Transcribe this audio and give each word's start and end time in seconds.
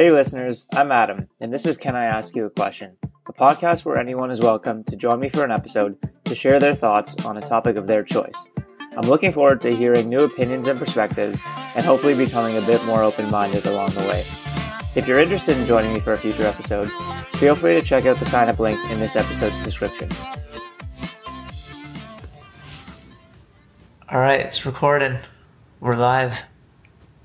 Hey 0.00 0.10
listeners, 0.10 0.64
I'm 0.72 0.92
Adam, 0.92 1.28
and 1.42 1.52
this 1.52 1.66
is 1.66 1.76
Can 1.76 1.94
I 1.94 2.06
Ask 2.06 2.34
You 2.34 2.46
a 2.46 2.50
Question? 2.50 2.96
A 3.28 3.34
podcast 3.34 3.84
where 3.84 3.98
anyone 3.98 4.30
is 4.30 4.40
welcome 4.40 4.82
to 4.84 4.96
join 4.96 5.20
me 5.20 5.28
for 5.28 5.44
an 5.44 5.50
episode 5.50 5.98
to 6.24 6.34
share 6.34 6.58
their 6.58 6.74
thoughts 6.74 7.22
on 7.26 7.36
a 7.36 7.42
topic 7.42 7.76
of 7.76 7.86
their 7.86 8.02
choice. 8.02 8.46
I'm 8.96 9.06
looking 9.10 9.30
forward 9.30 9.60
to 9.60 9.76
hearing 9.76 10.08
new 10.08 10.24
opinions 10.24 10.68
and 10.68 10.78
perspectives 10.78 11.38
and 11.74 11.84
hopefully 11.84 12.14
becoming 12.14 12.56
a 12.56 12.62
bit 12.62 12.82
more 12.86 13.02
open 13.02 13.30
minded 13.30 13.66
along 13.66 13.90
the 13.90 14.00
way. 14.08 14.20
If 14.94 15.06
you're 15.06 15.18
interested 15.18 15.58
in 15.58 15.66
joining 15.66 15.92
me 15.92 16.00
for 16.00 16.14
a 16.14 16.18
future 16.18 16.44
episode, 16.44 16.90
feel 17.34 17.54
free 17.54 17.78
to 17.78 17.82
check 17.82 18.06
out 18.06 18.16
the 18.16 18.24
sign 18.24 18.48
up 18.48 18.58
link 18.58 18.80
in 18.90 19.00
this 19.00 19.16
episode's 19.16 19.62
description. 19.62 20.08
All 24.08 24.18
right, 24.18 24.40
it's 24.40 24.64
recording. 24.64 25.18
We're 25.78 25.96
live. 25.96 26.38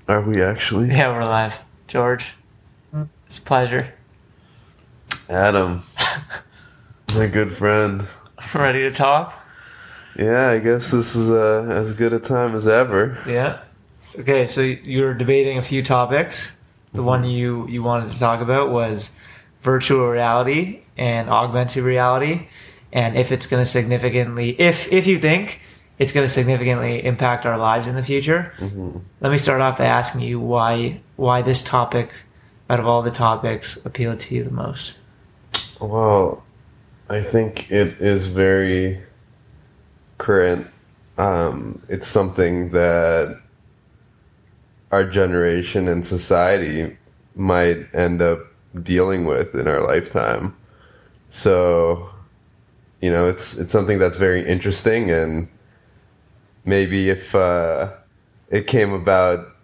Are 0.08 0.20
we 0.20 0.42
actually? 0.42 0.88
Yeah, 0.88 1.16
we're 1.16 1.24
live. 1.24 1.54
George, 1.88 2.26
it's 3.36 3.44
a 3.44 3.46
pleasure. 3.46 3.92
Adam, 5.28 5.84
my 7.14 7.26
good 7.26 7.54
friend. 7.56 8.06
Ready 8.54 8.80
to 8.80 8.92
talk? 8.92 9.34
Yeah, 10.18 10.48
I 10.48 10.58
guess 10.58 10.90
this 10.90 11.14
is 11.14 11.30
uh, 11.30 11.66
as 11.68 11.92
good 11.92 12.12
a 12.14 12.18
time 12.18 12.56
as 12.56 12.66
ever. 12.66 13.18
Yeah. 13.26 13.60
Okay, 14.18 14.46
so 14.46 14.62
you 14.62 15.02
were 15.02 15.12
debating 15.12 15.58
a 15.58 15.62
few 15.62 15.82
topics. 15.82 16.50
The 16.94 17.02
one 17.02 17.24
you 17.24 17.68
you 17.68 17.82
wanted 17.82 18.12
to 18.12 18.18
talk 18.18 18.40
about 18.40 18.70
was 18.70 19.10
virtual 19.62 20.08
reality 20.08 20.80
and 20.96 21.28
augmented 21.28 21.84
reality, 21.84 22.48
and 22.90 23.18
if 23.18 23.32
it's 23.32 23.46
going 23.46 23.62
to 23.62 23.70
significantly, 23.70 24.58
if 24.58 24.90
if 24.90 25.06
you 25.06 25.18
think 25.18 25.60
it's 25.98 26.12
going 26.12 26.26
to 26.26 26.32
significantly 26.32 27.04
impact 27.04 27.44
our 27.44 27.58
lives 27.58 27.86
in 27.86 27.96
the 27.96 28.02
future. 28.02 28.54
hmm 28.58 28.98
Let 29.20 29.30
me 29.32 29.36
start 29.38 29.60
off 29.60 29.76
by 29.76 29.84
asking 29.84 30.22
you 30.22 30.40
why 30.40 31.00
why 31.16 31.42
this 31.42 31.60
topic, 31.62 32.10
out 32.68 32.80
of 32.80 32.86
all 32.86 33.02
the 33.02 33.10
topics, 33.10 33.76
appealed 33.84 34.20
to 34.20 34.34
you 34.34 34.44
the 34.44 34.50
most. 34.50 34.94
Well, 35.80 36.42
I 37.08 37.22
think 37.22 37.70
it 37.70 38.00
is 38.00 38.26
very 38.26 39.02
current. 40.18 40.66
Um, 41.18 41.82
it's 41.88 42.08
something 42.08 42.70
that 42.70 43.40
our 44.90 45.04
generation 45.04 45.88
and 45.88 46.06
society 46.06 46.96
might 47.34 47.86
end 47.94 48.22
up 48.22 48.40
dealing 48.82 49.24
with 49.24 49.54
in 49.54 49.68
our 49.68 49.86
lifetime. 49.86 50.56
So, 51.30 52.10
you 53.00 53.10
know, 53.10 53.28
it's 53.28 53.56
it's 53.56 53.72
something 53.72 53.98
that's 53.98 54.18
very 54.18 54.46
interesting, 54.46 55.10
and 55.10 55.48
maybe 56.64 57.10
if 57.10 57.34
uh, 57.34 57.92
it 58.50 58.66
came 58.66 58.92
about 58.92 59.55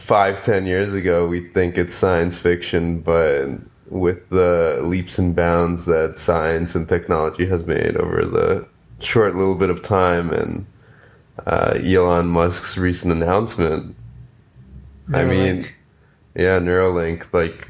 five, 0.00 0.44
ten 0.44 0.66
years 0.66 0.92
ago, 0.94 1.26
we'd 1.28 1.52
think 1.54 1.78
it's 1.78 1.94
science 1.94 2.38
fiction, 2.38 3.00
but 3.00 3.48
with 3.88 4.28
the 4.30 4.80
leaps 4.82 5.18
and 5.18 5.34
bounds 5.34 5.84
that 5.86 6.18
science 6.18 6.74
and 6.74 6.88
technology 6.88 7.46
has 7.46 7.66
made 7.66 7.96
over 7.96 8.24
the 8.24 8.66
short 9.00 9.34
little 9.34 9.56
bit 9.56 9.70
of 9.70 9.82
time 9.82 10.30
and 10.30 10.66
uh, 11.46 11.78
Elon 11.82 12.26
Musk's 12.26 12.78
recent 12.78 13.12
announcement. 13.12 13.96
I 15.12 15.24
mean, 15.24 15.66
yeah, 16.36 16.60
Neuralink, 16.60 17.32
like, 17.32 17.68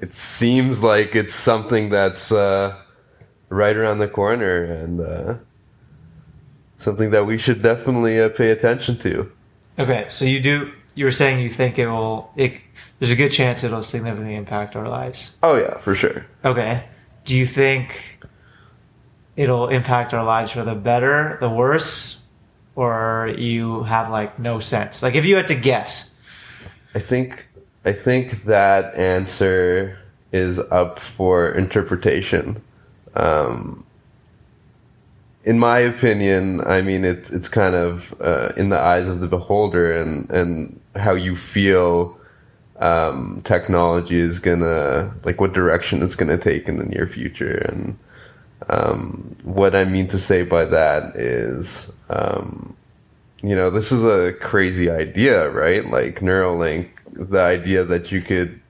it 0.00 0.14
seems 0.14 0.80
like 0.80 1.14
it's 1.14 1.34
something 1.34 1.90
that's 1.90 2.32
uh, 2.32 2.76
right 3.50 3.76
around 3.76 3.98
the 3.98 4.08
corner 4.08 4.64
and 4.64 5.00
uh, 5.00 5.34
something 6.78 7.10
that 7.10 7.24
we 7.24 7.38
should 7.38 7.62
definitely 7.62 8.20
uh, 8.20 8.30
pay 8.30 8.50
attention 8.50 8.98
to. 8.98 9.30
Okay, 9.78 10.06
so 10.08 10.24
you 10.24 10.40
do. 10.40 10.72
You 10.94 11.06
were 11.06 11.12
saying 11.12 11.40
you 11.40 11.50
think 11.50 11.78
it 11.78 11.88
will. 11.88 12.30
It 12.36 12.60
there's 12.98 13.10
a 13.10 13.16
good 13.16 13.30
chance 13.30 13.64
it'll 13.64 13.82
significantly 13.82 14.36
impact 14.36 14.76
our 14.76 14.88
lives. 14.88 15.34
Oh, 15.42 15.56
yeah, 15.56 15.80
for 15.80 15.94
sure. 15.94 16.24
Okay. 16.44 16.84
Do 17.24 17.36
you 17.36 17.46
think 17.46 18.00
it'll 19.36 19.68
impact 19.68 20.14
our 20.14 20.22
lives 20.22 20.52
for 20.52 20.62
the 20.62 20.76
better, 20.76 21.36
the 21.40 21.50
worse, 21.50 22.20
or 22.76 23.34
you 23.36 23.82
have 23.82 24.10
like 24.10 24.38
no 24.38 24.60
sense? 24.60 25.02
Like 25.02 25.14
if 25.14 25.24
you 25.24 25.34
had 25.34 25.48
to 25.48 25.56
guess. 25.56 26.10
I 26.94 27.00
think 27.00 27.48
I 27.84 27.92
think 27.92 28.44
that 28.44 28.94
answer 28.94 29.98
is 30.30 30.58
up 30.58 31.00
for 31.00 31.50
interpretation. 31.50 32.62
Um, 33.14 33.84
in 35.44 35.58
my 35.58 35.80
opinion, 35.80 36.60
I 36.60 36.82
mean 36.82 37.04
it, 37.04 37.30
it's 37.32 37.48
kind 37.48 37.74
of 37.74 38.14
uh, 38.20 38.50
in 38.56 38.68
the 38.68 38.78
eyes 38.78 39.08
of 39.08 39.20
the 39.20 39.26
beholder 39.26 40.00
and 40.00 40.30
and 40.30 40.80
how 40.96 41.12
you 41.14 41.36
feel 41.36 42.18
um, 42.78 43.40
technology 43.44 44.18
is 44.18 44.38
gonna 44.40 45.14
like 45.24 45.40
what 45.40 45.52
direction 45.52 46.02
it's 46.02 46.16
gonna 46.16 46.38
take 46.38 46.68
in 46.68 46.78
the 46.78 46.84
near 46.84 47.06
future 47.06 47.58
and 47.68 47.98
um, 48.68 49.36
what 49.42 49.74
I 49.74 49.84
mean 49.84 50.08
to 50.08 50.18
say 50.18 50.42
by 50.42 50.64
that 50.66 51.16
is 51.16 51.90
um, 52.10 52.76
you 53.42 53.56
know, 53.56 53.70
this 53.70 53.90
is 53.90 54.04
a 54.04 54.32
crazy 54.40 54.88
idea, 54.88 55.50
right? 55.50 55.84
Like 55.90 56.20
Neuralink, 56.20 56.90
the 57.12 57.40
idea 57.40 57.84
that 57.84 58.12
you 58.12 58.22
could 58.22 58.60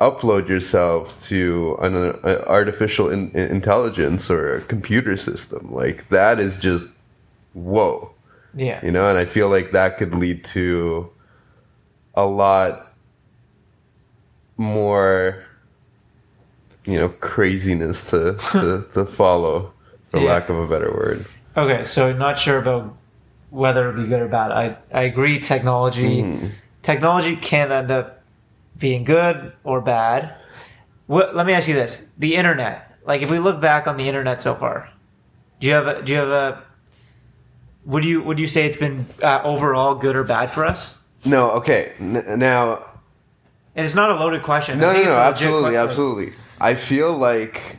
upload 0.00 0.48
yourself 0.48 1.22
to 1.26 1.76
an, 1.82 1.94
uh, 1.96 2.44
artificial 2.46 3.10
in, 3.10 3.30
intelligence 3.32 4.30
or 4.30 4.56
a 4.56 4.60
computer 4.62 5.16
system, 5.16 5.72
like 5.72 6.08
that 6.10 6.38
is 6.38 6.58
just 6.58 6.86
whoa, 7.52 8.12
Yeah. 8.54 8.84
you 8.84 8.92
know. 8.92 9.08
And 9.08 9.18
I 9.18 9.26
feel 9.26 9.48
like 9.48 9.72
that 9.72 9.98
could 9.98 10.14
lead 10.14 10.44
to 10.46 11.10
a 12.14 12.24
lot 12.24 12.92
more, 14.56 15.42
you 16.84 16.98
know, 16.98 17.08
craziness 17.08 18.04
to 18.10 18.34
to, 18.52 18.86
to 18.94 19.06
follow, 19.06 19.72
for 20.10 20.18
Yeah. 20.20 20.26
lack 20.32 20.48
of 20.48 20.56
a 20.58 20.66
better 20.66 20.92
word. 20.92 21.26
Okay, 21.56 21.84
so 21.84 22.08
I'm 22.08 22.18
not 22.18 22.38
sure 22.38 22.58
about 22.58 22.96
whether 23.50 23.88
it'd 23.88 24.02
be 24.02 24.08
good 24.08 24.20
or 24.22 24.28
bad. 24.28 24.52
I 24.52 24.76
I 24.92 25.02
agree. 25.02 25.38
Technology 25.40 26.22
Mhm. 26.22 26.52
technology 26.82 27.36
can 27.36 27.72
end 27.72 27.90
up 27.90 28.22
being 28.78 29.04
good 29.04 29.52
or 29.64 29.80
bad. 29.80 30.34
What, 31.06 31.34
let 31.34 31.44
me 31.46 31.52
ask 31.52 31.66
you 31.68 31.74
this: 31.74 32.08
the 32.18 32.36
internet. 32.36 32.86
Like, 33.04 33.22
if 33.22 33.30
we 33.30 33.38
look 33.38 33.60
back 33.60 33.86
on 33.88 33.96
the 33.96 34.06
internet 34.06 34.40
so 34.40 34.54
far, 34.54 34.88
do 35.58 35.66
you 35.66 35.72
have 35.72 35.86
a 35.86 36.02
do 36.02 36.12
you 36.12 36.18
have 36.18 36.28
a 36.28 36.62
would 37.84 38.04
you 38.04 38.22
would 38.22 38.38
you 38.38 38.46
say 38.46 38.66
it's 38.66 38.76
been 38.76 39.06
uh, 39.22 39.40
overall 39.42 39.94
good 39.94 40.14
or 40.14 40.22
bad 40.24 40.50
for 40.50 40.64
us? 40.66 40.94
No, 41.24 41.50
okay. 41.52 41.92
N- 41.98 42.38
now 42.38 42.84
it's 43.74 43.94
not 43.94 44.10
a 44.10 44.14
loaded 44.14 44.42
question. 44.42 44.78
No, 44.78 44.92
no, 44.92 45.02
no, 45.04 45.12
absolutely, 45.12 45.76
absolutely. 45.76 46.32
I 46.60 46.74
feel 46.74 47.16
like, 47.16 47.78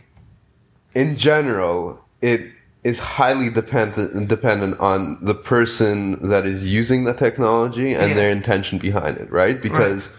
in 0.96 1.18
general, 1.18 2.04
it 2.22 2.42
is 2.84 2.98
highly 3.00 3.50
dependent 3.50 4.28
dependent 4.28 4.80
on 4.80 5.18
the 5.22 5.36
person 5.36 6.30
that 6.30 6.46
is 6.46 6.66
using 6.66 7.04
the 7.04 7.14
technology 7.14 7.94
and 7.94 8.10
Yeah. 8.10 8.16
their 8.16 8.32
intention 8.32 8.80
behind 8.80 9.18
it, 9.18 9.32
right? 9.32 9.62
Because 9.62 10.10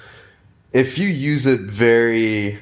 if 0.72 0.96
you 0.98 1.08
use 1.08 1.44
it 1.46 1.60
very 1.60 2.58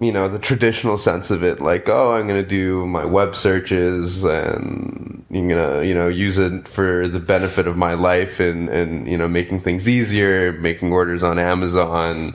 you 0.00 0.12
know 0.12 0.28
the 0.28 0.38
traditional 0.38 0.96
sense 0.96 1.30
of 1.30 1.42
it 1.42 1.60
like 1.60 1.88
oh 1.88 2.12
i'm 2.12 2.28
going 2.28 2.42
to 2.42 2.48
do 2.48 2.86
my 2.86 3.04
web 3.04 3.34
searches 3.34 4.22
and 4.24 5.24
you're 5.30 5.48
going 5.48 5.80
to 5.80 5.86
you 5.86 5.94
know 5.94 6.08
use 6.08 6.38
it 6.38 6.68
for 6.68 7.08
the 7.08 7.18
benefit 7.18 7.66
of 7.66 7.76
my 7.76 7.94
life 7.94 8.38
and 8.38 8.68
and 8.68 9.08
you 9.08 9.18
know 9.18 9.28
making 9.28 9.60
things 9.60 9.88
easier 9.88 10.52
making 10.52 10.92
orders 10.92 11.22
on 11.22 11.38
amazon 11.38 12.34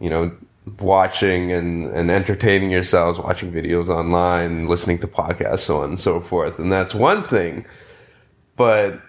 you 0.00 0.08
know 0.08 0.30
watching 0.78 1.52
and 1.52 1.90
and 1.92 2.10
entertaining 2.10 2.70
yourselves 2.70 3.18
watching 3.18 3.52
videos 3.52 3.88
online 3.88 4.68
listening 4.68 4.98
to 4.98 5.06
podcasts 5.06 5.60
so 5.60 5.78
on 5.78 5.90
and 5.90 6.00
so 6.00 6.20
forth. 6.20 6.58
And 6.58 6.70
that's 6.70 6.94
one 6.94 7.24
thing. 7.24 7.64
But 8.56 9.00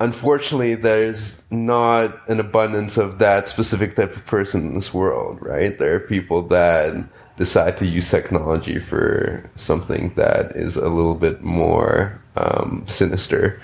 unfortunately 0.00 0.74
there's 0.74 1.40
not 1.50 2.28
an 2.28 2.40
abundance 2.40 2.96
of 2.96 3.18
that 3.18 3.48
specific 3.48 3.96
type 3.96 4.14
of 4.14 4.24
person 4.26 4.68
in 4.68 4.74
this 4.74 4.92
world 4.92 5.38
right? 5.40 5.78
There 5.78 5.94
are 5.94 6.00
people 6.00 6.42
that 6.48 6.94
decide 7.36 7.76
to 7.78 7.86
use 7.86 8.10
technology 8.10 8.78
for 8.78 9.48
something 9.56 10.12
that 10.16 10.52
is 10.56 10.76
a 10.76 10.88
little 10.88 11.14
bit 11.14 11.42
more 11.42 12.20
um, 12.36 12.84
sinister 12.86 13.60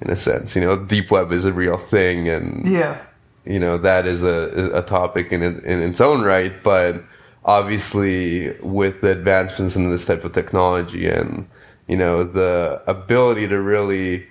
in 0.00 0.10
a 0.10 0.16
sense 0.16 0.54
you 0.54 0.62
know 0.62 0.84
deep 0.84 1.10
web 1.10 1.32
is 1.32 1.44
a 1.44 1.52
real 1.52 1.78
thing 1.78 2.28
and 2.28 2.66
Yeah. 2.66 3.00
you 3.44 3.58
know 3.58 3.78
that 3.78 4.06
is 4.06 4.22
a, 4.22 4.70
a 4.74 4.82
topic 4.82 5.32
in 5.32 5.42
in 5.42 5.80
its 5.82 6.00
own 6.00 6.22
right 6.22 6.52
but 6.62 7.02
obviously 7.44 8.52
with 8.60 9.00
the 9.00 9.10
advancements 9.10 9.76
in 9.76 9.90
this 9.90 10.04
type 10.04 10.24
of 10.24 10.32
technology 10.32 11.08
and 11.08 11.48
you 11.88 11.96
know 11.96 12.24
the 12.24 12.82
ability 12.86 13.48
to 13.48 13.60
really 13.60 14.26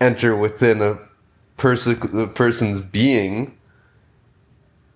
enter 0.00 0.36
within 0.36 0.80
a 0.82 0.98
person 1.56 2.18
a 2.18 2.26
person's 2.26 2.80
being 2.80 3.54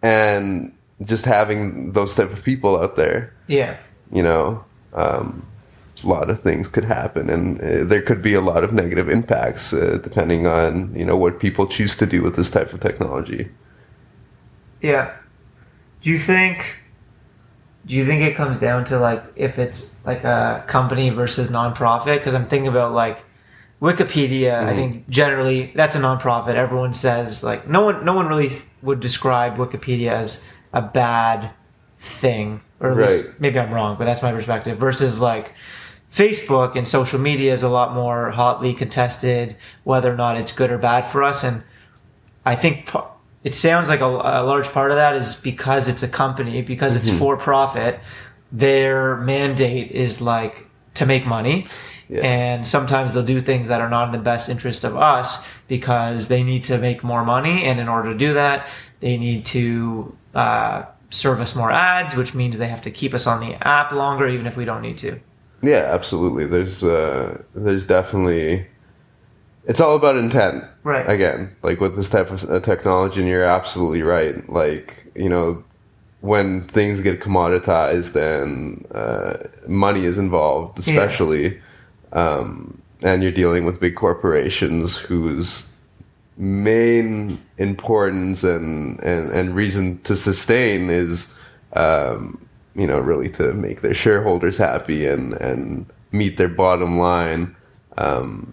and 0.03 0.73
just 1.05 1.25
having 1.25 1.93
those 1.93 2.15
type 2.15 2.33
of 2.33 2.43
people 2.45 2.79
out 2.81 2.97
there 2.97 3.33
Yeah. 3.49 3.77
you 4.13 4.23
know 4.23 4.65
um, 4.95 5.47
a 6.05 6.07
lot 6.07 6.29
of 6.31 6.43
things 6.43 6.69
could 6.69 6.85
happen 6.85 7.31
and 7.31 7.61
uh, 7.61 7.85
there 7.85 8.03
could 8.03 8.23
be 8.23 8.35
a 8.35 8.41
lot 8.41 8.65
of 8.65 8.73
negative 8.73 9.09
impacts 9.09 9.73
uh, 9.73 9.99
depending 10.03 10.47
on 10.47 10.95
you 10.95 11.05
know 11.05 11.17
what 11.17 11.39
people 11.41 11.67
choose 11.67 11.97
to 11.97 12.07
do 12.07 12.23
with 12.23 12.37
this 12.37 12.51
type 12.51 12.73
of 12.73 12.81
technology 12.81 13.49
Yeah. 14.81 15.13
Do 16.03 16.11
you 16.11 16.19
think? 16.19 16.77
Do 17.87 17.95
you 17.95 18.05
think 18.05 18.23
it 18.23 18.35
comes 18.37 18.59
down 18.59 18.85
to 18.87 18.99
like 18.99 19.23
if 19.37 19.59
it's 19.59 19.95
like 20.05 20.25
a 20.25 20.65
company 20.67 21.11
versus 21.11 21.49
nonprofit? 21.49 22.19
Because 22.19 22.35
I'm 22.35 22.47
thinking 22.47 22.69
about 22.69 22.93
like 22.93 23.19
Wikipedia. 23.81 24.55
I 24.65 24.73
Mhm. 24.73 24.77
think 24.77 25.09
generally 25.09 25.73
that's 25.75 25.95
a 25.97 26.01
nonprofit. 26.01 26.55
Everyone 26.55 26.95
says 26.95 27.43
like 27.45 27.69
no 27.69 27.85
one 27.85 28.05
no 28.05 28.13
one 28.15 28.27
really 28.27 28.51
would 28.83 29.01
describe 29.01 29.57
Wikipedia 29.57 30.11
as 30.11 30.43
a 30.73 30.83
bad 30.83 31.51
thing, 32.01 32.61
or 32.81 32.91
at 32.91 32.97
least 32.97 33.41
maybe 33.41 33.59
I'm 33.59 33.73
wrong, 33.73 33.97
but 33.99 34.05
that's 34.05 34.23
my 34.23 34.33
perspective. 34.33 34.79
Versus 34.79 35.21
like 35.21 35.55
Facebook 36.13 36.77
and 36.77 36.87
social 36.87 37.19
media 37.19 37.53
is 37.53 37.63
a 37.63 37.69
lot 37.69 37.95
more 37.95 38.31
hotly 38.31 38.75
contested, 38.75 39.57
whether 39.85 40.13
or 40.13 40.17
not 40.17 40.37
it's 40.37 40.53
good 40.53 40.71
or 40.71 40.79
bad 40.79 41.11
for 41.11 41.23
us. 41.23 41.45
And 41.45 41.63
I 42.45 42.57
think 42.57 42.91
it 43.45 43.55
sounds 43.55 43.89
like 43.89 44.01
a, 44.01 44.07
a 44.07 44.45
large 44.45 44.69
part 44.69 44.91
of 44.91 44.97
that 44.97 45.17
is 45.17 45.35
because 45.37 45.89
it's 45.89 46.03
a 46.03 46.09
company, 46.09 46.63
because 46.63 46.97
it's 46.97 47.09
mm-hmm. 47.09 47.19
for 47.19 47.37
profit. 47.37 48.01
Their 48.51 49.17
mandate 49.17 49.93
is 49.93 50.21
like 50.21 50.67
to 50.95 51.07
make 51.07 51.25
money. 51.25 51.69
Yeah. 52.09 52.21
And 52.21 52.69
sometimes 52.69 53.15
they'll 53.15 53.25
do 53.25 53.41
things 53.41 53.69
that 53.69 53.81
are 53.81 53.89
not 53.89 54.07
in 54.07 54.13
the 54.13 54.19
best 54.19 54.51
interest 54.51 54.85
of 54.85 54.97
us 54.97 55.43
because 55.67 56.29
they 56.29 56.43
need 56.43 56.65
to 56.65 56.77
make 56.77 57.03
more 57.03 57.25
money. 57.25 57.65
And 57.65 57.81
in 57.81 57.89
order 57.89 58.13
to 58.13 58.19
do 58.19 58.35
that, 58.35 58.69
they 59.01 59.17
need 59.17 59.47
to 59.47 60.15
uh, 60.35 60.85
serve 61.11 61.41
us 61.41 61.55
more 61.55 61.71
ads, 61.71 62.17
which 62.17 62.35
means 62.35 62.57
they 62.57 62.69
have 62.69 62.83
to 62.83 62.91
keep 62.91 63.15
us 63.15 63.27
on 63.27 63.41
the 63.41 63.55
app 63.67 63.93
longer, 63.93 64.27
even 64.29 64.47
if 64.47 64.57
we 64.57 64.65
don't 64.65 64.83
need 64.83 64.99
to. 64.99 65.21
Yeah, 65.63 65.89
absolutely. 65.93 66.47
There's 66.47 66.83
uh, 66.83 67.43
there's 67.55 67.87
definitely 67.87 68.67
it's 69.65 69.81
all 69.81 69.97
about 69.97 70.17
intent. 70.17 70.65
Right. 70.83 71.09
Again, 71.09 71.55
like 71.63 71.81
with 71.81 71.97
this 71.97 72.11
type 72.11 72.31
of 72.31 72.49
uh, 72.51 72.61
technology, 72.61 73.21
and 73.21 73.29
you're 73.29 73.45
absolutely 73.45 74.03
right. 74.03 74.49
Like 74.51 75.07
you 75.15 75.29
know, 75.29 75.63
when 76.21 76.69
things 76.69 77.01
get 77.01 77.21
commoditized 77.21 78.17
and 78.17 78.87
uh, 78.95 79.49
money 79.69 80.05
is 80.05 80.19
involved, 80.19 80.79
especially, 80.79 81.61
um, 82.13 82.81
and 83.03 83.23
you're 83.23 83.33
dealing 83.33 83.65
with 83.65 83.79
big 83.79 83.95
corporations 83.95 84.97
whose 84.97 85.67
main 86.43 87.41
importance 87.59 88.43
and, 88.43 88.99
and, 89.01 89.31
and 89.31 89.55
reason 89.55 90.03
to 90.03 90.17
sustain 90.17 90.91
is 90.91 91.29
um, 91.75 92.45
you 92.75 92.87
know 92.87 92.99
really 92.99 93.31
to 93.31 93.53
make 93.53 93.81
their 93.81 93.95
shareholders 93.95 94.57
happy 94.57 95.07
and, 95.07 95.35
and 95.35 95.87
meet 96.11 96.37
their 96.37 96.49
bottom 96.49 96.99
line. 96.99 97.55
Um, 97.97 98.53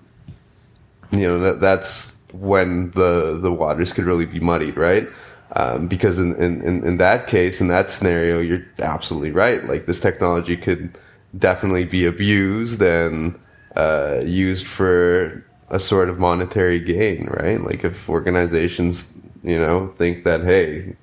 you 1.12 1.22
know 1.22 1.40
that 1.40 1.62
that's 1.62 2.16
when 2.32 2.92
the 2.92 3.40
the 3.42 3.52
waters 3.52 3.92
could 3.92 4.06
really 4.06 4.28
be 4.28 4.40
muddied 4.40 4.78
right? 4.78 5.08
Um, 5.54 5.88
because 5.88 6.20
in, 6.20 6.36
in, 6.36 6.62
in 6.86 6.98
that 6.98 7.26
case 7.26 7.60
in 7.60 7.70
that 7.70 7.90
scenario 7.90 8.40
you're 8.40 8.64
absolutely 8.78 9.32
right. 9.32 9.66
Like 9.66 9.88
this 9.88 10.00
technology 10.00 10.56
could 10.56 10.96
definitely 11.40 11.86
be 11.86 12.06
abused 12.06 12.84
and 12.84 13.40
uh, 13.76 14.20
used 14.24 14.68
for 14.68 15.44
a 15.70 15.80
sort 15.80 16.10
of 16.10 16.20
monetary 16.20 16.80
gain 16.80 17.28
right 17.28 17.62
like 17.64 17.84
if 17.84 18.10
organizations 18.10 19.08
you 19.44 19.60
know 19.60 19.94
think 19.98 20.24
that 20.24 20.42
hey 20.42 20.96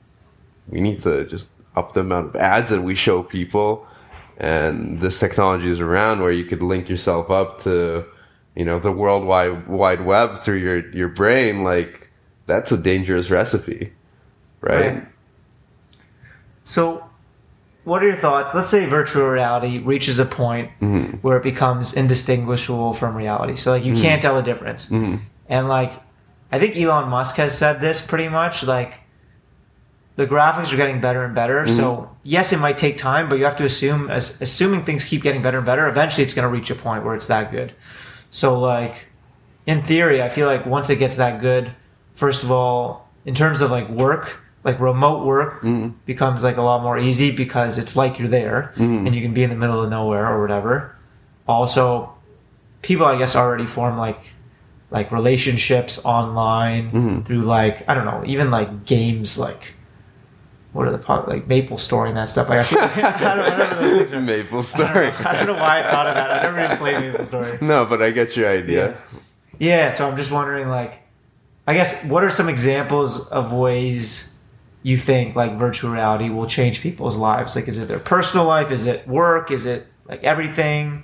we 0.68 0.80
need 0.80 1.02
to 1.02 1.26
just 1.26 1.48
up 1.76 1.92
the 1.92 2.00
amount 2.00 2.28
of 2.28 2.36
ads 2.36 2.70
that 2.70 2.82
we 2.82 2.94
show 2.94 3.22
people 3.22 3.86
and 4.38 5.00
this 5.00 5.18
technology 5.18 5.68
is 5.68 5.80
around 5.80 6.20
where 6.20 6.32
you 6.32 6.44
could 6.44 6.62
link 6.62 6.88
yourself 6.88 7.30
up 7.30 7.62
to 7.62 8.04
you 8.54 8.64
know 8.64 8.78
the 8.78 8.92
world 8.92 9.24
wide 9.24 9.66
wide 9.68 10.04
web 10.04 10.38
through 10.42 10.56
your 10.56 10.88
your 10.90 11.08
brain 11.08 11.62
like 11.62 12.10
that's 12.46 12.72
a 12.72 12.76
dangerous 12.76 13.30
recipe 13.30 13.92
right, 14.60 14.94
Right. 14.94 15.04
So, 16.66 17.08
what 17.86 18.02
are 18.02 18.08
your 18.08 18.16
thoughts? 18.16 18.52
Let's 18.54 18.68
say 18.68 18.84
virtual 18.86 19.26
reality 19.28 19.78
reaches 19.78 20.18
a 20.18 20.24
point 20.24 20.70
Mhm. 20.82 21.20
where 21.22 21.36
it 21.36 21.44
becomes 21.44 21.94
indistinguishable 21.94 22.92
from 22.94 23.14
reality. 23.14 23.54
So, 23.56 23.70
like, 23.70 23.84
you 23.84 23.94
can't 23.94 24.20
tell 24.20 24.34
the 24.34 24.42
difference. 24.42 24.86
Mhm. 24.90 25.20
And, 25.48 25.68
like, 25.68 25.92
I 26.52 26.58
think 26.58 26.76
Elon 26.76 27.08
Musk 27.08 27.36
has 27.36 27.56
said 27.56 27.80
this 27.80 28.00
pretty 28.00 28.28
much. 28.28 28.64
Like, 28.64 28.94
the 30.16 30.26
graphics 30.26 30.72
are 30.72 30.76
getting 30.76 31.00
better 31.00 31.24
and 31.24 31.34
better. 31.34 31.66
So, 31.68 32.10
yes, 32.22 32.52
it 32.52 32.58
might 32.58 32.76
take 32.76 32.98
time, 32.98 33.28
but 33.28 33.38
you 33.38 33.44
have 33.44 33.56
to 33.56 33.64
assume, 33.64 34.10
as 34.10 34.40
assuming 34.42 34.82
things 34.82 35.04
keep 35.04 35.22
getting 35.22 35.42
better 35.42 35.58
and 35.58 35.66
better, 35.66 35.86
eventually 35.86 36.24
it's 36.24 36.34
going 36.34 36.48
to 36.48 36.52
reach 36.52 36.70
a 36.70 36.74
point 36.74 37.04
where 37.04 37.14
it's 37.14 37.26
that 37.28 37.52
good. 37.52 37.72
So, 38.30 38.58
like, 38.58 38.94
in 39.66 39.82
theory, 39.82 40.22
I 40.22 40.28
feel 40.28 40.46
like 40.48 40.66
once 40.66 40.90
it 40.90 40.96
gets 40.96 41.16
that 41.16 41.40
good, 41.40 41.70
first 42.14 42.42
of 42.42 42.50
all, 42.50 43.08
in 43.24 43.34
terms 43.34 43.60
of 43.60 43.70
like 43.70 43.88
work, 43.88 44.38
like 44.66 44.78
remote 44.80 45.24
work 45.24 45.62
Mhm. 45.62 45.92
becomes 46.04 46.42
like 46.44 46.56
a 46.58 46.62
lot 46.62 46.82
more 46.82 46.98
easy 46.98 47.30
because 47.30 47.78
it's 47.78 47.94
like 47.96 48.18
you're 48.18 48.28
there 48.28 48.72
Mhm. 48.76 49.06
and 49.06 49.14
you 49.14 49.22
can 49.22 49.32
be 49.32 49.42
in 49.44 49.48
the 49.50 49.56
middle 49.56 49.82
of 49.82 49.88
nowhere 49.88 50.26
or 50.26 50.42
whatever. 50.42 50.94
Also, 51.46 52.10
people 52.82 53.06
I 53.06 53.16
guess 53.16 53.34
already 53.36 53.64
form 53.64 53.96
like 53.96 54.18
like 54.90 55.10
relationships 55.12 56.00
online 56.04 56.90
Mhm. 56.90 57.24
through 57.24 57.42
like 57.42 57.88
I 57.88 57.94
don't 57.94 58.04
know, 58.04 58.22
even 58.26 58.50
like 58.50 58.84
games 58.84 59.38
like 59.38 59.74
what 60.72 60.86
are 60.86 60.90
the 60.96 61.22
like 61.26 61.46
Maple 61.48 61.78
Story 61.78 62.08
and 62.08 62.18
that 62.18 62.28
stuff. 62.28 62.48
Like, 62.50 62.58
I, 62.58 62.64
feel 62.64 62.80
like, 62.80 62.96
I, 62.98 63.34
don't, 63.34 63.40
I 63.40 63.56
don't 63.56 63.70
know 63.70 63.80
those 63.88 63.98
things 64.00 64.12
are- 64.12 64.20
Maple 64.32 64.48
I 64.48 64.50
don't, 64.50 64.62
Story. 64.62 65.06
know, 65.10 65.14
I 65.24 65.32
don't 65.36 65.46
know 65.46 65.54
why 65.54 65.78
I 65.78 65.82
thought 65.90 66.06
of 66.08 66.14
that. 66.16 66.30
I 66.30 66.42
never 66.42 66.64
even 66.64 66.76
played 66.76 67.00
Maple 67.00 67.24
Story. 67.24 67.58
no, 67.62 67.86
but 67.86 68.02
I 68.02 68.10
get 68.10 68.36
your 68.36 68.46
idea. 68.50 68.94
Yeah, 69.58 69.90
so 69.90 70.06
I'm 70.06 70.18
just 70.18 70.30
wondering, 70.30 70.68
like, 70.68 70.98
I 71.66 71.72
guess, 71.72 72.04
what 72.04 72.22
are 72.24 72.28
some 72.30 72.50
examples 72.50 73.26
of 73.28 73.52
ways 73.54 74.35
you 74.86 74.96
think 74.96 75.34
like 75.34 75.58
virtual 75.58 75.90
reality 75.90 76.28
will 76.28 76.46
change 76.46 76.80
people's 76.80 77.16
lives? 77.16 77.56
Like, 77.56 77.66
is 77.66 77.78
it 77.78 77.88
their 77.88 77.98
personal 77.98 78.46
life? 78.46 78.70
Is 78.70 78.86
it 78.86 79.06
work? 79.08 79.50
Is 79.50 79.66
it 79.66 79.84
like 80.08 80.22
everything? 80.22 81.02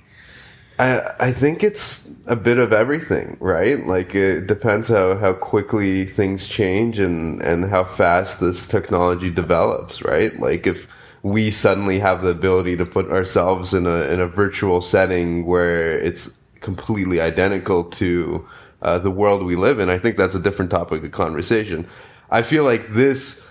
I 0.79 1.11
I 1.19 1.31
think 1.33 1.65
it's 1.65 2.09
a 2.25 2.37
bit 2.37 2.59
of 2.59 2.71
everything, 2.71 3.35
right? 3.41 3.85
Like 3.85 4.15
it 4.15 4.47
depends 4.47 4.87
how, 4.87 5.17
how 5.17 5.33
quickly 5.33 6.05
things 6.05 6.47
change 6.47 6.97
and, 6.97 7.41
and 7.41 7.69
how 7.69 7.83
fast 7.83 8.39
this 8.39 8.69
technology 8.69 9.29
develops, 9.29 10.01
right? 10.01 10.39
Like 10.39 10.65
if 10.65 10.87
we 11.21 11.51
suddenly 11.51 11.99
have 11.99 12.21
the 12.21 12.29
ability 12.29 12.77
to 12.77 12.85
put 12.85 13.11
ourselves 13.11 13.73
in 13.73 13.85
a 13.85 14.03
in 14.03 14.21
a 14.21 14.27
virtual 14.27 14.79
setting 14.79 15.45
where 15.45 15.99
it's 15.99 16.31
completely 16.61 17.19
identical 17.19 17.83
to 17.83 18.47
uh, 18.81 18.97
the 18.97 19.11
world 19.11 19.43
we 19.43 19.57
live 19.57 19.79
in, 19.79 19.89
I 19.89 19.99
think 19.99 20.15
that's 20.15 20.35
a 20.35 20.39
different 20.39 20.71
topic 20.71 21.03
of 21.03 21.11
conversation. 21.11 21.85
I 22.31 22.43
feel 22.43 22.63
like 22.63 22.93
this 22.93 23.42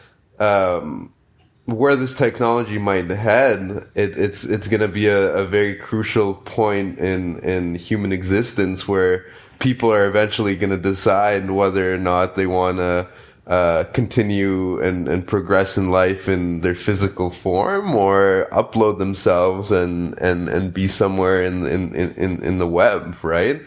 um, 0.42 1.12
where 1.66 1.94
this 1.94 2.14
technology 2.14 2.78
might 2.78 3.08
head, 3.10 3.86
it, 3.94 4.18
it's 4.18 4.44
it's 4.44 4.68
going 4.68 4.80
to 4.80 4.88
be 4.88 5.06
a, 5.06 5.34
a 5.34 5.46
very 5.46 5.76
crucial 5.76 6.34
point 6.34 6.98
in 6.98 7.38
in 7.40 7.76
human 7.76 8.12
existence 8.12 8.88
where 8.88 9.24
people 9.60 9.92
are 9.92 10.06
eventually 10.06 10.56
going 10.56 10.70
to 10.70 10.76
decide 10.76 11.48
whether 11.48 11.94
or 11.94 11.98
not 11.98 12.34
they 12.34 12.46
want 12.46 12.78
to 12.78 13.08
uh, 13.46 13.84
continue 13.92 14.80
and, 14.80 15.08
and 15.08 15.26
progress 15.26 15.76
in 15.76 15.90
life 15.90 16.28
in 16.28 16.60
their 16.62 16.74
physical 16.74 17.30
form 17.30 17.94
or 17.94 18.48
upload 18.52 18.98
themselves 18.98 19.70
and, 19.70 20.18
and, 20.18 20.48
and 20.48 20.74
be 20.74 20.88
somewhere 20.88 21.42
in, 21.42 21.66
in, 21.66 21.94
in, 21.94 22.42
in 22.42 22.58
the 22.58 22.66
web, 22.66 23.16
right? 23.22 23.60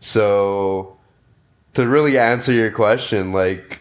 So 0.00 0.96
to 1.74 1.86
really 1.86 2.18
answer 2.18 2.52
your 2.52 2.70
question, 2.70 3.32
like 3.32 3.80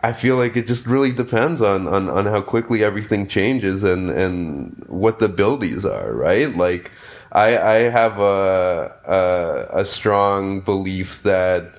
I 0.00 0.12
feel 0.12 0.36
like 0.36 0.56
it 0.56 0.68
just 0.68 0.86
really 0.86 1.10
depends 1.10 1.60
on, 1.60 1.88
on, 1.88 2.08
on 2.08 2.26
how 2.26 2.40
quickly 2.40 2.84
everything 2.84 3.26
changes 3.26 3.82
and, 3.82 4.10
and 4.10 4.84
what 4.86 5.18
the 5.18 5.24
abilities 5.24 5.84
are, 5.84 6.12
right? 6.12 6.56
Like, 6.56 6.92
I, 7.32 7.58
I 7.58 7.74
have 7.90 8.18
a, 8.18 8.94
a, 9.04 9.80
a 9.80 9.84
strong 9.84 10.60
belief 10.60 11.22
that 11.24 11.72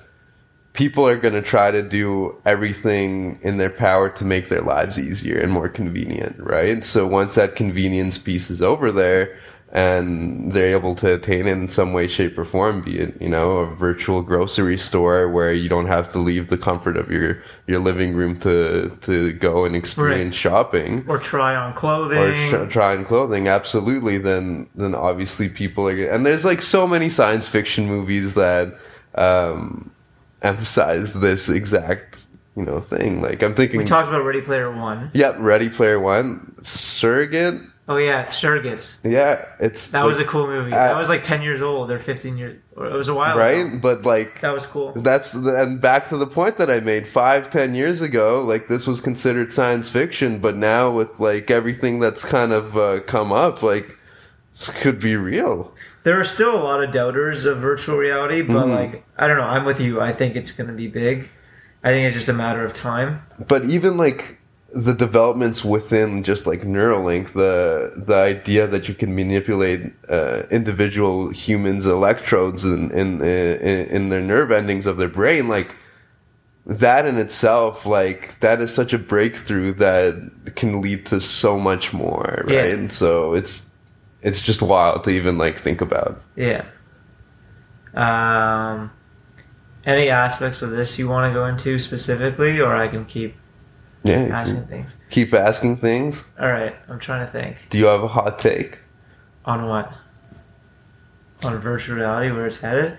people 0.72 1.06
are 1.06 1.18
going 1.18 1.34
to 1.34 1.42
try 1.42 1.70
to 1.70 1.82
do 1.82 2.40
everything 2.44 3.38
in 3.42 3.56
their 3.56 3.70
power 3.70 4.08
to 4.10 4.24
make 4.24 4.48
their 4.48 4.62
lives 4.62 4.98
easier 4.98 5.38
and 5.40 5.50
more 5.50 5.68
convenient, 5.68 6.38
right? 6.38 6.84
So 6.84 7.06
once 7.06 7.34
that 7.34 7.56
convenience 7.56 8.18
piece 8.18 8.50
is 8.50 8.62
over 8.62 8.92
there, 8.92 9.36
and 9.72 10.52
they're 10.52 10.76
able 10.76 10.96
to 10.96 11.14
attain 11.14 11.46
it 11.46 11.52
in 11.52 11.68
some 11.68 11.92
way, 11.92 12.08
shape, 12.08 12.36
or 12.36 12.44
form, 12.44 12.82
be 12.82 12.98
it, 12.98 13.20
you 13.22 13.28
know, 13.28 13.58
a 13.58 13.74
virtual 13.76 14.20
grocery 14.20 14.76
store 14.76 15.30
where 15.30 15.52
you 15.52 15.68
don't 15.68 15.86
have 15.86 16.10
to 16.10 16.18
leave 16.18 16.48
the 16.50 16.58
comfort 16.58 16.96
of 16.96 17.08
your, 17.08 17.40
your 17.68 17.78
living 17.78 18.14
room 18.14 18.38
to, 18.40 18.90
to 19.02 19.32
go 19.34 19.64
and 19.64 19.76
experience 19.76 20.34
shopping 20.34 21.04
Or 21.06 21.18
try 21.18 21.54
on 21.54 21.74
clothing? 21.74 22.18
or 22.18 22.50
tr- 22.66 22.70
try 22.70 22.96
on 22.96 23.04
clothing. 23.04 23.46
Absolutely. 23.46 24.18
Then, 24.18 24.68
then 24.74 24.94
obviously 24.94 25.48
people 25.48 25.86
are, 25.86 26.10
and 26.10 26.26
there's 26.26 26.44
like 26.44 26.62
so 26.62 26.88
many 26.88 27.08
science 27.08 27.48
fiction 27.48 27.86
movies 27.86 28.34
that, 28.34 28.76
um, 29.14 29.92
emphasize 30.42 31.14
this 31.14 31.48
exact, 31.48 32.24
you 32.56 32.64
know, 32.64 32.80
thing. 32.80 33.22
Like 33.22 33.42
I'm 33.42 33.54
thinking, 33.54 33.78
we 33.78 33.84
talked 33.84 34.08
about 34.08 34.22
Ready 34.22 34.40
Player 34.40 34.74
One. 34.74 35.10
Yep, 35.14 35.36
Ready 35.38 35.68
Player 35.68 36.00
One, 36.00 36.56
Surrogate. 36.62 37.60
Oh 37.92 37.96
yeah, 37.96 38.26
Surrogates. 38.26 38.98
Yeah, 39.02 39.44
it's 39.58 39.90
That 39.90 40.02
like, 40.02 40.10
was 40.10 40.18
a 40.20 40.24
cool 40.24 40.46
movie. 40.46 40.70
that 40.70 40.96
was 40.96 41.08
like 41.08 41.24
ten 41.24 41.42
years 41.42 41.60
old 41.60 41.90
or 41.90 41.98
fifteen 41.98 42.36
years. 42.38 42.56
Or 42.76 42.86
it 42.86 42.94
was 42.94 43.08
a 43.08 43.14
while 43.14 43.36
right, 43.36 43.66
ago. 43.66 43.78
but 43.82 44.02
like 44.04 44.40
That 44.42 44.54
was 44.54 44.64
cool. 44.64 44.92
that's 44.92 45.32
the, 45.32 45.60
and 45.60 45.80
back 45.80 46.08
to 46.10 46.16
the 46.16 46.26
point 46.26 46.56
that 46.58 46.70
I 46.70 46.78
made 46.78 47.08
five, 47.08 47.50
ten 47.50 47.74
years 47.74 48.00
ago. 48.00 48.42
Like 48.42 48.68
this 48.68 48.86
was 48.86 49.00
considered 49.00 49.52
science 49.52 49.88
fiction, 49.88 50.38
but 50.38 50.56
now 50.56 50.92
with 50.92 51.18
like 51.18 51.50
everything 51.50 51.98
that's 51.98 52.24
kind 52.24 52.52
of 52.52 52.76
uh, 52.78 53.00
come 53.08 53.32
up, 53.32 53.60
like 53.60 53.96
this 54.56 54.68
could 54.70 55.00
be 55.00 55.16
real. 55.16 55.74
There 56.04 56.18
are 56.18 56.24
still 56.24 56.54
a 56.54 56.62
lot 56.62 56.82
of 56.84 56.92
doubters 56.92 57.44
of 57.44 57.58
virtual 57.58 57.96
reality, 57.98 58.40
but 58.42 58.66
Mhm. 58.66 58.74
like 58.74 59.04
I 59.18 59.26
don't 59.26 59.36
know. 59.36 59.42
I'm 59.44 59.64
with 59.64 59.80
you. 59.80 60.00
I 60.00 60.12
think 60.12 60.36
it's 60.36 60.52
going 60.52 60.68
to 60.68 60.74
be 60.76 60.86
big. 60.86 61.28
I 61.82 61.88
think 61.88 62.06
it's 62.06 62.14
just 62.14 62.28
a 62.28 62.32
matter 62.34 62.64
of 62.64 62.72
time. 62.72 63.22
But 63.48 63.64
even 63.64 63.96
like 63.96 64.38
the 64.72 64.94
developments 64.94 65.64
within 65.64 66.22
just 66.22 66.46
like 66.46 66.62
Neuralink, 66.62 67.32
the 67.32 67.92
the 67.96 68.14
idea 68.14 68.66
that 68.66 68.88
you 68.88 68.94
can 68.94 69.14
manipulate 69.14 69.92
uh, 70.08 70.42
individual 70.50 71.30
humans' 71.30 71.86
electrodes 71.86 72.64
in, 72.64 72.90
in 72.92 73.20
in 73.22 73.86
in 73.86 74.08
their 74.10 74.20
nerve 74.20 74.52
endings 74.52 74.86
of 74.86 74.96
their 74.96 75.08
brain, 75.08 75.48
like 75.48 75.74
that 76.66 77.06
in 77.06 77.16
itself, 77.18 77.84
like 77.84 78.38
that 78.40 78.60
is 78.60 78.72
such 78.72 78.92
a 78.92 78.98
breakthrough 78.98 79.72
that 79.74 80.54
can 80.54 80.80
lead 80.80 81.06
to 81.06 81.20
so 81.20 81.58
much 81.58 81.92
more, 81.92 82.44
right? 82.44 82.54
Yeah. 82.54 82.64
And 82.64 82.92
so 82.92 83.34
it's 83.34 83.66
it's 84.22 84.40
just 84.40 84.62
wild 84.62 85.04
to 85.04 85.10
even 85.10 85.36
like 85.36 85.58
think 85.58 85.80
about. 85.80 86.22
Yeah. 86.36 86.64
Um, 87.94 88.92
any 89.84 90.10
aspects 90.10 90.62
of 90.62 90.70
this 90.70 90.98
you 90.98 91.08
want 91.08 91.30
to 91.30 91.34
go 91.34 91.46
into 91.46 91.78
specifically, 91.80 92.60
or 92.60 92.76
I 92.76 92.86
can 92.86 93.04
keep 93.04 93.34
Yeah, 94.02 94.28
asking 94.32 94.64
things. 94.66 94.96
keep 95.10 95.34
asking 95.34 95.76
things. 95.78 96.24
All 96.40 96.50
right, 96.50 96.74
I'm 96.88 96.98
trying 96.98 97.26
to 97.26 97.30
think 97.30 97.56
Do 97.70 97.78
you 97.78 97.84
have 97.86 98.02
a 98.02 98.08
hot 98.08 98.38
take? 98.38 98.78
on 99.44 99.66
what 99.66 99.92
on 101.44 101.58
virtual 101.60 101.96
reality 101.96 102.30
where 102.30 102.46
it's 102.46 102.58
headed. 102.58 102.96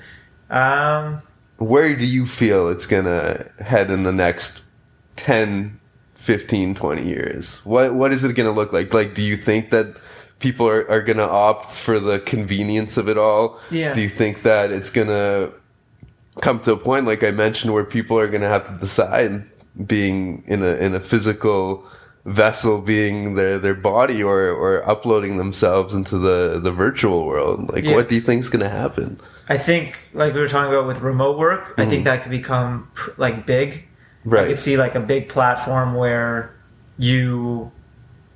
Um, 0.49 1.21
where 1.57 1.95
do 1.95 2.05
you 2.05 2.25
feel 2.25 2.69
it's 2.69 2.85
gonna 2.87 3.45
head 3.59 3.91
in 3.91 4.03
the 4.03 4.11
next 4.11 4.61
10 5.17 5.79
15 6.15 6.73
20 6.75 7.03
years 7.07 7.57
what 7.63 7.93
what 7.93 8.11
is 8.11 8.23
it 8.23 8.35
gonna 8.35 8.51
look 8.51 8.73
like 8.73 8.93
like 8.93 9.13
do 9.13 9.21
you 9.21 9.37
think 9.37 9.69
that 9.69 9.95
people 10.39 10.67
are, 10.67 10.89
are 10.89 11.01
gonna 11.03 11.23
opt 11.27 11.71
for 11.71 11.99
the 11.99 12.19
convenience 12.21 12.97
of 12.97 13.07
it 13.07 13.17
all 13.17 13.59
Yeah. 13.69 13.93
do 13.93 14.01
you 14.01 14.09
think 14.09 14.41
that 14.43 14.71
it's 14.71 14.89
gonna 14.89 15.51
come 16.41 16.59
to 16.61 16.71
a 16.73 16.77
point 16.77 17.05
like 17.05 17.23
i 17.23 17.29
mentioned 17.31 17.73
where 17.73 17.83
people 17.83 18.17
are 18.17 18.27
gonna 18.27 18.47
have 18.49 18.65
to 18.67 18.73
decide 18.79 19.43
being 19.87 20.43
in 20.47 20.61
a 20.63 20.75
in 20.75 20.93
a 20.95 20.99
physical 20.99 21.85
vessel 22.25 22.81
being 22.81 23.33
their 23.35 23.57
their 23.57 23.73
body 23.73 24.21
or 24.21 24.49
or 24.51 24.87
uploading 24.87 25.37
themselves 25.37 25.93
into 25.93 26.17
the 26.19 26.59
the 26.61 26.71
virtual 26.71 27.25
world 27.25 27.69
like 27.71 27.83
Yeah. 27.83 27.95
what 27.95 28.09
do 28.09 28.15
you 28.15 28.21
think's 28.21 28.47
gonna 28.49 28.69
happen 28.69 29.19
I 29.49 29.57
think 29.57 29.95
like 30.13 30.33
we 30.33 30.39
were 30.39 30.47
talking 30.47 30.71
about 30.73 30.87
with 30.87 30.99
remote 30.99 31.37
work, 31.37 31.73
I 31.77 31.81
Mm-hmm. 31.81 31.89
think 31.91 32.05
that 32.05 32.21
could 32.21 32.31
become 32.31 32.87
pr- 32.93 33.09
like 33.17 33.45
big. 33.45 33.83
I 34.25 34.29
right 34.29 34.47
could 34.47 34.59
see 34.59 34.77
like 34.77 34.95
a 34.95 34.99
big 35.01 35.27
platform 35.29 35.95
where 35.95 36.55
you 36.97 37.69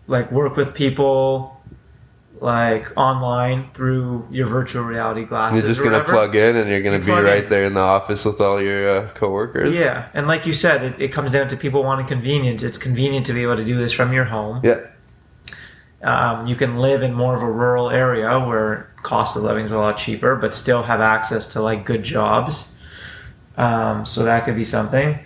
like 0.08 0.30
work 0.32 0.58
with 0.58 0.74
people 0.74 1.55
like 2.42 2.92
online 2.98 3.70
through 3.74 4.28
your 4.30 4.48
virtual 4.48 4.84
reality 4.84 5.24
glasses. 5.24 5.62
You're 5.62 5.70
just 5.70 5.84
gonna 5.84 5.98
whatever. 5.98 6.14
plug 6.14 6.36
in, 6.36 6.56
and 6.58 6.70
you're 6.70 6.82
gonna 6.82 6.98
You 6.98 7.04
be 7.04 7.12
right 7.12 7.44
in. 7.44 7.50
there 7.50 7.64
in 7.64 7.74
the 7.74 7.80
office 7.82 8.26
with 8.26 8.42
all 8.42 8.62
your 8.62 8.90
uh, 8.90 9.10
coworkers. 9.14 9.74
Yeah, 9.74 10.10
and 10.14 10.28
like 10.28 10.46
you 10.46 10.54
said, 10.54 10.84
it, 10.84 11.02
it 11.02 11.08
comes 11.12 11.32
down 11.32 11.48
to 11.50 11.58
people 11.58 11.84
wanting 11.84 12.08
convenience. 12.08 12.62
It's 12.64 12.78
convenient 12.78 13.26
to 13.28 13.34
be 13.34 13.44
able 13.44 13.56
to 13.58 13.66
do 13.66 13.78
this 13.78 13.92
from 13.92 14.12
your 14.14 14.26
home. 14.26 14.62
Yeah. 14.64 14.82
Um, 16.04 16.46
you 16.46 16.56
can 16.56 16.78
live 16.78 17.02
in 17.02 17.14
more 17.14 17.36
of 17.36 17.42
a 17.42 17.50
rural 17.52 17.90
area 17.90 18.40
where 18.40 18.92
cost 19.02 19.36
of 19.36 19.44
living 19.44 19.66
is 19.66 19.72
a 19.72 19.78
lot 19.78 19.98
cheaper, 19.98 20.36
but 20.36 20.54
still 20.54 20.84
have 20.84 21.02
access 21.02 21.48
to 21.54 21.62
like 21.62 21.86
good 21.86 22.04
jobs. 22.04 22.70
Um, 23.58 24.06
so 24.06 24.24
that 24.24 24.46
could 24.46 24.56
be 24.56 24.66
something. 24.66 25.18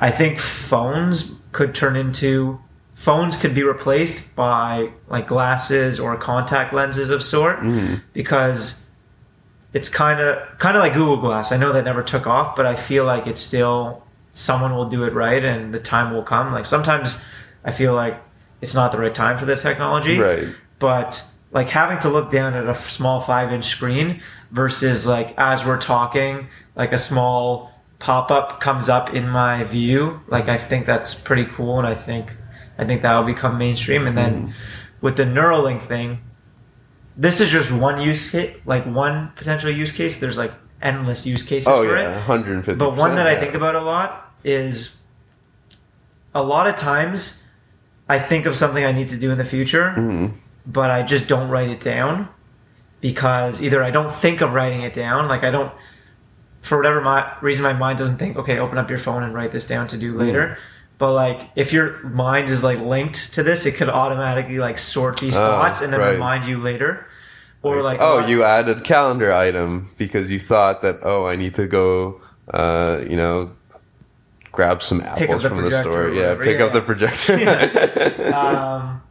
I 0.00 0.10
think 0.10 0.40
phones 0.40 1.32
could 1.52 1.74
turn 1.74 1.94
into 1.94 2.58
phones 3.04 3.36
could 3.36 3.54
be 3.54 3.62
replaced 3.62 4.34
by 4.34 4.88
like 5.08 5.26
glasses 5.28 6.00
or 6.00 6.16
contact 6.16 6.72
lenses 6.72 7.10
of 7.10 7.22
sort 7.22 7.60
Mhm. 7.60 8.00
because 8.14 8.82
it's 9.74 9.88
kind 9.90 10.20
of 10.20 10.38
kind 10.58 10.76
of 10.76 10.80
like 10.82 10.94
Google 10.94 11.18
Glass. 11.18 11.52
I 11.52 11.58
know 11.58 11.72
that 11.74 11.84
never 11.84 12.02
took 12.02 12.26
off, 12.26 12.56
but 12.56 12.64
I 12.64 12.76
feel 12.76 13.04
like 13.04 13.26
it's 13.26 13.40
still 13.42 14.02
someone 14.32 14.74
will 14.74 14.88
do 14.88 15.04
it 15.04 15.12
right 15.12 15.44
and 15.44 15.74
the 15.74 15.78
time 15.80 16.12
will 16.14 16.22
come. 16.22 16.52
Like 16.52 16.64
sometimes 16.66 17.22
I 17.64 17.72
feel 17.72 17.94
like 17.94 18.16
it's 18.62 18.74
not 18.74 18.90
the 18.92 18.98
right 18.98 19.14
time 19.14 19.36
for 19.38 19.44
the 19.44 19.56
technology, 19.56 20.18
Right. 20.18 20.48
but 20.78 21.22
like 21.52 21.68
having 21.68 21.98
to 22.00 22.08
look 22.08 22.30
down 22.30 22.54
at 22.54 22.66
a 22.66 22.74
small 22.90 23.20
five 23.20 23.52
inch 23.52 23.66
screen 23.66 24.20
versus 24.50 25.06
like 25.06 25.34
as 25.36 25.64
we're 25.66 25.78
talking, 25.78 26.48
like 26.74 26.92
a 26.92 26.98
small 26.98 27.70
pop 27.98 28.30
up 28.30 28.60
comes 28.60 28.88
up 28.88 29.12
in 29.12 29.28
my 29.28 29.62
view. 29.64 30.20
Like 30.28 30.48
I 30.48 30.56
think 30.56 30.86
that's 30.86 31.14
pretty 31.14 31.44
cool, 31.44 31.78
and 31.78 31.86
I 31.86 31.94
think 31.94 32.32
I 32.78 32.84
think 32.84 33.02
that 33.02 33.16
will 33.16 33.26
become 33.26 33.58
mainstream. 33.58 34.06
And 34.06 34.16
then 34.16 34.54
with 35.00 35.16
the 35.16 35.24
Neuralink 35.24 35.86
thing, 35.86 36.18
this 37.16 37.40
is 37.40 37.50
just 37.50 37.70
one 37.70 38.00
use 38.00 38.30
case, 38.30 38.56
like 38.66 38.84
one 38.86 39.32
potential 39.36 39.70
use 39.70 39.92
case. 39.92 40.18
There's 40.18 40.38
like 40.38 40.52
endless 40.82 41.26
use 41.26 41.42
cases 41.42 41.68
Oh 41.68 41.84
for 41.84 41.96
yeah, 41.96 42.10
it. 42.10 42.28
150. 42.28 42.78
But 42.78 42.96
one 42.96 43.14
that 43.14 43.26
I 43.26 43.36
think 43.38 43.54
about 43.54 43.74
a 43.74 43.80
lot 43.80 44.32
is 44.42 44.94
a 46.34 46.42
lot 46.42 46.66
of 46.66 46.76
times 46.76 47.42
I 48.08 48.18
think 48.18 48.46
of 48.46 48.56
something 48.56 48.84
I 48.84 48.92
need 48.92 49.08
to 49.08 49.16
do 49.16 49.30
in 49.30 49.38
the 49.38 49.44
future, 49.44 49.92
hmm 49.92 50.26
but 50.66 50.90
I 50.90 51.02
just 51.02 51.28
don't 51.28 51.50
write 51.50 51.68
it 51.68 51.80
down 51.80 52.26
because 53.02 53.60
either 53.60 53.82
I 53.82 53.90
don't 53.90 54.10
think 54.10 54.40
of 54.40 54.54
writing 54.54 54.80
it 54.80 54.94
down, 54.94 55.28
like 55.28 55.44
I 55.44 55.50
don't, 55.50 55.70
for 56.62 56.78
whatever 56.78 57.02
my 57.02 57.30
reason, 57.42 57.62
my 57.62 57.74
mind 57.74 57.98
doesn't 57.98 58.16
think, 58.16 58.38
okay, 58.38 58.58
open 58.58 58.78
up 58.78 58.88
your 58.88 58.98
phone 58.98 59.22
and 59.22 59.34
write 59.34 59.52
this 59.52 59.66
down 59.66 59.88
to 59.88 59.98
do 59.98 60.16
later. 60.16 60.56
But 60.98 61.12
like, 61.12 61.50
if 61.56 61.72
your 61.72 62.02
mind 62.04 62.50
is 62.50 62.62
like 62.62 62.78
linked 62.78 63.34
to 63.34 63.42
this, 63.42 63.66
it 63.66 63.72
could 63.72 63.88
automatically 63.88 64.58
like 64.58 64.78
sort 64.78 65.18
these 65.18 65.36
Oh, 65.36 65.38
thoughts 65.38 65.80
and 65.80 65.92
then 65.92 66.00
right. 66.00 66.12
remind 66.12 66.46
you 66.46 66.58
later. 66.58 67.06
Or 67.62 67.82
like, 67.82 68.00
oh, 68.00 68.18
a 68.18 68.20
lot- 68.20 68.28
you 68.28 68.44
added 68.44 68.84
calendar 68.84 69.32
item 69.32 69.90
because 69.96 70.30
you 70.30 70.38
thought 70.38 70.82
that 70.82 70.98
oh, 71.02 71.26
I 71.26 71.36
need 71.36 71.54
to 71.56 71.66
go, 71.66 72.20
uh, 72.52 73.00
you 73.08 73.16
know, 73.16 73.50
grab 74.52 74.82
some 74.82 75.00
apples 75.00 75.42
the 75.42 75.48
from 75.48 75.62
the 75.62 75.70
store. 75.70 76.10
Yeah, 76.10 76.36
pick 76.36 76.58
yeah. 76.58 76.64
up 76.66 76.72
the 76.72 76.82
projector. 76.82 77.34
um, 78.34 79.02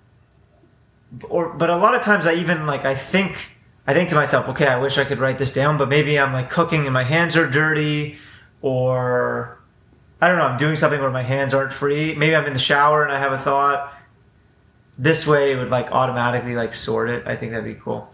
or 1.29 1.49
but 1.49 1.69
a 1.69 1.77
lot 1.77 1.95
of 1.95 2.01
times 2.01 2.25
I 2.25 2.35
even 2.35 2.65
like 2.65 2.85
I 2.85 2.95
think 2.95 3.51
I 3.85 3.93
think 3.93 4.09
to 4.09 4.15
myself, 4.15 4.47
okay, 4.49 4.67
I 4.67 4.77
wish 4.77 4.97
I 4.97 5.03
could 5.03 5.19
write 5.19 5.37
this 5.37 5.51
down, 5.51 5.77
but 5.77 5.89
maybe 5.89 6.17
I'm 6.17 6.31
like 6.31 6.49
cooking 6.49 6.85
and 6.85 6.93
my 6.93 7.03
hands 7.03 7.35
are 7.35 7.47
dirty, 7.49 8.17
or 8.61 9.59
I 10.23 10.29
don't 10.29 10.37
know, 10.37 10.45
I'm 10.45 10.57
doing 10.57 10.77
something 10.77 11.01
where 11.01 11.11
my 11.11 11.21
hands 11.21 11.53
aren't 11.53 11.73
free. 11.73 12.15
Maybe 12.15 12.33
I'm 12.33 12.45
in 12.45 12.53
the 12.53 12.59
shower 12.59 13.03
and 13.03 13.11
I 13.11 13.19
have 13.19 13.33
a 13.33 13.37
thought. 13.37 13.93
This 14.97 15.27
way, 15.27 15.51
it 15.51 15.57
would 15.57 15.69
like 15.69 15.91
automatically 15.91 16.55
like 16.55 16.73
sort 16.73 17.09
it. 17.09 17.27
I 17.27 17.35
think 17.35 17.51
that'd 17.51 17.65
be 17.65 17.77
cool. 17.77 18.09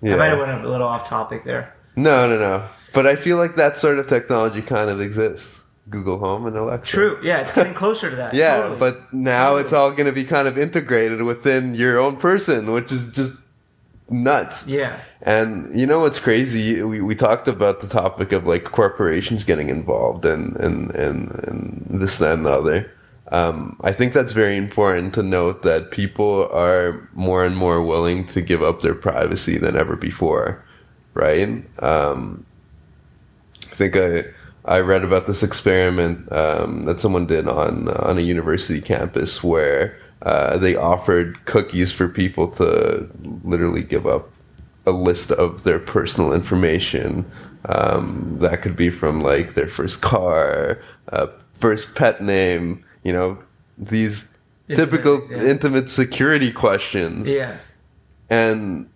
Yeah. 0.00 0.14
I 0.14 0.16
might 0.16 0.26
have 0.28 0.38
went 0.38 0.64
a 0.64 0.66
little 0.70 0.86
off 0.88 1.06
topic 1.06 1.44
there. 1.44 1.74
No, 1.96 2.26
no, 2.26 2.38
no. 2.38 2.66
But 2.94 3.06
I 3.06 3.14
feel 3.14 3.36
like 3.36 3.56
that 3.56 3.76
sort 3.76 3.98
of 3.98 4.08
technology 4.08 4.62
kind 4.62 4.88
of 4.88 5.02
exists. 5.02 5.60
Google 5.90 6.18
Home 6.18 6.46
and 6.46 6.56
Alexa. 6.56 6.90
True. 6.90 7.18
Yeah, 7.22 7.40
it's 7.40 7.52
getting 7.52 7.74
closer 7.84 8.08
to 8.08 8.16
that. 8.16 8.32
Yeah, 8.32 8.56
totally. 8.62 8.78
but 8.78 9.12
now 9.12 9.56
it's 9.56 9.74
all 9.74 9.90
going 9.90 10.06
to 10.06 10.12
be 10.12 10.24
kind 10.24 10.48
of 10.48 10.56
integrated 10.56 11.20
within 11.20 11.74
your 11.74 11.98
own 11.98 12.16
person, 12.16 12.72
which 12.72 12.90
is 12.90 13.12
just 13.12 13.32
nuts. 14.10 14.66
yeah, 14.66 15.00
And 15.22 15.78
you 15.78 15.86
know 15.86 16.00
what's 16.00 16.18
crazy? 16.18 16.82
We, 16.82 17.00
we 17.00 17.14
talked 17.14 17.48
about 17.48 17.80
the 17.80 17.86
topic 17.86 18.32
of 18.32 18.46
like 18.46 18.64
corporations 18.64 19.44
getting 19.44 19.70
involved 19.70 20.24
and 20.24 20.56
and 20.56 20.90
and, 20.90 21.30
and 21.44 22.00
this 22.00 22.18
that 22.18 22.34
and 22.34 22.46
the 22.46 22.50
other. 22.50 22.92
Um, 23.32 23.78
I 23.82 23.92
think 23.92 24.12
that's 24.12 24.32
very 24.32 24.56
important 24.56 25.14
to 25.14 25.22
note 25.22 25.62
that 25.62 25.92
people 25.92 26.48
are 26.52 27.08
more 27.12 27.44
and 27.44 27.56
more 27.56 27.80
willing 27.80 28.26
to 28.28 28.40
give 28.40 28.62
up 28.62 28.82
their 28.82 28.94
privacy 28.94 29.56
than 29.56 29.76
ever 29.76 29.94
before, 29.94 30.64
right? 31.14 31.48
Um, 31.78 32.44
I 33.70 33.74
think 33.76 33.96
I 33.96 34.24
I 34.64 34.80
read 34.80 35.04
about 35.04 35.26
this 35.26 35.42
experiment 35.42 36.30
um, 36.32 36.84
that 36.86 37.00
someone 37.00 37.26
did 37.26 37.46
on 37.46 37.88
on 37.88 38.18
a 38.18 38.22
university 38.22 38.80
campus 38.80 39.44
where 39.44 39.96
uh, 40.22 40.58
they 40.58 40.76
offered 40.76 41.44
cookies 41.46 41.92
for 41.92 42.08
people 42.08 42.48
to 42.52 43.08
literally 43.44 43.82
give 43.82 44.06
up 44.06 44.30
a 44.86 44.92
list 44.92 45.30
of 45.32 45.64
their 45.64 45.78
personal 45.78 46.32
information. 46.32 47.30
Um, 47.66 48.38
that 48.40 48.62
could 48.62 48.76
be 48.76 48.90
from 48.90 49.22
like 49.22 49.54
their 49.54 49.68
first 49.68 50.00
car, 50.00 50.80
uh, 51.10 51.26
first 51.58 51.94
pet 51.94 52.22
name, 52.22 52.84
you 53.02 53.12
know, 53.12 53.38
these 53.76 54.30
Intimate, 54.70 54.86
typical 54.86 55.28
yeah. 55.28 55.50
intimate 55.50 55.90
security 55.90 56.52
questions 56.52 57.28
yeah, 57.28 57.56
and 58.28 58.88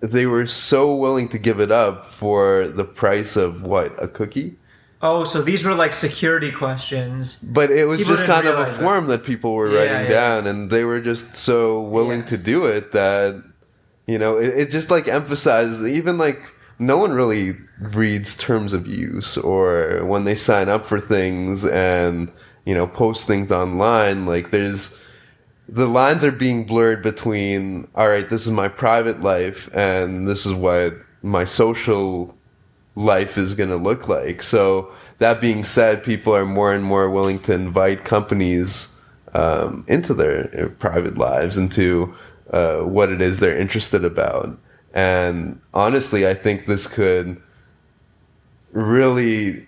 they 0.00 0.24
were 0.24 0.46
so 0.46 0.96
willing 0.96 1.28
to 1.28 1.38
give 1.38 1.60
it 1.60 1.70
up 1.70 2.10
for 2.12 2.68
the 2.68 2.84
price 2.84 3.36
of 3.36 3.62
what 3.62 3.94
a 4.02 4.08
cookie 4.08 4.56
Oh, 5.02 5.24
so 5.24 5.42
these 5.42 5.64
were 5.64 5.74
like 5.74 5.92
security 5.92 6.50
questions. 6.50 7.36
But 7.36 7.70
it 7.70 7.84
was 7.86 8.00
People 8.00 8.14
just 8.14 8.26
kind 8.26 8.46
of 8.46 8.54
a 8.54 8.56
realize 8.58 8.76
that. 8.76 8.82
form 8.82 9.06
that. 9.08 9.24
people 9.24 9.54
were 9.54 9.70
Yeah, 9.70 9.78
writing 9.80 10.10
yeah. 10.10 10.20
down, 10.20 10.46
and 10.46 10.70
they 10.70 10.84
were 10.84 11.00
just 11.00 11.36
so 11.36 11.80
willing 11.82 12.20
Yeah. 12.20 12.26
to 12.26 12.36
do 12.38 12.64
it 12.66 12.92
that 12.92 13.42
you 14.06 14.18
know 14.18 14.36
it, 14.38 14.56
it 14.58 14.70
just 14.70 14.90
like 14.90 15.06
emphasizes 15.08 15.86
even 15.86 16.16
like 16.16 16.40
no 16.78 16.96
one 16.98 17.12
really 17.12 17.56
reads 17.80 18.36
terms 18.36 18.72
of 18.72 18.86
use 18.86 19.36
or 19.36 20.04
when 20.04 20.24
they 20.24 20.34
sign 20.34 20.68
up 20.68 20.86
for 20.86 21.00
things 21.00 21.64
and 21.64 22.30
you 22.64 22.72
know 22.74 22.86
post 22.86 23.26
things 23.26 23.50
online 23.50 24.24
like 24.24 24.50
there's 24.52 24.94
the 25.68 25.88
lines 25.88 26.22
are 26.22 26.30
being 26.30 26.64
blurred 26.64 27.02
between 27.02 27.88
all 27.96 28.08
right 28.08 28.30
this 28.30 28.46
is 28.46 28.52
my 28.52 28.68
private 28.68 29.20
life 29.22 29.68
and 29.74 30.28
this 30.28 30.46
is 30.46 30.54
what 30.54 30.94
my 31.22 31.44
social 31.44 32.32
life 32.96 33.38
is 33.38 33.54
going 33.54 33.70
to 33.70 33.76
look 33.76 34.08
like. 34.08 34.42
So 34.42 34.92
that 35.18 35.40
being 35.40 35.64
said 35.64 36.02
people 36.02 36.34
are 36.34 36.44
more 36.44 36.72
and 36.72 36.82
more 36.82 37.08
willing 37.08 37.38
to 37.40 37.52
invite 37.52 38.04
companies 38.04 38.88
um, 39.34 39.84
into 39.86 40.14
their 40.14 40.50
uh, 40.58 40.68
private 40.78 41.16
lives 41.16 41.56
into 41.56 42.14
uh, 42.50 42.78
what 42.78 43.10
it 43.10 43.20
is 43.20 43.38
they're 43.38 43.56
interested 43.56 44.04
about. 44.04 44.58
And 44.94 45.60
honestly 45.74 46.26
i 46.26 46.34
think 46.34 46.66
this 46.66 46.86
could 46.86 47.40
really 48.72 49.66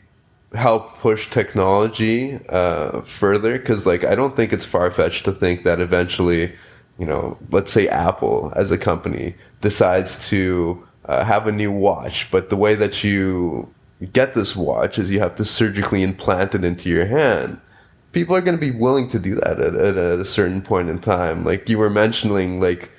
help 0.54 0.98
push 0.98 1.28
technology 1.30 2.40
uh, 2.48 3.02
further 3.02 3.58
because 3.58 3.84
like 3.84 4.04
i 4.04 4.14
don't 4.14 4.34
think 4.34 4.52
it's 4.52 4.64
far-fetched 4.64 5.24
to 5.26 5.32
think 5.32 5.64
that 5.64 5.80
eventually 5.80 6.50
you 6.98 7.04
know 7.04 7.36
let's 7.50 7.70
say 7.70 7.86
apple 7.88 8.50
as 8.56 8.72
a 8.72 8.78
company 8.78 9.34
decides 9.60 10.26
to 10.28 10.82
uh, 11.08 11.24
have 11.24 11.46
a 11.46 11.52
new 11.52 11.72
watch 11.72 12.28
but 12.30 12.50
the 12.50 12.56
way 12.56 12.74
that 12.74 13.02
you 13.02 13.68
get 14.12 14.34
this 14.34 14.54
watch 14.54 14.98
is 14.98 15.10
you 15.10 15.18
have 15.20 15.34
to 15.34 15.44
surgically 15.44 16.02
implant 16.02 16.54
it 16.54 16.62
into 16.64 16.88
your 16.88 17.06
hand 17.06 17.58
people 18.12 18.34
are 18.36 18.40
going 18.40 18.56
to 18.56 18.60
be 18.60 18.70
willing 18.70 19.08
to 19.10 19.18
do 19.18 19.34
that 19.34 19.58
at, 19.60 19.74
at, 19.74 19.96
at 19.96 20.18
a 20.20 20.24
certain 20.24 20.62
point 20.62 20.88
in 20.88 20.98
time 21.00 21.44
like 21.44 21.68
you 21.68 21.78
were 21.78 21.90
mentioning 21.90 22.60
like 22.60 22.90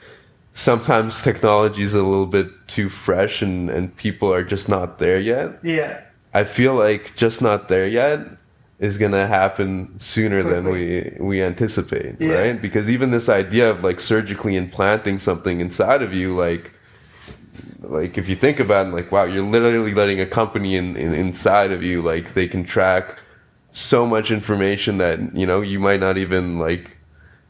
sometimes 0.53 1.21
technology 1.21 1.83
is 1.83 1.93
a 1.93 2.03
little 2.03 2.25
bit 2.25 2.47
too 2.67 2.89
fresh 2.89 3.41
and, 3.41 3.69
and 3.69 3.95
people 3.95 4.33
are 4.33 4.43
just 4.43 4.67
not 4.67 4.99
there 4.99 5.19
yet 5.19 5.59
Yeah. 5.63 6.01
I 6.33 6.43
feel 6.43 6.75
like 6.75 7.15
just 7.15 7.41
not 7.41 7.69
there 7.69 7.87
yet 7.87 8.19
is 8.79 8.97
gonna 8.97 9.25
happen 9.27 9.95
sooner 9.99 10.43
than 10.43 10.69
we 10.69 11.11
we 11.19 11.41
anticipate, 11.41 12.15
Yeah. 12.19 12.33
right? 12.33 12.61
Because 12.61 12.87
even 12.89 13.09
this 13.11 13.27
idea 13.29 13.69
of 13.69 13.83
like 13.83 13.99
surgically 13.99 14.55
implanting 14.55 15.19
something 15.19 15.59
inside 15.59 16.01
of 16.01 16.13
you, 16.13 16.35
like 16.35 16.71
like 17.81 18.17
if 18.17 18.27
you 18.27 18.35
think 18.35 18.59
about 18.59 18.87
it, 18.87 18.89
like 18.89 19.11
wow, 19.11 19.23
you're 19.23 19.43
literally 19.43 19.93
letting 19.93 20.19
a 20.19 20.25
company 20.25 20.75
in, 20.75 20.95
in 20.95 21.13
inside 21.13 21.71
of 21.71 21.83
you, 21.83 22.01
like 22.01 22.33
they 22.33 22.47
can 22.47 22.63
track 22.63 23.17
so 23.71 24.05
much 24.05 24.31
information 24.31 24.97
that 24.97 25.35
you 25.35 25.45
know 25.45 25.61
you 25.61 25.79
might 25.79 25.99
not 25.99 26.17
even 26.17 26.59
like 26.59 26.97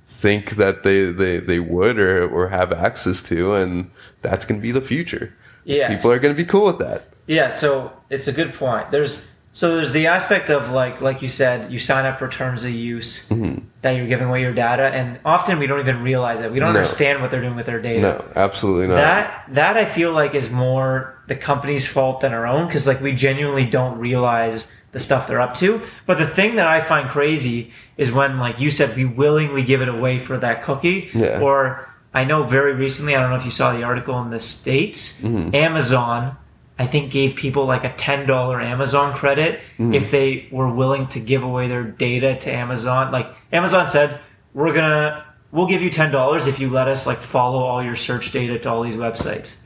think 0.07 0.51
that 0.51 0.83
they 0.83 1.05
they, 1.05 1.39
they 1.39 1.59
would 1.59 1.97
or 1.99 2.29
or 2.29 2.49
have 2.49 2.71
access 2.71 3.23
to, 3.23 3.53
and 3.55 3.89
that's 4.21 4.45
gonna 4.45 4.59
be 4.59 4.71
the 4.71 4.81
future. 4.81 5.33
Yeah. 5.63 5.87
People 5.87 6.11
are 6.11 6.19
gonna 6.19 6.33
be 6.33 6.45
cool 6.45 6.65
with 6.65 6.79
that. 6.79 7.05
Yeah, 7.27 7.49
so 7.49 7.91
it's 8.09 8.27
a 8.27 8.31
good 8.31 8.53
point. 8.53 8.91
There's 8.91 9.27
so 9.51 9.75
there's 9.75 9.91
the 9.91 10.07
aspect 10.07 10.49
of 10.49 10.69
like 10.71 11.01
like 11.01 11.21
you 11.21 11.27
said, 11.27 11.71
you 11.71 11.79
sign 11.79 12.05
up 12.05 12.19
for 12.19 12.27
terms 12.27 12.63
of 12.63 12.71
use 12.71 13.27
Mm-hmm. 13.29 13.65
that 13.81 13.91
you're 13.91 14.07
giving 14.07 14.27
away 14.27 14.41
your 14.41 14.53
data, 14.53 14.83
and 14.83 15.19
often 15.25 15.57
we 15.59 15.67
don't 15.67 15.79
even 15.79 16.01
realize 16.03 16.43
it. 16.43 16.51
We 16.51 16.59
don't 16.59 16.73
No. 16.73 16.79
understand 16.79 17.21
what 17.21 17.31
they're 17.31 17.41
doing 17.41 17.55
with 17.55 17.65
their 17.65 17.81
data. 17.81 18.01
No, 18.01 18.25
absolutely 18.35 18.87
not. 18.87 18.95
That 18.95 19.45
that 19.49 19.77
I 19.77 19.85
feel 19.85 20.11
like 20.11 20.35
is 20.35 20.49
more 20.51 21.15
the 21.27 21.35
company's 21.35 21.87
fault 21.87 22.21
than 22.21 22.33
our 22.33 22.45
own 22.47 22.67
because 22.67 22.85
like 22.87 23.01
we 23.01 23.11
genuinely 23.13 23.65
don't 23.65 23.97
realize 23.99 24.69
the 24.91 24.99
stuff 24.99 25.27
they're 25.27 25.41
up 25.41 25.53
to. 25.55 25.81
But 26.07 26.17
the 26.17 26.25
thing 26.27 26.55
that 26.55 26.67
I 26.67 26.81
find 26.81 27.09
crazy 27.09 27.71
is 27.97 28.11
when 28.11 28.39
like 28.39 28.59
you 28.59 28.71
said 28.71 28.95
we 28.95 29.05
willingly 29.05 29.63
give 29.63 29.81
it 29.81 29.87
away 29.89 30.17
for 30.19 30.37
that 30.37 30.63
cookie. 30.63 31.09
Yeah. 31.13 31.41
Or 31.41 31.87
I 32.13 32.23
know 32.23 32.43
very 32.43 32.73
recently, 32.73 33.15
I 33.15 33.21
don't 33.21 33.29
know 33.29 33.35
if 33.35 33.45
you 33.45 33.51
saw 33.51 33.71
the 33.71 33.83
article 33.83 34.19
in 34.21 34.29
the 34.31 34.39
States, 34.39 35.21
Mm-hmm. 35.21 35.53
Amazon 35.55 36.35
I 36.79 36.87
think 36.87 37.11
gave 37.11 37.35
people 37.35 37.65
like 37.65 37.83
a 37.83 37.93
ten 37.93 38.25
dollar 38.25 38.59
Amazon 38.61 39.13
credit 39.13 39.59
Mm-hmm. 39.77 39.93
if 39.93 40.09
they 40.11 40.47
were 40.51 40.73
willing 40.73 41.07
to 41.09 41.19
give 41.19 41.43
away 41.43 41.67
their 41.67 41.83
data 41.83 42.37
to 42.39 42.51
Amazon. 42.51 43.11
Like 43.11 43.27
Amazon 43.51 43.85
said, 43.85 44.19
we're 44.53 44.73
gonna 44.73 45.25
we'll 45.51 45.67
give 45.67 45.81
you 45.81 45.89
ten 45.89 46.11
dollars 46.11 46.47
if 46.47 46.59
you 46.59 46.69
let 46.69 46.87
us 46.87 47.05
like 47.05 47.17
follow 47.19 47.59
all 47.59 47.83
your 47.83 47.95
search 47.95 48.31
data 48.31 48.57
to 48.59 48.69
all 48.69 48.81
these 48.83 48.95
websites. 48.95 49.57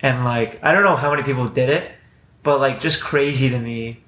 And 0.00 0.24
like 0.24 0.58
I 0.64 0.72
don't 0.72 0.82
know 0.84 0.96
how 0.96 1.10
many 1.10 1.22
people 1.22 1.46
did 1.48 1.68
it, 1.68 1.90
but 2.42 2.58
like 2.60 2.80
just 2.80 3.02
crazy 3.02 3.50
to 3.50 3.58
me. 3.58 4.02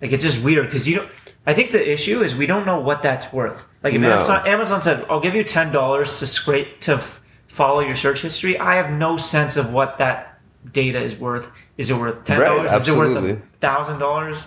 Like 0.00 0.12
it's 0.12 0.24
just 0.24 0.42
weird 0.44 0.66
because 0.66 0.86
you 0.88 0.96
don't. 0.96 1.10
I 1.46 1.54
think 1.54 1.72
the 1.72 1.90
issue 1.92 2.22
is 2.22 2.34
we 2.36 2.46
don't 2.46 2.64
know 2.66 2.80
what 2.80 3.02
that's 3.02 3.32
worth. 3.32 3.64
Like 3.82 3.94
if 3.94 4.00
No. 4.00 4.12
Amazon, 4.12 4.46
Amazon 4.46 4.82
said, 4.82 5.04
"I'll 5.10 5.20
give 5.20 5.34
you 5.34 5.42
ten 5.44 5.72
dollars 5.72 6.18
to 6.20 6.26
scrape 6.26 6.80
to 6.82 6.94
f- 6.94 7.20
follow 7.48 7.80
your 7.80 7.96
search 7.96 8.22
history," 8.22 8.58
I 8.58 8.76
have 8.76 8.90
no 8.92 9.16
sense 9.16 9.56
of 9.56 9.72
what 9.72 9.98
that 9.98 10.29
data 10.72 11.00
is 11.00 11.16
worth. 11.16 11.48
Is 11.78 11.90
it 11.90 11.94
worth 11.94 12.24
ten 12.24 12.40
dollars? 12.40 12.70
Right, 12.70 12.80
is 12.80 12.88
it 12.88 12.96
worth 12.96 13.42
thousand 13.60 13.98
dollars? 13.98 14.46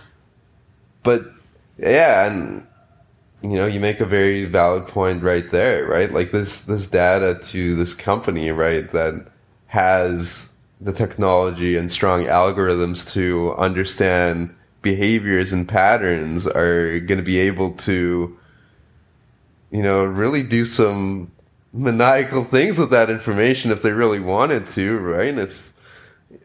but 1.04 1.26
yeah 1.78 2.26
and 2.26 2.66
you 3.42 3.50
know 3.50 3.68
you 3.68 3.80
make 3.80 4.00
a 4.00 4.06
very 4.06 4.46
valid 4.46 4.88
point 4.88 5.22
right 5.22 5.52
there 5.52 5.86
right 5.86 6.12
like 6.12 6.32
this 6.32 6.62
this 6.62 6.88
data 6.88 7.40
to 7.44 7.76
this 7.76 7.94
company 7.94 8.50
right 8.52 8.92
that 8.94 9.28
has 9.68 10.50
the 10.82 10.94
technology 10.94 11.76
and 11.76 11.92
strong 11.92 12.24
algorithms 12.24 13.10
to 13.12 13.54
understand 13.56 14.54
behaviors 14.82 15.54
and 15.54 15.68
patterns 15.68 16.48
are 16.48 17.00
going 17.02 17.18
to 17.18 17.24
be 17.24 17.38
able 17.38 17.74
to 17.76 18.38
you 19.72 19.82
know 19.82 20.04
really 20.06 20.44
do 20.44 20.66
some 20.66 21.30
maniacal 21.74 22.44
things 22.44 22.78
with 22.78 22.92
that 22.92 23.10
information 23.10 23.72
if 23.72 23.82
they 23.82 23.92
really 23.92 24.20
wanted 24.20 24.68
to 24.68 24.98
right 25.00 25.38
if 25.38 25.73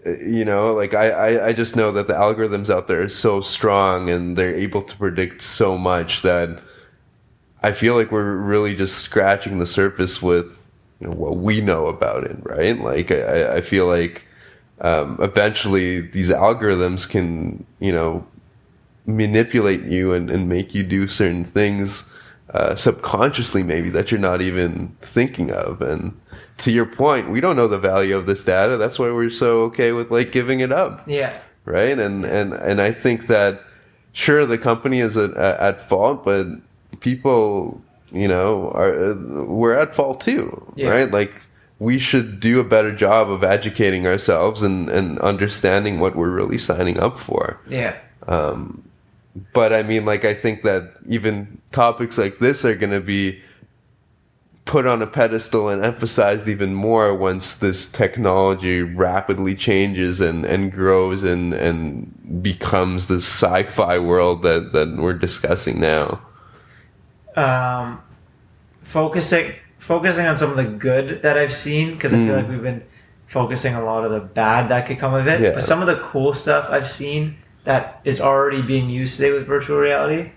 you 0.04 0.44
know 0.44 0.72
like 0.74 0.94
I, 0.94 1.10
I 1.10 1.46
i 1.48 1.52
just 1.52 1.76
know 1.76 1.92
that 1.92 2.06
the 2.06 2.14
algorithms 2.14 2.70
out 2.70 2.88
there 2.88 3.02
are 3.02 3.08
so 3.08 3.40
strong 3.40 4.08
and 4.08 4.36
they're 4.36 4.56
able 4.56 4.82
to 4.82 4.96
predict 4.96 5.42
so 5.42 5.76
much 5.76 6.22
that 6.22 6.62
i 7.62 7.72
feel 7.72 7.94
like 7.94 8.10
we're 8.10 8.36
really 8.36 8.74
just 8.74 8.98
scratching 8.98 9.58
the 9.58 9.66
surface 9.66 10.22
with 10.22 10.46
you 11.00 11.06
know 11.06 11.14
what 11.14 11.36
we 11.36 11.60
know 11.60 11.86
about 11.86 12.24
it 12.24 12.36
right? 12.42 12.80
Like 12.80 13.10
i 13.10 13.56
i 13.56 13.60
feel 13.60 13.86
like 13.86 14.24
um, 14.80 15.18
eventually 15.20 16.00
these 16.00 16.30
algorithms 16.30 17.08
can 17.08 17.66
you 17.80 17.92
know 17.92 18.26
manipulate 19.06 19.84
you 19.84 20.12
and, 20.12 20.30
and 20.30 20.48
make 20.48 20.74
you 20.74 20.84
do 20.84 21.08
certain 21.08 21.44
things 21.44 22.08
uh, 22.54 22.74
subconsciously 22.74 23.62
maybe 23.62 23.90
that 23.90 24.10
you're 24.10 24.20
not 24.20 24.40
even 24.40 24.96
thinking 25.02 25.50
of. 25.50 25.82
And 25.82 26.18
to 26.58 26.72
your 26.72 26.86
point 26.86 27.30
we 27.30 27.40
don't 27.40 27.56
know 27.56 27.68
the 27.68 27.78
value 27.78 28.16
of 28.16 28.26
this 28.26 28.44
data. 28.44 28.76
That's 28.76 28.98
why 28.98 29.10
we're 29.10 29.30
so 29.30 29.62
okay 29.62 29.92
with 29.92 30.10
like 30.10 30.32
giving 30.32 30.60
it 30.60 30.72
up. 30.72 31.02
Yeah, 31.06 31.38
right? 31.64 31.98
And 31.98 32.24
and 32.24 32.52
and 32.52 32.80
i 32.80 32.92
think 32.92 33.26
that 33.26 33.62
sure 34.12 34.46
the 34.46 34.58
company 34.58 35.00
is 35.00 35.16
at, 35.16 35.34
at 35.36 35.88
fault 35.88 36.24
but 36.24 36.46
people 37.00 37.80
you 38.10 38.26
know 38.26 38.70
are 38.70 39.14
we're 39.46 39.74
at 39.74 39.94
fault 39.94 40.20
too. 40.20 40.66
Yeah. 40.74 40.88
right? 40.88 41.10
Like 41.10 41.32
we 41.78 41.98
should 41.98 42.40
do 42.40 42.58
a 42.58 42.64
better 42.64 42.94
job 42.94 43.30
of 43.30 43.44
educating 43.44 44.06
ourselves 44.06 44.62
and 44.62 44.88
and 44.88 45.18
understanding 45.20 46.00
what 46.00 46.16
we're 46.16 46.30
really 46.30 46.58
signing 46.58 46.98
up 46.98 47.20
for. 47.20 47.60
Yeah, 47.68 47.96
but 49.52 49.72
I 49.72 49.82
mean, 49.82 50.04
like, 50.04 50.24
I 50.24 50.34
think 50.34 50.62
that 50.62 50.92
even 51.08 51.60
topics 51.72 52.16
like 52.18 52.38
this 52.38 52.64
are 52.64 52.74
going 52.74 52.92
to 52.92 53.00
be 53.00 53.40
put 54.64 54.86
on 54.86 55.00
a 55.00 55.06
pedestal 55.06 55.70
and 55.70 55.82
emphasized 55.82 56.46
even 56.46 56.74
more 56.74 57.14
once 57.16 57.56
this 57.56 57.90
technology 57.90 58.82
rapidly 58.82 59.54
changes 59.54 60.20
and, 60.20 60.44
and 60.44 60.70
grows 60.70 61.24
and, 61.24 61.54
and 61.54 62.42
becomes 62.42 63.08
this 63.08 63.24
sci-fi 63.24 63.98
world 63.98 64.42
that, 64.42 64.72
that 64.74 64.94
we're 64.98 65.14
discussing 65.14 65.80
now. 65.80 66.20
um, 67.36 68.00
focusing 68.82 69.52
focusing 69.78 70.26
on 70.26 70.36
some 70.36 70.50
of 70.50 70.56
the 70.56 70.64
good 70.64 71.22
that 71.22 71.38
I've 71.38 71.54
seen 71.54 71.94
because 71.94 72.12
I 72.12 72.16
feel 72.18 72.34
Mm. 72.34 72.36
like 72.36 72.48
we've 72.48 72.62
been 72.62 72.82
focusing 73.28 73.74
a 73.74 73.82
lot 73.84 74.04
of 74.04 74.10
the 74.10 74.20
bad 74.20 74.68
that 74.70 74.86
could 74.86 74.98
come 74.98 75.14
of 75.14 75.26
it. 75.28 75.40
Yeah. 75.40 75.50
But 75.52 75.62
some 75.62 75.80
of 75.80 75.86
the 75.86 75.96
cool 76.10 76.32
stuff 76.34 76.68
I've 76.70 76.88
seen 76.88 77.36
that 77.68 78.00
is 78.02 78.18
already 78.18 78.62
being 78.62 78.88
used 78.88 79.16
today 79.18 79.30
with 79.30 79.46
virtual 79.46 79.76
reality. 79.78 80.30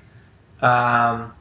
Um, 0.61 1.31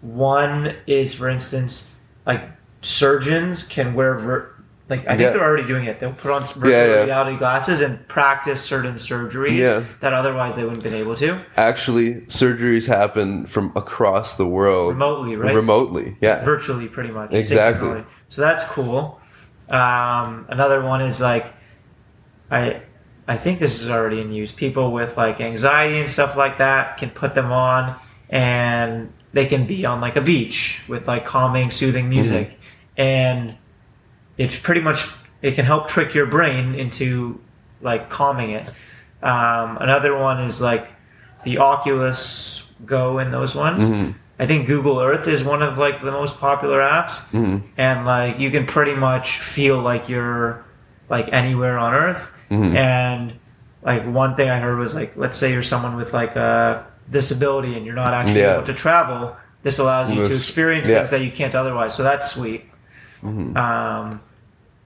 one 0.00 0.74
is, 0.88 1.14
for 1.14 1.28
instance, 1.28 1.94
like 2.26 2.42
surgeons 2.82 3.62
can 3.62 3.94
wear 3.94 4.14
vir- 4.18 4.50
like 4.90 5.02
I 5.06 5.10
think 5.10 5.20
Yeah. 5.20 5.30
they're 5.30 5.44
already 5.44 5.68
doing 5.68 5.84
it. 5.84 6.00
They'll 6.00 6.12
put 6.14 6.32
on 6.32 6.44
virtual 6.44 6.68
Yeah, 6.68 6.86
yeah. 6.86 7.04
reality 7.04 7.36
glasses 7.36 7.80
and 7.80 8.06
practice 8.08 8.60
certain 8.60 8.96
surgeries 8.96 9.86
that 10.00 10.12
otherwise 10.12 10.56
they 10.56 10.64
wouldn't 10.64 10.82
have 10.82 10.92
been 10.92 11.00
able 11.00 11.14
to 11.14 11.38
Actually, 11.56 12.22
surgeries 12.22 12.88
happen 12.88 13.46
from 13.46 13.70
across 13.76 14.36
the 14.36 14.46
world 14.46 14.94
remotely, 14.94 15.36
right? 15.36 15.54
remotely. 15.54 16.16
Yeah. 16.20 16.44
virtually 16.44 16.88
pretty 16.88 17.10
much 17.12 17.32
Exactly. 17.32 18.02
so 18.28 18.42
that's 18.42 18.64
cool 18.64 19.20
um, 19.70 20.44
another 20.50 20.82
one 20.82 21.00
is 21.00 21.20
like 21.20 21.46
i 22.50 22.82
I 23.26 23.36
think 23.36 23.58
this 23.58 23.80
is 23.80 23.88
already 23.88 24.20
in 24.20 24.32
use. 24.32 24.52
People 24.52 24.92
with 24.92 25.16
like 25.16 25.40
anxiety 25.40 25.98
and 25.98 26.08
stuff 26.08 26.36
like 26.36 26.58
that 26.58 26.98
can 26.98 27.10
put 27.10 27.34
them 27.34 27.52
on, 27.52 27.98
and 28.28 29.12
they 29.32 29.46
can 29.46 29.66
be 29.66 29.84
on 29.86 30.00
like 30.00 30.16
a 30.16 30.20
beach 30.20 30.82
with 30.88 31.08
like 31.08 31.24
calming, 31.24 31.70
soothing 31.70 32.08
music, 32.08 32.50
mm-hmm. 32.50 33.00
and 33.00 33.56
it's 34.36 34.58
pretty 34.58 34.80
much 34.80 35.06
it 35.42 35.54
can 35.54 35.64
help 35.64 35.88
trick 35.88 36.14
your 36.14 36.26
brain 36.26 36.74
into 36.74 37.40
like 37.80 38.10
calming 38.10 38.50
it. 38.50 38.68
Um, 39.22 39.78
another 39.78 40.16
one 40.16 40.42
is 40.42 40.60
like 40.60 40.88
the 41.44 41.58
Oculus 41.58 42.66
Go 42.84 43.18
and 43.18 43.32
those 43.32 43.54
ones. 43.54 43.88
Mm-hmm. 43.88 44.12
I 44.38 44.46
think 44.46 44.66
Google 44.66 44.98
Earth 44.98 45.28
is 45.28 45.44
one 45.44 45.62
of 45.62 45.78
like 45.78 46.02
the 46.02 46.10
most 46.10 46.38
popular 46.38 46.80
apps, 46.80 47.24
mm-hmm. 47.30 47.66
and 47.76 48.04
like 48.04 48.38
you 48.38 48.50
can 48.50 48.66
pretty 48.66 48.94
much 48.94 49.38
feel 49.38 49.80
like 49.80 50.08
you're 50.08 50.64
like 51.08 51.32
anywhere 51.32 51.78
on 51.78 51.94
Earth. 51.94 52.32
Mm-hmm. 52.50 52.76
And 52.76 53.34
like 53.82 54.04
one 54.06 54.36
thing 54.36 54.48
I 54.48 54.58
heard 54.58 54.78
was 54.78 54.94
like, 54.94 55.16
let's 55.16 55.36
say 55.36 55.52
you're 55.52 55.62
someone 55.62 55.96
with 55.96 56.12
like 56.12 56.36
a 56.36 56.86
disability 57.10 57.74
and 57.76 57.84
you're 57.84 57.94
not 57.94 58.14
actually 58.14 58.40
yeah. 58.40 58.54
able 58.54 58.66
to 58.66 58.74
travel. 58.74 59.36
This 59.62 59.78
allows 59.78 60.10
you 60.10 60.22
to 60.22 60.26
experience 60.26 60.88
yeah. 60.88 60.98
things 60.98 61.10
that 61.10 61.22
you 61.22 61.30
can't 61.30 61.54
otherwise. 61.54 61.94
So 61.94 62.02
that's 62.02 62.30
sweet. 62.30 62.64
Mm-hmm. 63.22 63.56
Um, 63.56 64.20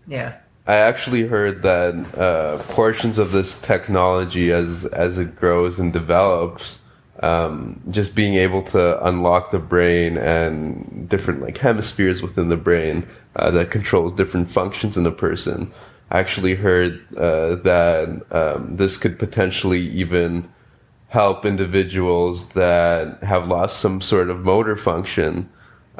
yeah. 0.06 0.38
I 0.66 0.76
actually 0.76 1.26
heard 1.26 1.62
that 1.62 1.94
uh, 2.16 2.58
portions 2.74 3.18
of 3.18 3.32
this 3.32 3.58
technology, 3.60 4.52
as 4.52 4.84
as 4.84 5.18
it 5.18 5.34
grows 5.34 5.78
and 5.78 5.92
develops, 5.92 6.80
um, 7.20 7.80
just 7.90 8.14
being 8.14 8.34
able 8.34 8.62
to 8.64 9.06
unlock 9.06 9.50
the 9.50 9.58
brain 9.58 10.18
and 10.18 11.08
different 11.08 11.40
like 11.40 11.56
hemispheres 11.56 12.20
within 12.20 12.50
the 12.50 12.56
brain 12.56 13.08
uh, 13.36 13.50
that 13.50 13.70
controls 13.70 14.12
different 14.12 14.50
functions 14.50 14.98
in 14.98 15.06
a 15.06 15.10
person. 15.10 15.72
I 16.10 16.18
actually 16.18 16.54
heard 16.54 17.00
uh, 17.16 17.56
that 17.56 18.22
um, 18.30 18.76
this 18.76 18.96
could 18.96 19.18
potentially 19.18 19.80
even 19.90 20.48
help 21.08 21.44
individuals 21.44 22.50
that 22.50 23.22
have 23.22 23.48
lost 23.48 23.80
some 23.80 24.00
sort 24.00 24.30
of 24.30 24.40
motor 24.40 24.76
function 24.76 25.48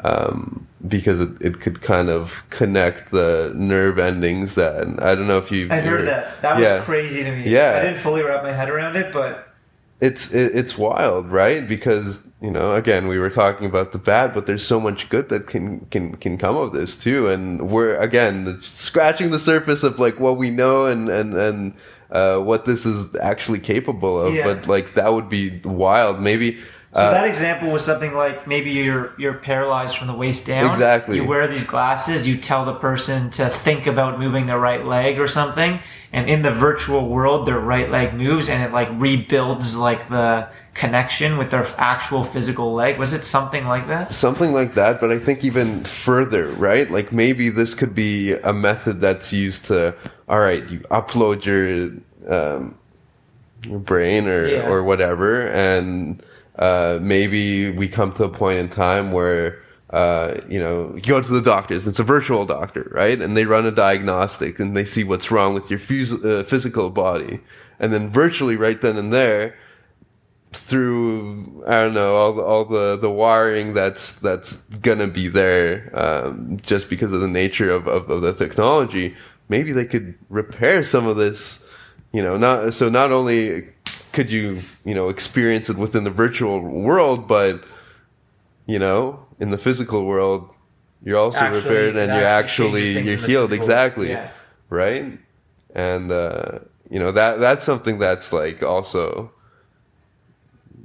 um, 0.03 0.67
because 0.87 1.19
it, 1.19 1.29
it 1.41 1.61
could 1.61 1.81
kind 1.81 2.09
of 2.09 2.43
connect 2.49 3.11
the 3.11 3.51
nerve 3.55 3.99
endings 3.99 4.55
that 4.55 4.87
I 5.01 5.15
don't 5.15 5.27
know 5.27 5.37
if 5.37 5.51
you. 5.51 5.67
I 5.69 5.81
heard 5.81 6.07
that. 6.07 6.41
That 6.41 6.55
was 6.55 6.63
yeah. 6.63 6.83
crazy 6.83 7.23
to 7.23 7.31
me. 7.31 7.49
Yeah, 7.49 7.77
I 7.77 7.85
didn't 7.85 7.99
fully 7.99 8.23
wrap 8.23 8.43
my 8.43 8.51
head 8.51 8.69
around 8.69 8.95
it, 8.95 9.11
but 9.11 9.53
it's 9.99 10.31
it, 10.33 10.55
it's 10.55 10.77
wild, 10.77 11.31
right? 11.31 11.67
Because 11.67 12.21
you 12.41 12.51
know, 12.51 12.73
again, 12.73 13.07
we 13.07 13.19
were 13.19 13.29
talking 13.29 13.67
about 13.67 13.91
the 13.91 13.97
bad, 13.97 14.33
but 14.33 14.47
there's 14.47 14.65
so 14.65 14.79
much 14.79 15.09
good 15.09 15.27
that 15.29 15.47
can 15.47 15.85
can 15.91 16.15
can 16.15 16.37
come 16.37 16.55
of 16.55 16.71
this 16.71 16.97
too, 16.97 17.27
and 17.27 17.69
we're 17.69 17.97
again 17.97 18.59
scratching 18.63 19.31
the 19.31 19.39
surface 19.39 19.83
of 19.83 19.99
like 19.99 20.19
what 20.19 20.37
we 20.37 20.49
know 20.49 20.85
and 20.85 21.09
and 21.09 21.33
and 21.33 21.73
uh, 22.11 22.39
what 22.39 22.65
this 22.65 22.85
is 22.85 23.13
actually 23.21 23.59
capable 23.59 24.21
of. 24.21 24.33
Yeah. 24.33 24.45
But 24.45 24.67
like 24.67 24.93
that 24.93 25.13
would 25.13 25.29
be 25.29 25.59
wild. 25.65 26.21
Maybe 26.21 26.57
so 26.93 27.01
uh, 27.01 27.11
that 27.11 27.27
example 27.27 27.69
was 27.69 27.85
something 27.85 28.15
like 28.15 28.47
maybe 28.47 28.71
you're 28.71 29.13
you're 29.19 29.35
paralyzed 29.35 29.95
from 29.95 30.07
the 30.07 30.13
waist 30.13 30.47
down. 30.47 30.71
Exactly. 30.71 31.17
You 31.17 31.23
wear 31.23 31.47
these 31.47 31.63
glasses. 31.63 32.27
You 32.27 32.35
tell 32.35 32.65
the 32.65 32.73
person 32.73 33.29
to 33.31 33.47
think 33.47 33.85
about 33.85 34.19
moving 34.19 34.47
their 34.47 34.59
right 34.59 34.83
leg 34.83 35.19
or 35.19 35.27
something, 35.27 35.79
and 36.11 36.27
in 36.27 36.41
the 36.41 36.49
virtual 36.49 37.07
world, 37.07 37.47
their 37.47 37.59
right 37.59 37.91
leg 37.91 38.15
moves, 38.15 38.49
and 38.49 38.63
it 38.63 38.73
like 38.73 38.89
rebuilds 38.93 39.77
like 39.77 40.09
the 40.09 40.49
connection 40.73 41.37
with 41.37 41.51
their 41.51 41.67
actual 41.77 42.23
physical 42.23 42.73
leg. 42.73 42.97
Was 42.97 43.13
it 43.13 43.23
something 43.23 43.67
like 43.67 43.87
that? 43.87 44.15
Something 44.15 44.51
like 44.51 44.73
that, 44.73 44.99
but 44.99 45.11
I 45.11 45.19
think 45.19 45.43
even 45.43 45.83
further, 45.83 46.47
right? 46.53 46.89
Like 46.89 47.11
maybe 47.11 47.49
this 47.49 47.75
could 47.75 47.93
be 47.93 48.33
a 48.33 48.53
method 48.53 48.99
that's 48.99 49.31
used 49.31 49.65
to. 49.65 49.95
All 50.27 50.39
right, 50.39 50.67
you 50.67 50.79
upload 50.89 51.45
your 51.45 51.91
um, 52.33 52.79
your 53.63 53.77
brain 53.77 54.27
or 54.27 54.47
yeah. 54.47 54.67
or 54.67 54.83
whatever, 54.83 55.47
and 55.49 56.23
uh, 56.59 56.99
maybe 57.01 57.71
we 57.71 57.87
come 57.87 58.13
to 58.13 58.25
a 58.25 58.29
point 58.29 58.59
in 58.59 58.69
time 58.69 59.11
where 59.11 59.61
uh, 59.91 60.35
you 60.47 60.59
know 60.59 60.93
you 60.95 61.01
go 61.01 61.21
to 61.21 61.31
the 61.31 61.41
doctors 61.41 61.87
it's 61.87 61.99
a 61.99 62.03
virtual 62.03 62.45
doctor 62.45 62.89
right? 62.91 63.19
And 63.21 63.35
they 63.35 63.45
run 63.45 63.65
a 63.65 63.71
diagnostic 63.71 64.59
and 64.59 64.77
they 64.77 64.85
see 64.85 65.03
what's 65.03 65.31
wrong 65.31 65.53
with 65.53 65.71
your 65.71 65.79
phys- 65.79 66.23
uh, 66.23 66.43
physical 66.43 66.89
body. 66.89 67.39
And 67.79 67.93
then 67.93 68.09
virtually 68.09 68.57
right 68.57 68.79
then 68.81 68.97
and 68.97 69.13
there 69.13 69.55
through 70.51 71.63
I 71.67 71.81
don't 71.81 71.93
know 71.93 72.15
all 72.15 72.33
the, 72.33 72.41
all 72.41 72.65
the 72.65 72.97
the 72.97 73.09
wiring 73.09 73.73
that's 73.73 74.13
that's 74.15 74.57
gonna 74.81 75.07
be 75.07 75.27
there 75.27 75.91
um, 75.93 76.59
just 76.61 76.89
because 76.89 77.13
of 77.13 77.21
the 77.21 77.27
nature 77.27 77.71
of, 77.71 77.87
of, 77.87 78.09
of 78.09 78.21
the 78.21 78.33
technology 78.33 79.15
maybe 79.47 79.71
they 79.71 79.85
could 79.85 80.15
repair 80.29 80.83
some 80.83 81.05
of 81.05 81.17
this 81.17 81.63
you 82.11 82.23
know 82.23 82.35
not 82.35 82.73
so 82.73 82.89
not 82.89 83.11
only 83.11 83.69
could 84.19 84.29
you 84.29 84.61
you 84.83 84.93
know 84.93 85.07
experience 85.07 85.69
it 85.69 85.77
within 85.77 86.03
the 86.03 86.09
virtual 86.11 86.59
world 86.59 87.25
but 87.25 87.63
you 88.65 88.77
know 88.77 89.25
in 89.39 89.49
the 89.49 89.57
physical 89.57 90.05
world 90.05 90.49
you're 91.05 91.17
also 91.17 91.39
actually, 91.39 91.61
repaired 91.61 91.95
and 91.95 92.11
you're 92.13 92.25
actually 92.25 92.99
you're 92.99 93.15
healed. 93.15 93.53
exactly. 93.53 94.09
Yeah. 94.09 94.29
right? 94.69 95.17
And 95.73 96.11
uh, 96.11 96.59
you 96.89 96.99
know 96.99 97.13
that 97.13 97.39
that's 97.39 97.63
something 97.63 97.97
that's 97.97 98.33
like 98.33 98.61
also 98.61 99.31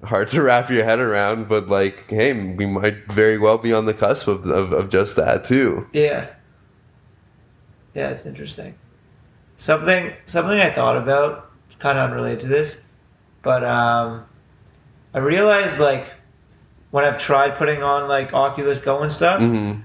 hard 0.04 0.28
to 0.34 0.40
wrap 0.40 0.70
your 0.70 0.84
head 0.84 1.00
around 1.00 1.48
but 1.48 1.66
like 1.68 2.08
hey 2.08 2.32
we 2.32 2.66
might 2.66 3.04
very 3.10 3.36
well 3.36 3.58
be 3.58 3.72
on 3.72 3.84
the 3.84 3.94
cusp 3.94 4.28
of, 4.28 4.46
of, 4.46 4.72
of 4.72 4.90
just 4.90 5.16
that 5.16 5.44
too. 5.44 5.88
Yeah. 5.92 6.28
Yeah 7.94 8.10
it's 8.10 8.26
interesting. 8.26 8.74
Something 9.56 10.12
something 10.26 10.60
i 10.60 10.70
thought 10.70 10.96
about 10.96 11.50
kind 11.80 11.98
of 11.98 12.08
unrelated 12.08 12.38
to 12.38 12.46
this 12.46 12.80
but 13.44 13.62
um, 13.62 14.24
I 15.12 15.18
realized 15.18 15.78
like 15.78 16.08
when 16.90 17.04
I've 17.04 17.18
tried 17.18 17.56
putting 17.56 17.82
on 17.82 18.08
like 18.08 18.32
Oculus 18.32 18.80
Go 18.80 19.02
and 19.02 19.10
stuff. 19.10 19.40
Mm-hmm. 19.40 19.80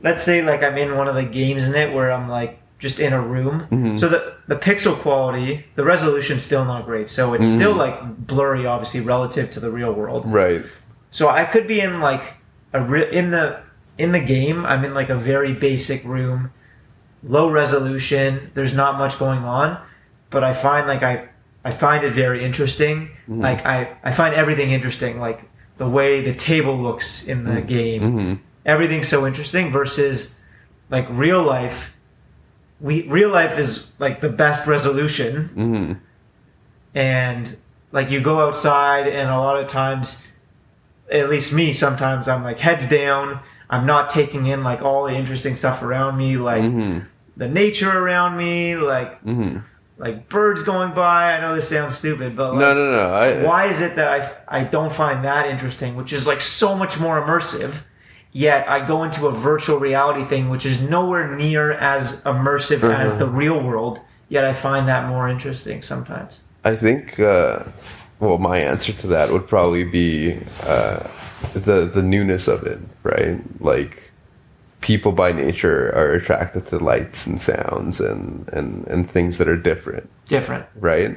Let's 0.00 0.22
say 0.22 0.42
like 0.42 0.62
I'm 0.62 0.78
in 0.78 0.96
one 0.96 1.08
of 1.08 1.14
the 1.14 1.24
games 1.24 1.66
in 1.68 1.74
it 1.74 1.92
where 1.92 2.12
I'm 2.12 2.28
like 2.28 2.60
just 2.78 3.00
in 3.00 3.12
a 3.12 3.20
room. 3.20 3.66
Mm-hmm. 3.70 3.98
So 3.98 4.08
the 4.08 4.36
the 4.46 4.56
pixel 4.56 4.96
quality, 4.96 5.64
the 5.74 5.84
resolution's 5.84 6.44
still 6.44 6.64
not 6.64 6.84
great. 6.84 7.08
So 7.08 7.34
it's 7.34 7.46
mm-hmm. 7.46 7.56
still 7.56 7.74
like 7.74 8.26
blurry, 8.26 8.64
obviously 8.64 9.00
relative 9.00 9.50
to 9.52 9.60
the 9.60 9.70
real 9.70 9.92
world. 9.92 10.24
Right. 10.26 10.62
So 11.10 11.28
I 11.28 11.44
could 11.44 11.66
be 11.66 11.80
in 11.80 12.00
like 12.00 12.34
a 12.72 12.80
re- 12.80 13.12
in 13.12 13.30
the 13.30 13.60
in 13.98 14.12
the 14.12 14.20
game. 14.20 14.64
I'm 14.64 14.84
in 14.84 14.94
like 14.94 15.08
a 15.08 15.16
very 15.16 15.52
basic 15.52 16.04
room, 16.04 16.52
low 17.22 17.50
resolution. 17.50 18.52
There's 18.54 18.74
not 18.74 18.98
much 18.98 19.18
going 19.18 19.44
on, 19.44 19.80
but 20.30 20.44
I 20.44 20.54
find 20.54 20.86
like 20.86 21.02
I 21.02 21.28
I 21.64 21.70
find 21.70 22.04
it 22.04 22.12
very 22.12 22.44
interesting. 22.44 23.08
Mm-hmm. 23.08 23.40
Like 23.40 23.64
I, 23.64 23.96
I 24.02 24.12
find 24.12 24.34
everything 24.34 24.70
interesting. 24.70 25.20
Like 25.20 25.40
the 25.78 25.88
way 25.88 26.20
the 26.20 26.34
table 26.34 26.76
looks 26.76 27.28
in 27.28 27.44
the 27.44 27.50
mm-hmm. 27.50 27.66
game, 27.66 28.02
mm-hmm. 28.02 28.34
everything's 28.66 29.08
so 29.08 29.26
interesting. 29.26 29.70
Versus 29.70 30.34
like 30.90 31.06
real 31.10 31.42
life, 31.42 31.92
we 32.80 33.02
real 33.08 33.30
life 33.30 33.58
is 33.58 33.92
like 33.98 34.20
the 34.20 34.28
best 34.28 34.66
resolution, 34.66 35.50
mm-hmm. 35.54 35.92
and 36.94 37.56
like 37.92 38.10
you 38.10 38.20
go 38.20 38.40
outside, 38.40 39.06
and 39.06 39.30
a 39.30 39.38
lot 39.38 39.62
of 39.62 39.68
times, 39.68 40.26
at 41.10 41.30
least 41.30 41.52
me, 41.52 41.72
sometimes 41.72 42.26
I'm 42.28 42.42
like 42.42 42.58
heads 42.58 42.88
down. 42.88 43.40
I'm 43.70 43.86
not 43.86 44.10
taking 44.10 44.46
in 44.46 44.64
like 44.64 44.82
all 44.82 45.04
the 45.04 45.14
interesting 45.14 45.56
stuff 45.56 45.80
around 45.82 46.18
me, 46.18 46.36
like 46.36 46.62
mm-hmm. 46.62 47.06
the 47.36 47.48
nature 47.48 47.90
around 47.90 48.36
me, 48.36 48.74
like 48.76 49.22
mm-hmm 49.22 49.60
like 50.02 50.28
birds 50.28 50.62
going 50.62 50.92
by. 50.94 51.36
I 51.36 51.40
know 51.40 51.54
this 51.54 51.68
sounds 51.68 51.94
stupid, 51.94 52.34
but 52.34 52.50
like, 52.50 52.60
no, 52.60 52.74
no, 52.74 52.90
no. 52.90 53.14
I, 53.14 53.44
why 53.44 53.66
is 53.66 53.80
it 53.80 53.94
that 53.96 54.08
I 54.08 54.60
I 54.60 54.64
don't 54.64 54.92
find 54.92 55.24
that 55.24 55.46
interesting? 55.46 55.94
Which 55.94 56.12
is 56.12 56.26
like 56.26 56.40
so 56.40 56.76
much 56.76 56.98
more 56.98 57.22
immersive. 57.22 57.72
Yet 58.32 58.68
I 58.68 58.84
go 58.84 59.04
into 59.04 59.26
a 59.26 59.30
virtual 59.30 59.78
reality 59.78 60.24
thing, 60.24 60.48
which 60.48 60.66
is 60.66 60.82
nowhere 60.82 61.36
near 61.36 61.72
as 61.72 62.22
immersive 62.22 62.82
uh-huh. 62.82 63.02
as 63.02 63.16
the 63.16 63.26
real 63.26 63.62
world. 63.62 64.00
Yet 64.28 64.44
I 64.44 64.54
find 64.54 64.88
that 64.88 65.08
more 65.08 65.28
interesting 65.28 65.82
sometimes. 65.82 66.40
I 66.64 66.74
think. 66.74 67.20
Uh, 67.20 67.64
well, 68.18 68.38
my 68.38 68.58
answer 68.58 68.92
to 68.92 69.06
that 69.08 69.30
would 69.30 69.46
probably 69.46 69.84
be 69.84 70.38
uh, 70.64 71.06
the 71.54 71.86
the 71.86 72.02
newness 72.02 72.48
of 72.48 72.64
it, 72.64 72.80
right? 73.04 73.38
Like 73.60 74.01
people 74.82 75.12
by 75.12 75.32
nature 75.32 75.90
are 75.94 76.12
attracted 76.12 76.66
to 76.66 76.78
lights 76.78 77.26
and 77.26 77.40
sounds 77.40 78.00
and, 78.00 78.48
and, 78.52 78.86
and 78.88 79.10
things 79.10 79.38
that 79.38 79.48
are 79.48 79.56
different. 79.56 80.08
Different. 80.28 80.66
Right? 80.76 81.16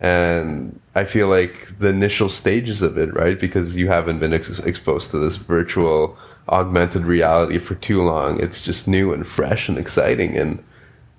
And 0.00 0.80
I 0.96 1.04
feel 1.04 1.28
like 1.28 1.78
the 1.78 1.88
initial 1.88 2.28
stages 2.28 2.82
of 2.82 2.98
it, 2.98 3.14
right? 3.14 3.38
Because 3.38 3.76
you 3.76 3.88
haven't 3.88 4.18
been 4.18 4.32
ex- 4.32 4.58
exposed 4.58 5.12
to 5.12 5.18
this 5.18 5.36
virtual 5.36 6.18
augmented 6.48 7.04
reality 7.04 7.58
for 7.58 7.76
too 7.76 8.02
long. 8.02 8.40
It's 8.40 8.62
just 8.62 8.88
new 8.88 9.12
and 9.12 9.26
fresh 9.26 9.68
and 9.68 9.78
exciting. 9.78 10.36
And 10.36 10.62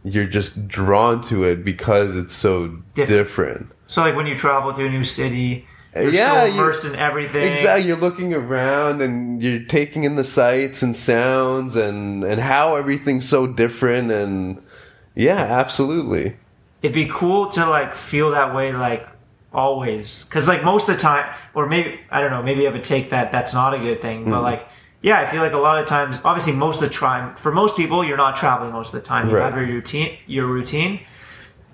you're 0.03 0.25
just 0.25 0.67
drawn 0.67 1.23
to 1.23 1.45
it 1.45 1.63
because 1.63 2.17
it's 2.17 2.33
so 2.33 2.67
different. 2.93 3.07
different. 3.07 3.71
So, 3.87 4.01
like 4.01 4.15
when 4.17 4.25
you 4.25 4.35
travel 4.35 4.73
to 4.73 4.85
a 4.85 4.89
new 4.89 5.05
city, 5.05 5.65
you're 5.95 6.13
yeah, 6.13 6.45
so 6.45 6.51
immersed 6.51 6.85
in 6.85 6.95
everything. 6.95 7.51
Exactly. 7.51 7.87
You're 7.87 7.97
looking 7.97 8.33
around 8.33 9.01
and 9.01 9.41
you're 9.43 9.63
taking 9.65 10.03
in 10.05 10.15
the 10.15 10.23
sights 10.23 10.81
and 10.81 10.95
sounds 10.95 11.75
and 11.75 12.23
and 12.23 12.41
how 12.41 12.75
everything's 12.75 13.27
so 13.29 13.45
different 13.47 14.11
and 14.11 14.61
yeah, 15.15 15.37
absolutely. 15.37 16.35
it'd 16.81 16.93
be 16.95 17.05
cool 17.07 17.49
to 17.49 17.65
like 17.67 17.95
feel 17.95 18.31
that 18.31 18.55
way 18.55 18.73
like 18.73 19.07
always 19.53 20.23
because 20.23 20.47
like 20.47 20.63
most 20.63 20.89
of 20.89 20.95
the 20.95 20.99
time 21.01 21.31
or 21.53 21.67
maybe 21.67 21.99
i 22.09 22.19
don't 22.19 22.31
know 22.31 22.41
maybe 22.41 22.61
you 22.61 22.65
have 22.65 22.73
a 22.75 22.79
take 22.81 23.11
that 23.11 23.31
that's 23.31 23.53
not 23.53 23.73
a 23.75 23.77
good 23.77 24.01
thing 24.01 24.23
but 24.25 24.39
Mm. 24.39 24.43
like 24.43 24.67
yeah 25.03 25.19
i 25.19 25.29
feel 25.29 25.41
like 25.43 25.53
a 25.53 25.57
lot 25.59 25.77
of 25.77 25.85
times 25.85 26.17
obviously 26.25 26.53
most 26.53 26.81
of 26.81 26.89
the 26.89 26.93
time 26.95 27.35
for 27.35 27.51
most 27.51 27.77
people 27.77 28.03
you're 28.03 28.17
not 28.17 28.35
traveling 28.35 28.71
most 28.73 28.93
of 28.95 28.99
the 28.99 29.05
time 29.05 29.29
you 29.29 29.35
Right. 29.35 29.43
have 29.43 29.55
your 29.55 29.67
routine 29.67 30.17
your 30.25 30.47
routine 30.47 31.01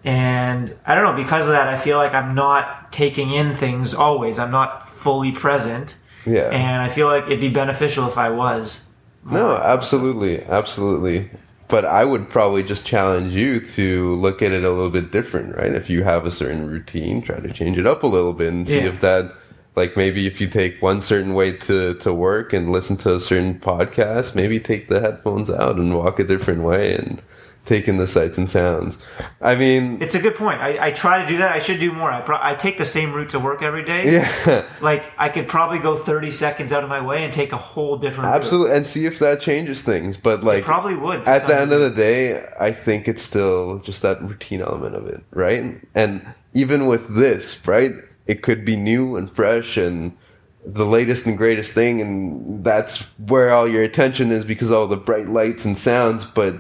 and 0.04 0.76
i 0.86 0.96
don't 0.96 1.04
know 1.04 1.22
because 1.24 1.46
of 1.46 1.52
that 1.52 1.68
i 1.68 1.78
feel 1.78 1.98
like 1.98 2.14
i'm 2.14 2.34
not 2.36 2.92
taking 2.92 3.32
in 3.32 3.54
things 3.54 3.94
always 3.94 4.40
i'm 4.40 4.52
not 4.52 4.88
fully 4.88 5.32
present 5.32 5.98
Yeah. 6.26 6.50
and 6.50 6.82
i 6.82 6.90
feel 6.90 7.08
like 7.08 7.26
it'd 7.26 7.42
be 7.42 7.50
beneficial 7.50 8.08
if 8.08 8.18
i 8.18 8.30
was 8.30 8.84
No, 9.26 9.56
absolutely, 9.58 10.42
absolutely. 10.46 11.30
But 11.68 11.84
I 11.86 12.04
would 12.06 12.30
probably 12.30 12.64
just 12.64 12.88
challenge 12.88 13.32
you 13.34 13.60
to 13.76 14.16
look 14.16 14.42
at 14.42 14.52
it 14.54 14.64
a 14.64 14.72
little 14.72 14.90
bit 14.90 15.12
different, 15.12 15.56
right? 15.56 15.76
If 15.76 15.88
you 15.90 16.04
have 16.04 16.26
a 16.26 16.32
certain 16.32 16.66
routine, 16.68 17.22
try 17.22 17.40
to 17.40 17.52
change 17.54 17.78
it 17.78 17.86
up 17.86 18.02
a 18.02 18.08
little 18.08 18.34
bit 18.34 18.48
and 18.54 18.66
see 18.68 18.78
Yeah. 18.78 18.88
if 18.94 19.02
that 19.02 19.32
like 19.76 19.96
maybe 19.96 20.26
if 20.26 20.42
you 20.42 20.48
take 20.48 20.82
one 20.82 21.00
certain 21.02 21.36
way 21.36 21.52
to, 21.68 21.94
to 21.96 22.12
work 22.14 22.54
and 22.54 22.72
listen 22.72 22.98
to 22.98 23.14
a 23.14 23.20
certain 23.20 23.60
podcast, 23.60 24.34
maybe 24.36 24.60
take 24.60 24.88
the 24.88 25.00
headphones 25.02 25.50
out 25.50 25.76
and 25.76 25.96
walk 25.96 26.18
a 26.20 26.24
different 26.24 26.64
way 26.64 26.96
and 26.96 27.22
take 27.70 27.88
in 27.88 27.98
the 27.98 28.08
sights 28.08 28.38
and 28.40 28.50
sounds. 28.50 28.98
I 29.42 29.56
mean 29.56 30.02
it's 30.02 30.16
a 30.16 30.20
good 30.20 30.36
point 30.36 30.60
i, 30.60 30.88
I 30.88 30.92
try 30.92 31.22
to 31.22 31.28
do 31.28 31.38
that 31.38 31.52
i 31.56 31.60
should 31.60 31.80
do 31.80 31.92
more 31.94 32.12
I, 32.12 32.20
pro- 32.22 32.40
I 32.42 32.56
take 32.56 32.78
the 32.80 32.86
same 32.86 33.14
route 33.14 33.30
to 33.30 33.40
work 33.40 33.62
every 33.62 33.86
day 33.86 34.12
Yeah. 34.16 34.66
like 34.82 35.04
I 35.18 35.30
could 35.30 35.48
probably 35.48 35.78
go 35.80 35.96
30 35.96 36.32
seconds 36.32 36.72
out 36.74 36.84
of 36.84 36.90
my 36.90 37.00
way 37.00 37.24
and 37.24 37.32
take 37.32 37.52
a 37.52 37.58
whole 37.58 37.96
different 37.98 38.26
route. 38.26 38.42
Absolutely 38.42 38.76
and 38.76 38.88
see 38.88 39.06
if 39.06 39.20
that 39.20 39.40
changes 39.40 39.84
things. 39.84 40.18
But 40.18 40.44
like 40.44 40.60
It 40.60 40.66
probably 40.66 40.96
would. 40.96 41.28
at 41.30 41.46
the 41.48 41.56
end 41.58 41.72
of 41.72 41.80
the 41.82 41.92
day, 41.92 42.44
I 42.60 42.72
think 42.72 43.08
it's 43.08 43.22
still 43.22 43.80
just 43.80 44.02
that 44.02 44.22
routine 44.22 44.62
element 44.62 44.96
of 44.96 45.06
it, 45.08 45.22
right? 45.32 45.80
And 45.94 46.34
even 46.54 46.88
with 46.88 47.16
this, 47.16 47.66
right, 47.68 47.92
it 48.26 48.42
could 48.42 48.66
be 48.66 48.76
new 48.76 49.16
and 49.16 49.32
fresh 49.32 49.78
and 49.78 50.18
the 50.66 50.86
latest 50.86 51.26
and 51.28 51.38
greatest 51.38 51.72
thing, 51.74 52.02
and 52.02 52.64
that's 52.64 52.98
where 53.18 53.54
all 53.54 53.68
your 53.68 53.84
attention 53.84 54.32
is 54.32 54.44
because 54.44 54.72
all 54.72 54.88
the 54.88 54.98
bright 54.98 55.30
lights 55.30 55.64
and 55.66 55.78
sounds. 55.78 56.26
But 56.26 56.56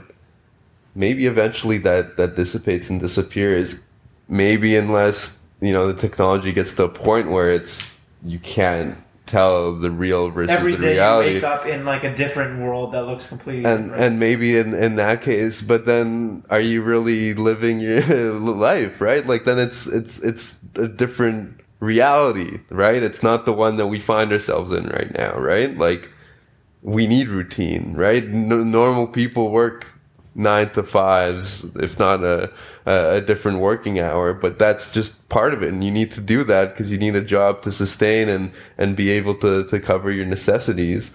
maybe 0.99 1.25
eventually 1.25 1.77
that 1.79 2.17
that 2.17 2.35
dissipates 2.35 2.89
and 2.89 2.99
disappears. 2.99 3.79
Maybe 4.27 4.75
unless 4.75 5.39
you 5.61 5.73
know 5.73 5.91
the 5.91 5.99
technology 5.99 6.51
gets 6.51 6.75
to 6.75 6.83
a 6.83 6.89
point 6.89 7.31
where 7.31 7.51
it's 7.51 7.81
you 8.23 8.37
can't 8.37 8.97
tell 9.25 9.75
the 9.75 9.91
real 9.91 10.29
versus 10.31 10.55
every 10.55 10.73
the 10.73 10.79
day 10.79 10.93
reality. 10.93 11.29
you 11.29 11.35
wake 11.35 11.43
up 11.43 11.65
in 11.65 11.85
like 11.85 12.03
a 12.03 12.13
different 12.15 12.59
world 12.59 12.91
that 12.93 13.05
looks 13.05 13.27
completely 13.27 13.63
and 13.63 13.85
different. 13.85 14.03
and 14.03 14.19
maybe 14.19 14.57
in 14.57 14.73
in 14.73 14.95
that 14.95 15.21
case 15.21 15.61
but 15.61 15.85
then 15.85 16.43
are 16.49 16.59
you 16.59 16.81
really 16.81 17.35
living 17.35 17.79
your 17.89 18.33
life 18.33 18.99
right? 18.99 19.25
Like 19.25 19.45
then 19.45 19.59
it's 19.59 19.87
it's 19.87 20.19
it's 20.19 20.57
a 20.75 20.87
different 20.87 21.61
reality 21.79 22.59
right? 22.69 23.01
It's 23.03 23.23
not 23.23 23.45
the 23.45 23.53
one 23.53 23.77
that 23.77 23.87
we 23.87 23.99
find 23.99 24.33
ourselves 24.33 24.71
in 24.71 24.87
right 24.87 25.13
now 25.15 25.37
right? 25.37 25.77
Like 25.77 26.09
we 26.81 27.05
need 27.07 27.27
routine 27.27 27.93
right? 27.93 28.27
No, 28.27 28.63
normal 28.63 29.07
people 29.07 29.51
work 29.51 29.85
nine 30.39 30.69
to 30.71 30.81
fives 30.81 31.65
if 31.75 31.99
not 31.99 32.23
a 32.23 32.49
a 32.85 33.21
different 33.21 33.59
working 33.59 33.99
hour 33.99 34.33
but 34.33 34.57
that's 34.57 34.91
just 34.91 35.27
part 35.29 35.53
of 35.53 35.61
it. 35.61 35.69
And 35.69 35.83
you 35.83 35.91
need 35.91 36.11
to 36.13 36.21
do 36.21 36.43
that 36.45 36.73
because 36.73 36.91
you 36.91 36.97
need 36.97 37.15
a 37.15 37.21
job 37.21 37.61
to 37.63 37.71
sustain 37.71 38.29
and 38.29 38.51
and 38.77 38.95
be 38.95 39.09
able 39.09 39.35
to 39.35 39.65
to 39.65 39.79
cover 39.79 40.11
your 40.11 40.25
necessities. 40.25 41.11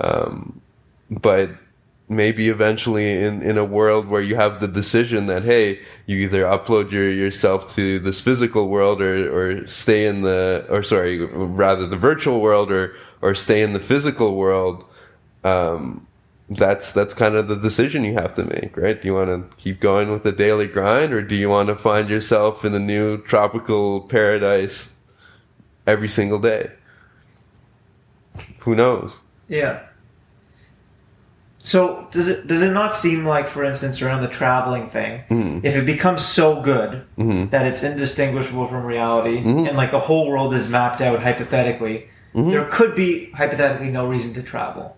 Um, 0.00 0.60
but 1.08 1.50
maybe 2.08 2.48
eventually 2.48 3.22
in, 3.22 3.42
in 3.42 3.56
a 3.56 3.64
world 3.64 4.08
where 4.08 4.20
you 4.20 4.34
have 4.34 4.60
the 4.60 4.68
decision 4.68 5.26
that 5.26 5.42
hey 5.42 5.80
you 6.06 6.18
either 6.18 6.42
upload 6.42 6.90
your 6.90 7.10
yourself 7.10 7.74
to 7.74 7.98
this 8.00 8.20
physical 8.20 8.68
world 8.68 9.00
or, 9.00 9.16
or 9.34 9.66
stay 9.66 10.06
in 10.06 10.20
the 10.20 10.66
or 10.68 10.82
sorry 10.82 11.24
rather 11.24 11.86
the 11.86 11.96
virtual 11.96 12.40
world 12.42 12.70
or 12.70 12.94
or 13.22 13.34
stay 13.34 13.62
in 13.62 13.72
the 13.72 13.80
physical 13.80 14.36
world 14.36 14.84
um, 15.44 16.06
that's 16.50 16.92
that's 16.92 17.14
kind 17.14 17.34
of 17.36 17.48
the 17.48 17.56
decision 17.56 18.04
you 18.04 18.14
have 18.14 18.34
to 18.34 18.44
make 18.44 18.76
right 18.76 19.00
do 19.00 19.08
you 19.08 19.14
want 19.14 19.28
to 19.50 19.56
keep 19.56 19.80
going 19.80 20.10
with 20.10 20.22
the 20.24 20.32
daily 20.32 20.66
grind 20.66 21.12
or 21.12 21.22
do 21.22 21.34
you 21.34 21.48
want 21.48 21.68
to 21.68 21.74
find 21.74 22.10
yourself 22.10 22.64
in 22.66 22.74
a 22.74 22.78
new 22.78 23.16
tropical 23.22 24.02
paradise 24.02 24.92
every 25.86 26.08
single 26.08 26.38
day 26.38 26.70
who 28.60 28.74
knows 28.74 29.20
yeah. 29.48 29.80
So 31.66 32.06
does 32.10 32.28
it 32.28 32.46
does 32.46 32.60
it 32.62 32.72
not 32.72 32.94
seem 32.94 33.24
like, 33.24 33.48
for 33.48 33.64
instance, 33.64 34.02
around 34.02 34.20
the 34.22 34.28
traveling 34.28 34.90
thing, 34.90 35.22
Mhm. 35.30 35.64
if 35.64 35.74
it 35.76 35.86
becomes 35.86 36.22
so 36.22 36.60
good 36.60 37.02
Mhm. 37.18 37.50
that 37.50 37.64
it's 37.66 37.82
indistinguishable 37.82 38.66
from 38.68 38.84
reality, 38.84 39.42
Mhm. 39.42 39.68
and 39.68 39.76
like 39.76 39.90
the 39.90 40.00
whole 40.00 40.28
world 40.28 40.52
is 40.54 40.68
mapped 40.68 41.00
out 41.00 41.22
hypothetically, 41.22 42.06
Mhm. 42.34 42.50
there 42.52 42.64
could 42.66 42.94
be 42.94 43.30
hypothetically 43.34 43.90
no 43.90 44.06
reason 44.06 44.34
to 44.34 44.42
travel 44.42 44.96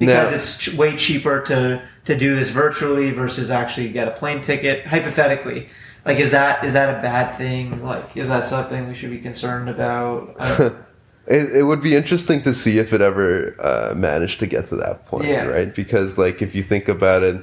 because 0.00 0.32
it's 0.32 0.58
ch- 0.58 0.74
way 0.74 0.96
cheaper 0.96 1.40
to 1.42 1.80
to 2.06 2.18
do 2.18 2.34
this 2.34 2.50
virtually 2.50 3.12
versus 3.12 3.50
actually 3.52 3.90
get 3.90 4.08
a 4.08 4.10
plane 4.10 4.40
ticket. 4.40 4.84
Hypothetically, 4.86 5.68
like 6.04 6.18
is 6.18 6.32
that 6.32 6.64
is 6.64 6.72
that 6.72 6.98
a 6.98 7.02
bad 7.02 7.36
thing? 7.38 7.84
Like 7.84 8.16
is 8.16 8.28
that 8.28 8.44
something 8.44 8.88
we 8.88 8.94
should 8.96 9.10
be 9.10 9.20
concerned 9.20 9.68
about? 9.68 10.34
It, 11.26 11.58
it 11.58 11.62
would 11.62 11.80
be 11.82 11.94
interesting 11.94 12.42
to 12.42 12.52
see 12.52 12.78
if 12.78 12.92
it 12.92 13.00
ever 13.00 13.54
uh, 13.60 13.94
managed 13.94 14.40
to 14.40 14.48
get 14.48 14.68
to 14.70 14.76
that 14.76 15.06
point, 15.06 15.26
Yeah. 15.28 15.44
right? 15.44 15.72
Because, 15.72 16.18
like, 16.18 16.42
if 16.42 16.56
you 16.56 16.62
think 16.64 16.88
about 16.88 17.22
it, 17.22 17.40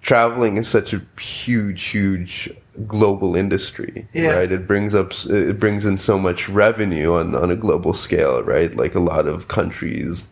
traveling 0.00 0.56
is 0.56 0.66
such 0.66 0.94
a 0.94 1.02
huge, 1.20 1.84
huge 1.86 2.48
global 2.86 3.36
industry, 3.36 4.08
Yeah. 4.14 4.28
right? 4.30 4.50
It 4.50 4.66
brings 4.66 4.94
up, 4.94 5.12
it 5.28 5.60
brings 5.60 5.84
in 5.84 5.98
so 5.98 6.18
much 6.18 6.48
revenue 6.48 7.12
on 7.14 7.34
on 7.34 7.50
a 7.50 7.56
global 7.56 7.92
scale, 7.92 8.42
right? 8.44 8.74
Like 8.74 8.94
a 8.94 9.00
lot 9.00 9.26
of 9.26 9.48
countries, 9.48 10.28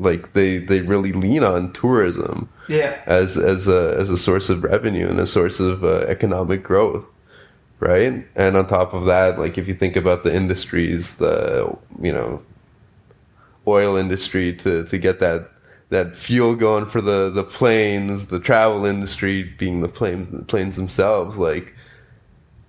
like 0.00 0.32
they 0.32 0.58
they 0.58 0.80
really 0.80 1.12
lean 1.12 1.44
on 1.44 1.72
tourism 1.72 2.48
yeah, 2.68 3.00
as 3.06 3.36
as 3.36 3.68
a 3.68 3.94
as 3.98 4.10
a 4.10 4.16
source 4.16 4.48
of 4.48 4.64
revenue 4.64 5.08
and 5.08 5.20
a 5.20 5.26
source 5.26 5.60
of 5.60 5.84
uh, 5.84 6.00
economic 6.08 6.62
growth 6.62 7.04
right? 7.80 8.26
And 8.36 8.56
on 8.56 8.68
top 8.68 8.92
of 8.92 9.06
that 9.06 9.38
like 9.38 9.58
if 9.58 9.66
you 9.66 9.74
think 9.74 9.96
about 9.96 10.22
the 10.22 10.34
industries 10.34 11.14
the 11.14 11.76
you 12.00 12.12
know 12.12 12.42
oil 13.66 13.96
industry 13.96 14.54
to 14.56 14.84
to 14.84 14.98
get 14.98 15.20
that 15.20 15.50
that 15.88 16.16
fuel 16.16 16.54
going 16.54 16.86
for 16.86 17.00
the 17.00 17.30
the 17.30 17.42
planes 17.42 18.26
the 18.26 18.38
travel 18.38 18.84
industry 18.84 19.42
being 19.42 19.80
the 19.80 19.88
planes 19.88 20.28
the 20.30 20.44
planes 20.44 20.76
themselves 20.76 21.36
like 21.36 21.74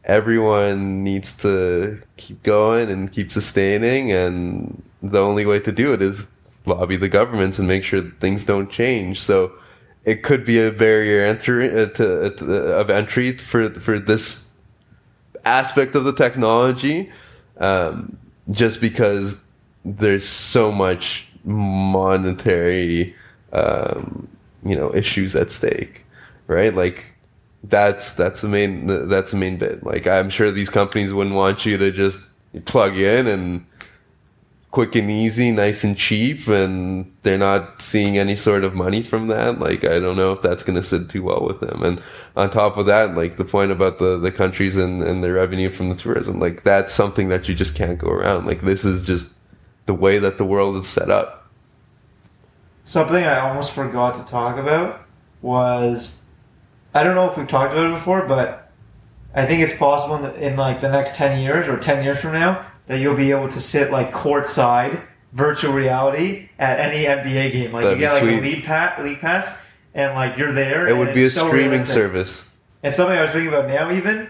everyone 0.06 1.04
needs 1.04 1.36
to 1.38 2.02
keep 2.18 2.42
going 2.42 2.90
and 2.90 3.12
keep 3.12 3.32
sustaining 3.32 4.12
and 4.12 4.82
the 5.04 5.20
only 5.20 5.46
way 5.46 5.60
to 5.60 5.72
do 5.72 5.94
it 5.94 6.02
is 6.02 6.28
lobby 6.66 6.96
the 6.96 7.10
governments 7.10 7.60
and 7.60 7.68
make 7.68 7.84
sure 7.84 8.02
things 8.20 8.46
don't 8.46 8.72
change. 8.72 9.22
So 9.22 9.52
it 10.06 10.24
could 10.24 10.46
be 10.46 10.60
a 10.60 10.72
barrier 10.72 11.26
entry 11.26 11.70
uh, 11.70 11.88
to, 11.88 12.26
uh, 12.26 12.30
to, 12.32 12.54
of 12.74 12.90
entry 12.90 13.38
for 13.38 13.70
for 13.80 14.00
this 14.00 14.48
aspect 15.46 15.96
of 15.96 16.04
the 16.04 16.14
technology 16.14 17.12
um, 17.60 18.18
just 18.52 18.82
because 18.82 19.38
there's 19.84 20.28
so 20.28 20.72
much 20.72 21.28
monetary 21.44 23.16
um, 23.54 24.28
you 24.64 24.76
know 24.76 24.94
issues 24.94 25.36
at 25.36 25.50
stake 25.52 26.02
right? 26.52 26.76
Like 26.76 27.06
that's 27.64 28.14
that's 28.14 28.42
the 28.42 28.50
main 28.50 29.08
that's 29.08 29.32
the 29.32 29.38
main 29.38 29.58
bit. 29.58 29.84
Like 29.84 30.08
i'm 30.08 30.30
sure 30.30 30.52
these 30.52 30.70
companies 30.70 31.14
wouldn't 31.14 31.36
want 31.36 31.66
you 31.66 31.78
to 31.78 31.92
just 31.92 32.20
plug 32.66 32.98
in 32.98 33.28
and 33.28 33.66
quick 34.72 34.96
and 34.96 35.12
easy 35.12 35.52
nice 35.52 35.84
and 35.84 35.98
cheap 35.98 36.48
and 36.48 37.14
they're 37.24 37.38
not 37.38 37.82
seeing 37.82 38.18
any 38.18 38.38
sort 38.38 38.64
of 38.64 38.74
money 38.74 39.04
from 39.04 39.28
that. 39.28 39.60
Like 39.60 39.84
i 39.84 40.00
don't 40.00 40.16
know 40.16 40.32
if 40.32 40.42
that's 40.42 40.64
going 40.64 40.82
to 40.82 40.84
sit 40.84 41.10
too 41.10 41.24
well 41.24 41.46
with 41.46 41.60
them. 41.60 41.84
And 41.84 42.02
on 42.38 42.50
top 42.50 42.78
of 42.78 42.86
that 42.86 43.14
like 43.14 43.36
the 43.36 43.44
point 43.46 43.72
about 43.72 44.00
the 44.00 44.18
the 44.18 44.32
countries 44.32 44.78
and 44.78 45.04
and 45.04 45.22
the 45.22 45.32
revenue 45.32 45.70
from 45.70 45.90
the 45.90 45.96
tourism 45.96 46.40
like 46.40 46.64
that's 46.64 46.94
something 46.94 47.28
that 47.28 47.50
you 47.50 47.54
just 47.54 47.76
can't 47.76 48.00
go 48.00 48.08
around. 48.08 48.46
Like 48.46 48.62
this 48.62 48.86
is 48.86 49.06
just 49.06 49.30
the 49.88 49.94
way 49.94 50.20
that 50.20 50.38
the 50.38 50.46
world 50.46 50.78
is 50.78 50.88
set 50.88 51.12
up. 51.12 51.50
Something 52.86 53.26
I 53.26 53.40
almost 53.40 53.74
forgot 53.74 54.16
to 54.16 54.32
talk 54.32 54.58
about 54.58 55.06
was 55.42 56.22
I 56.94 57.04
don't 57.04 57.16
know 57.16 57.30
if 57.30 57.38
we've 57.38 57.48
talked 57.48 57.74
about 57.74 57.92
it 57.92 57.96
before, 57.96 58.26
but 58.26 58.72
I 59.36 59.46
think 59.46 59.62
it's 59.62 59.76
possible 59.76 60.16
in, 60.16 60.24
the, 60.24 60.48
in 60.48 60.56
like 60.56 60.80
the 60.80 60.90
next 60.90 61.18
ten 61.18 61.42
years 61.44 61.68
or 61.68 61.78
ten 61.78 62.06
years 62.06 62.22
from 62.22 62.34
now 62.34 62.71
that 62.92 63.00
you'll 63.00 63.16
be 63.16 63.32
able 63.32 63.50
to 63.50 63.60
sit 63.62 63.92
like 63.92 64.12
courtside 64.12 65.02
virtual 65.34 65.74
reality 65.74 66.50
at 66.60 66.80
any 66.80 67.06
NBA 67.06 67.52
game. 67.52 67.72
Like 67.72 67.84
That'd 67.84 68.00
you 68.00 68.06
get 68.06 68.14
like 68.14 68.24
sweet. 68.24 68.40
a 68.40 68.42
league 68.42 68.64
pass, 68.64 69.00
league 69.04 69.20
pass, 69.20 69.50
and 69.94 70.14
like 70.14 70.38
you're 70.38 70.52
there. 70.52 70.88
it 70.88 70.96
would 70.98 71.14
be 71.16 71.26
a 71.26 71.30
so 71.30 71.48
streaming 71.48 71.70
realistic. 71.72 71.94
service 71.94 72.46
And 72.84 72.96
something 72.96 73.18
I 73.18 73.22
was 73.22 73.32
thinking 73.32 73.50
about 73.54 73.68
now, 73.70 73.92
even 73.92 74.30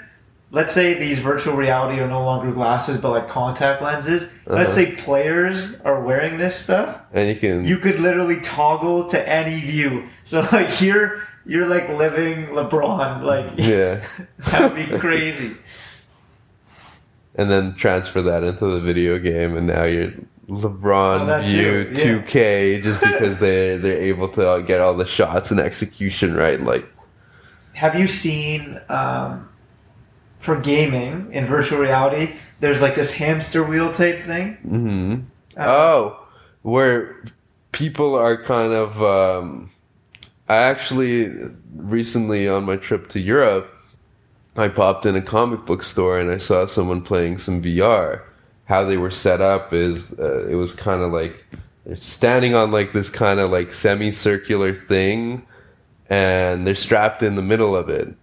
let's 0.52 0.74
say 0.74 0.94
these 0.96 1.20
virtual 1.20 1.56
reality 1.56 2.00
are 2.02 2.08
no 2.08 2.24
longer 2.26 2.52
glasses, 2.52 2.98
but 2.98 3.12
like 3.12 3.30
contact 3.30 3.82
lenses. 3.82 4.32
Let's 4.46 4.72
Uh-huh. 4.72 4.92
say 4.92 4.96
players 4.96 5.76
are 5.86 6.02
wearing 6.02 6.38
this 6.38 6.56
stuff 6.56 7.00
and 7.14 7.30
you 7.30 7.36
can 7.36 7.66
you 7.66 7.78
could 7.78 8.00
literally 8.00 8.40
toggle 8.42 9.06
to 9.08 9.30
any 9.30 9.60
view. 9.62 10.08
So 10.24 10.42
like 10.52 10.82
you're 10.82 11.24
you're 11.46 11.68
like 11.68 11.90
living 11.90 12.48
LeBron. 12.48 13.24
Like 13.24 13.54
Yeah. 13.58 14.06
that'd 14.52 14.76
be 14.76 14.86
crazy. 15.00 15.56
And 17.36 17.50
then 17.50 17.76
transfer 17.76 18.22
that 18.22 18.44
into 18.44 18.66
the 18.66 18.80
video 18.82 19.18
game, 19.20 19.56
and 19.58 19.68
now 19.68 19.84
you're 19.84 20.12
LeBron 20.50 21.30
Oh, 21.30 21.46
View 21.46 21.90
yeah. 21.94 22.22
2K 22.22 22.84
just 22.84 23.00
because 23.04 23.40
they 23.40 23.78
they're 23.78 24.02
able 24.02 24.28
to 24.30 24.64
get 24.68 24.82
all 24.82 24.96
the 24.96 25.06
shots 25.06 25.50
and 25.52 25.60
execution 25.60 26.34
right. 26.36 26.60
Like, 26.60 26.86
Have 27.74 27.98
you 27.98 28.08
seen 28.08 28.80
um, 28.90 29.48
for 30.40 30.60
gaming 30.60 31.32
in 31.32 31.46
virtual 31.46 31.80
reality? 31.80 32.34
There's 32.60 32.82
like 32.82 32.96
this 32.96 33.12
hamster 33.12 33.64
wheel 33.64 33.92
type 33.94 34.24
thing. 34.24 34.56
hmm 34.56 35.16
Uh, 35.58 35.66
oh, 35.68 36.28
where 36.64 37.24
people 37.72 38.16
are 38.16 38.42
kind 38.44 38.74
of. 38.74 39.02
Um, 39.02 39.72
I 40.50 40.56
actually 40.56 41.32
recently 41.78 42.50
on 42.50 42.66
my 42.66 42.76
trip 42.76 43.08
to 43.10 43.20
Europe, 43.22 43.71
I 44.58 44.68
popped 44.68 45.06
in 45.06 45.16
a 45.16 45.22
comic 45.22 45.66
book 45.66 45.84
store 45.84 46.20
and 46.20 46.30
I 46.30 46.38
saw 46.38 46.66
someone 46.66 47.02
playing 47.02 47.40
some 47.40 47.62
VR. 47.62 48.22
How 48.66 48.84
they 48.84 48.98
were 48.98 49.12
set 49.12 49.42
up 49.42 49.74
is 49.74 50.12
uh, 50.20 50.48
it 50.48 50.56
was 50.56 50.76
kind 50.76 51.02
of 51.02 51.12
like 51.12 51.46
they're 51.86 51.98
standing 51.98 52.54
on 52.56 52.72
like 52.72 52.94
this 52.94 53.10
kind 53.10 53.40
of 53.40 53.50
like 53.52 53.74
semicircular 53.74 54.74
thing, 54.74 55.46
and 56.10 56.66
they're 56.66 56.76
strapped 56.76 57.24
in 57.24 57.36
the 57.36 57.42
middle 57.42 57.76
of 57.76 57.90
it, 57.90 58.14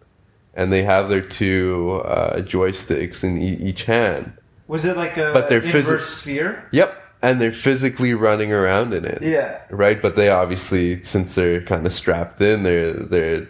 and 0.55 0.73
they 0.73 0.83
have 0.85 1.09
their 1.09 1.21
two 1.21 2.01
uh, 2.05 2.41
joysticks 2.43 3.25
in 3.25 3.41
e- 3.43 3.59
each 3.61 3.85
hand. 3.85 4.33
Was 4.69 4.85
it 4.85 4.97
like 4.97 5.17
a 5.17 5.33
But 5.35 5.49
they're 5.49 5.63
inverse 5.63 5.87
physi- 6.07 6.21
sphere? 6.21 6.69
Yep, 6.73 6.95
and 7.21 7.41
they're 7.41 7.53
physically 7.53 8.15
running 8.15 8.53
around 8.53 8.95
in 8.95 9.05
it. 9.05 9.23
Yeah. 9.23 9.61
Right, 9.71 10.01
but 10.01 10.17
they 10.17 10.29
obviously, 10.31 11.03
since 11.05 11.35
they're 11.35 11.63
kind 11.63 11.87
of 11.87 11.93
strapped 11.93 12.41
in, 12.41 12.63
they're 12.63 12.93
they're 12.93 13.49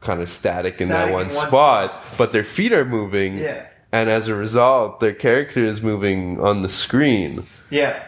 kind 0.00 0.20
of 0.20 0.28
static, 0.28 0.80
in 0.80 0.88
that 0.88 1.04
one, 1.12 1.26
in 1.26 1.28
one 1.28 1.30
spot, 1.30 2.02
But 2.18 2.32
their 2.32 2.44
feet 2.44 2.72
are 2.72 2.84
moving, 2.84 3.38
Yeah. 3.38 3.66
and 3.92 4.08
as 4.10 4.28
a 4.28 4.34
result, 4.34 5.00
their 5.00 5.14
character 5.14 5.60
is 5.64 5.80
moving 5.82 6.40
on 6.40 6.62
the 6.62 6.68
screen. 6.68 7.46
Yeah. 7.70 8.02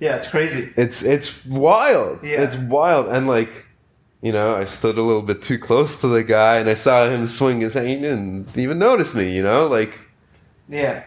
Yeah, 0.00 0.16
it's 0.16 0.28
crazy. 0.28 0.72
It's 0.76 1.02
it's 1.02 1.44
wild. 1.46 2.22
Yeah. 2.22 2.42
It's 2.42 2.56
wild, 2.56 3.08
and 3.08 3.26
like. 3.26 3.50
You 4.22 4.32
know, 4.32 4.56
I 4.56 4.64
stood 4.64 4.96
a 4.98 5.02
little 5.02 5.22
bit 5.22 5.42
too 5.42 5.58
close 5.58 6.00
to 6.00 6.08
the 6.08 6.24
guy, 6.24 6.56
and 6.56 6.68
I 6.68 6.74
saw 6.74 7.08
him 7.08 7.26
swing 7.28 7.60
his 7.60 7.74
hand, 7.74 8.04
and 8.04 8.48
even 8.56 8.78
notice 8.78 9.14
me. 9.14 9.30
You 9.36 9.42
know, 9.42 9.66
like 9.68 9.92
Yeah. 10.68 11.04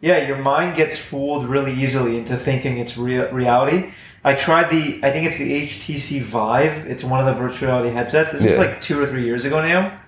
Yeah, 0.00 0.26
your 0.26 0.38
mind 0.38 0.76
gets 0.76 0.96
fooled 0.96 1.46
really 1.48 1.72
easily 1.72 2.16
into 2.16 2.36
thinking 2.36 2.78
it's 2.78 2.96
rea- 2.96 3.30
reality. 3.30 3.90
I 4.24 4.34
tried 4.34 4.70
the, 4.70 5.00
I 5.02 5.10
think 5.10 5.26
it's 5.26 5.38
the 5.38 5.62
HTC 5.62 6.20
Vive. 6.22 6.86
It's 6.86 7.02
one 7.04 7.20
of 7.20 7.26
the 7.26 7.34
virtual 7.34 7.68
reality 7.68 7.90
headsets. 7.94 8.32
This 8.32 8.42
was 8.42 8.56
like 8.58 8.80
two 8.80 9.00
or 9.00 9.06
three 9.06 9.24
years 9.24 9.44
ago 9.44 9.60
now. 9.62 9.98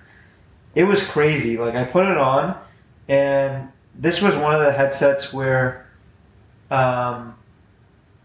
It 0.73 0.83
was 0.83 1.05
crazy. 1.05 1.57
Like 1.57 1.75
I 1.75 1.85
put 1.85 2.05
it 2.05 2.17
on, 2.17 2.57
and 3.07 3.69
this 3.97 4.21
was 4.21 4.35
one 4.35 4.53
of 4.53 4.61
the 4.61 4.73
headsets 4.73 5.31
where, 5.33 5.85
um, 6.69 7.35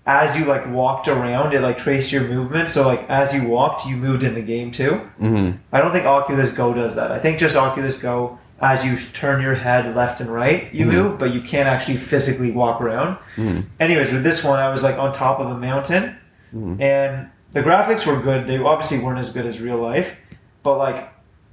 as 0.06 0.36
you 0.36 0.44
like 0.46 0.66
walked 0.68 1.06
around, 1.06 1.54
it 1.54 1.60
like 1.60 1.78
traced 1.78 2.10
your 2.10 2.22
movement. 2.24 2.68
So 2.68 2.84
like 2.86 3.08
as 3.08 3.32
you 3.32 3.46
walked, 3.48 3.86
you 3.86 3.96
moved 3.96 4.24
in 4.24 4.34
the 4.34 4.40
game 4.42 4.72
too. 4.72 5.00
mhm. 5.20 5.58
I 5.72 5.80
don't 5.80 5.92
think 5.92 6.06
Oculus 6.06 6.50
Go 6.50 6.74
does 6.74 6.96
that. 6.96 7.12
I 7.12 7.20
think 7.20 7.38
just 7.38 7.54
Oculus 7.56 7.96
Go, 7.96 8.39
as 8.60 8.84
you 8.84 8.96
turn 8.96 9.40
your 9.40 9.54
head 9.54 9.94
left 9.96 10.20
and 10.20 10.30
right, 10.32 10.68
you 10.72 10.84
Mhm. 10.86 10.92
move, 10.92 11.18
but 11.18 11.32
you 11.32 11.40
can't 11.40 11.68
actually 11.68 11.96
physically 11.96 12.50
walk 12.50 12.80
around. 12.80 13.16
Mhm. 13.36 13.64
Anyways, 13.78 14.12
with 14.12 14.22
this 14.22 14.44
one, 14.44 14.58
I 14.58 14.68
was 14.70 14.82
like 14.82 14.98
on 14.98 15.12
top 15.12 15.40
of 15.40 15.50
a 15.50 15.56
mountain, 15.56 16.16
Mhm. 16.54 16.80
and 16.80 17.26
the 17.52 17.62
graphics 17.62 18.06
were 18.06 18.16
good. 18.20 18.46
They 18.46 18.58
obviously 18.58 18.98
weren't 18.98 19.18
as 19.18 19.30
good 19.30 19.46
as 19.46 19.60
real 19.60 19.78
life, 19.78 20.14
but 20.62 20.76
like 20.76 21.08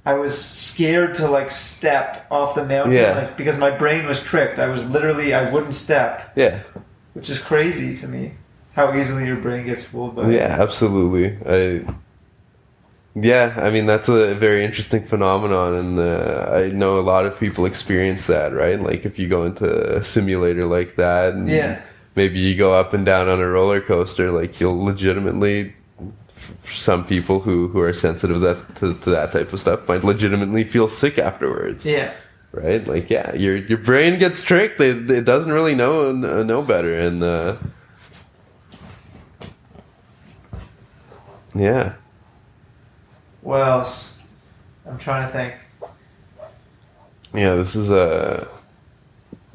I 0.06 0.14
was 0.14 0.36
scared 0.38 1.14
to 1.16 1.28
like 1.28 1.50
step 1.50 2.26
off 2.30 2.54
the 2.54 2.64
mountain, 2.64 2.92
Yeah. 2.98 3.12
like 3.14 3.36
because 3.36 3.58
my 3.58 3.70
brain 3.70 4.06
was 4.06 4.22
tricked. 4.22 4.58
I 4.58 4.68
was 4.68 4.88
literally 4.88 5.34
I 5.34 5.50
wouldn't 5.50 5.74
step, 5.74 6.30
yeah, 6.36 6.58
which 7.14 7.28
is 7.30 7.38
crazy 7.38 7.94
to 7.94 8.08
me. 8.08 8.32
How 8.74 8.94
easily 8.94 9.26
your 9.26 9.36
brain 9.36 9.66
gets 9.66 9.82
fooled 9.82 10.14
by 10.14 10.30
Yeah, 10.30 10.56
absolutely. 10.60 11.36
I, 11.48 11.80
yeah, 13.20 13.54
I 13.56 13.70
mean 13.70 13.86
that's 13.86 14.08
a 14.08 14.34
very 14.34 14.64
interesting 14.64 15.04
phenomenon, 15.06 15.74
and 15.74 15.98
uh, 15.98 16.50
I 16.54 16.68
know 16.68 16.98
a 16.98 17.00
lot 17.12 17.26
of 17.26 17.38
people 17.38 17.64
experience 17.66 18.26
that, 18.26 18.52
right? 18.52 18.80
Like 18.80 19.04
if 19.04 19.18
you 19.18 19.28
go 19.28 19.44
into 19.44 19.96
a 19.96 20.04
simulator 20.04 20.66
like 20.66 20.96
that, 20.96 21.34
and 21.34 21.48
Yeah. 21.48 21.80
maybe 22.14 22.38
you 22.38 22.54
go 22.56 22.72
up 22.74 22.92
and 22.94 23.04
down 23.06 23.28
on 23.28 23.40
a 23.40 23.48
roller 23.48 23.80
coaster, 23.80 24.30
like 24.30 24.60
you'll 24.60 24.82
legitimately. 24.84 25.74
Some 26.72 27.04
people 27.04 27.40
who, 27.40 27.68
who 27.68 27.80
are 27.80 27.92
sensitive 27.92 28.40
that 28.40 28.76
to, 28.76 28.94
to 28.94 29.10
that 29.10 29.32
type 29.32 29.52
of 29.52 29.60
stuff 29.60 29.86
might 29.88 30.02
legitimately 30.04 30.64
feel 30.64 30.88
sick 30.88 31.18
afterwards, 31.18 31.84
Yeah. 31.84 32.12
right? 32.52 32.86
Like, 32.86 33.10
yeah, 33.10 33.34
your 33.34 33.56
your 33.56 33.76
brain 33.78 34.18
gets 34.18 34.42
tricked; 34.42 34.80
it, 34.80 35.10
it 35.10 35.24
doesn't 35.24 35.52
really 35.52 35.74
know 35.74 36.12
know 36.12 36.62
better, 36.62 36.94
and 36.98 37.22
uh, 37.22 37.56
yeah, 41.54 41.94
What 43.48 43.62
else? 43.62 44.14
I'm 44.86 44.98
trying 44.98 45.26
to 45.26 45.32
think. 45.32 45.54
Yeah, 47.32 47.54
this 47.54 47.76
is 47.76 47.90
a 47.90 48.46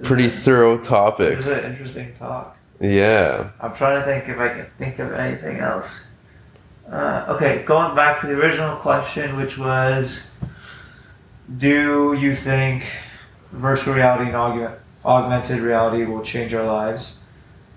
pretty 0.02 0.26
is 0.26 0.36
thorough 0.36 0.80
topic. 0.80 1.38
This 1.38 1.46
is 1.46 1.60
an 1.60 1.72
interesting 1.72 2.12
talk. 2.14 2.58
Yeah. 2.82 3.52
I'm 3.62 3.76
trying 3.76 4.00
to 4.00 4.04
think 4.04 4.28
if 4.30 4.40
I 4.40 4.50
can 4.50 4.66
think 4.80 4.98
of 4.98 5.14
anything 5.14 5.58
else. 5.58 6.02
Uh, 6.92 7.26
okay, 7.30 7.62
going 7.68 7.96
back 7.96 8.20
to 8.22 8.26
the 8.26 8.34
original 8.34 8.78
question, 8.78 9.38
which 9.38 9.60
was, 9.60 10.32
do 11.60 12.14
you 12.14 12.36
think 12.36 12.92
virtual 13.52 13.94
reality 13.94 14.32
and 14.32 14.76
augmented 15.06 15.60
reality 15.60 16.06
will 16.06 16.24
change 16.24 16.56
our 16.56 16.66
lives? 16.66 17.14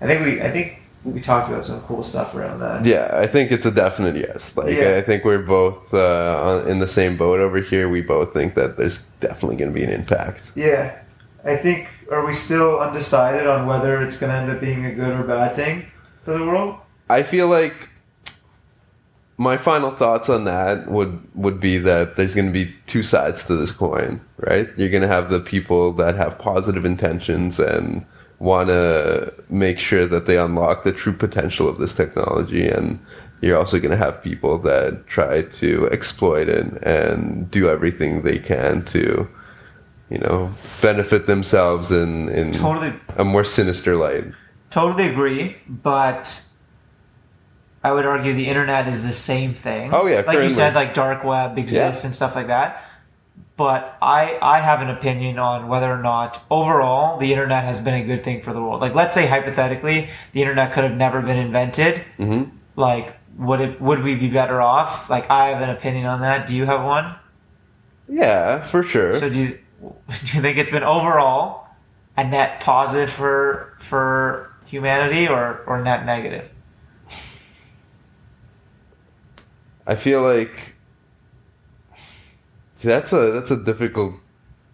I 0.01 0.07
think 0.07 0.25
we, 0.25 0.41
I 0.41 0.49
think 0.49 0.79
we 1.13 1.21
talked 1.21 1.49
about 1.49 1.65
some 1.65 1.81
cool 1.81 2.03
stuff 2.03 2.35
around 2.35 2.59
that. 2.59 2.85
Yeah, 2.85 3.09
I 3.13 3.27
think 3.27 3.51
it's 3.51 3.65
a 3.65 3.71
definite 3.71 4.15
yes. 4.15 4.55
Like 4.57 4.75
Yeah. 4.75 4.97
I 4.97 5.01
think 5.01 5.23
we're 5.23 5.39
both 5.39 5.93
uh, 5.93 6.41
on, 6.43 6.69
in 6.69 6.79
the 6.79 6.87
same 6.87 7.17
boat 7.17 7.39
over 7.39 7.59
here. 7.61 7.89
We 7.89 8.01
both 8.01 8.33
think 8.33 8.55
that 8.55 8.77
there's 8.77 8.99
definitely 9.19 9.55
going 9.55 9.71
to 9.71 9.75
be 9.75 9.83
an 9.83 9.91
impact. 9.91 10.51
Yeah, 10.55 10.99
I 11.43 11.55
think. 11.55 11.87
Are 12.09 12.25
we 12.25 12.35
still 12.35 12.79
undecided 12.79 13.47
on 13.47 13.67
whether 13.67 14.01
it's 14.01 14.15
going 14.15 14.31
to 14.31 14.37
end 14.37 14.49
up 14.49 14.61
being 14.61 14.85
a 14.85 14.95
good 14.95 15.11
or 15.19 15.23
bad 15.23 15.57
thing 15.57 15.85
for 16.23 16.37
the 16.37 16.45
world? 16.45 16.77
I 17.09 17.23
feel 17.23 17.49
like 17.49 17.89
my 19.37 19.57
final 19.57 19.91
thoughts 19.91 20.29
on 20.29 20.45
that 20.45 20.89
would 20.89 21.21
would 21.35 21.59
be 21.59 21.77
that 21.77 22.15
there's 22.15 22.33
going 22.33 22.47
to 22.47 22.53
be 22.53 22.73
two 22.87 23.03
sides 23.03 23.45
to 23.45 23.55
this 23.55 23.71
coin, 23.71 24.21
right? 24.37 24.69
You're 24.77 24.89
going 24.89 25.01
to 25.01 25.07
have 25.07 25.29
the 25.29 25.39
people 25.39 25.93
that 25.93 26.15
have 26.15 26.39
positive 26.39 26.85
intentions 26.85 27.59
and 27.59 28.05
want 28.39 28.69
to 28.69 29.33
make 29.49 29.79
sure 29.79 30.05
that 30.05 30.25
they 30.27 30.37
unlock 30.37 30.83
the 30.83 30.93
true 30.93 31.13
potential 31.13 31.67
of 31.67 31.79
this 31.79 31.93
technology 31.93 32.67
and 32.67 32.99
you're 33.41 33.57
also 33.57 33.79
going 33.79 33.91
to 33.91 33.97
have 33.97 34.21
people 34.23 34.57
that 34.59 35.05
try 35.07 35.43
to 35.43 35.87
exploit 35.91 36.47
it 36.49 36.65
and 36.83 37.49
do 37.51 37.69
everything 37.69 38.21
they 38.21 38.39
can 38.39 38.83
to 38.85 39.27
you 40.09 40.17
know 40.19 40.51
benefit 40.81 41.27
themselves 41.27 41.91
in 41.91 42.29
in 42.29 42.53
Totally, 42.53 42.93
a 43.15 43.23
more 43.23 43.43
sinister 43.43 43.95
light 43.95 44.25
totally 44.69 45.07
agree, 45.07 45.57
but 45.67 46.41
I 47.83 47.91
would 47.91 48.05
argue 48.05 48.33
the 48.33 48.47
internet 48.47 48.87
is 48.87 49.03
the 49.03 49.11
same 49.11 49.53
thing. 49.53 49.93
Oh, 49.93 50.07
yeah, 50.07 50.21
like 50.25 50.39
you 50.39 50.49
said, 50.49 50.75
like 50.75 50.93
dark 50.93 51.23
web 51.23 51.57
exists 51.57 52.03
and 52.03 52.13
stuff 52.13 52.35
like 52.35 52.47
that. 52.47 52.83
But 53.57 53.97
I 54.01 54.37
I 54.41 54.59
have 54.59 54.81
an 54.81 54.89
opinion 54.89 55.39
on 55.39 55.67
whether 55.67 55.91
or 55.91 55.97
not 56.01 56.43
overall 56.51 57.17
the 57.17 57.31
internet 57.33 57.63
has 57.63 57.81
been 57.81 57.95
a 57.95 58.03
good 58.03 58.23
thing 58.23 58.41
for 58.43 58.53
the 58.53 58.61
world. 58.61 58.81
Like 58.81 58.93
let's 58.93 59.15
say 59.15 59.25
hypothetically 59.25 60.09
the 60.33 60.41
internet 60.41 60.73
could 60.73 60.83
have 60.83 60.93
never 60.95 61.21
been 61.21 61.37
invented. 61.37 62.03
hmm 62.17 62.43
Like 62.75 63.15
would 63.37 63.59
it 63.61 63.81
would 63.81 64.03
we 64.03 64.13
be 64.15 64.29
better 64.29 64.61
off? 64.61 65.09
Like 65.09 65.29
I 65.31 65.49
have 65.49 65.61
an 65.61 65.71
opinion 65.71 66.05
on 66.05 66.21
that. 66.21 66.47
Do 66.47 66.55
you 66.55 66.65
have 66.65 66.83
one? 66.85 67.15
yeah 68.09 68.63
for 68.63 68.83
sure 68.83 69.13
So 69.15 69.27
do 69.29 69.35
you 69.37 69.59
do 70.25 70.37
you 70.37 70.41
think 70.41 70.57
it's 70.57 70.71
been 70.71 70.83
overall 70.83 71.67
a 72.15 72.23
net 72.23 72.61
positive 72.61 73.09
for 73.09 73.73
for 73.79 74.53
humanity 74.65 75.27
or 75.27 75.61
or 75.67 75.81
net 75.81 76.05
negative? 76.05 76.47
I 79.85 79.95
feel 79.95 80.21
like 80.21 80.75
that's 82.87 83.13
a 83.13 83.31
that's 83.31 83.51
a 83.51 83.57
difficult 83.57 84.15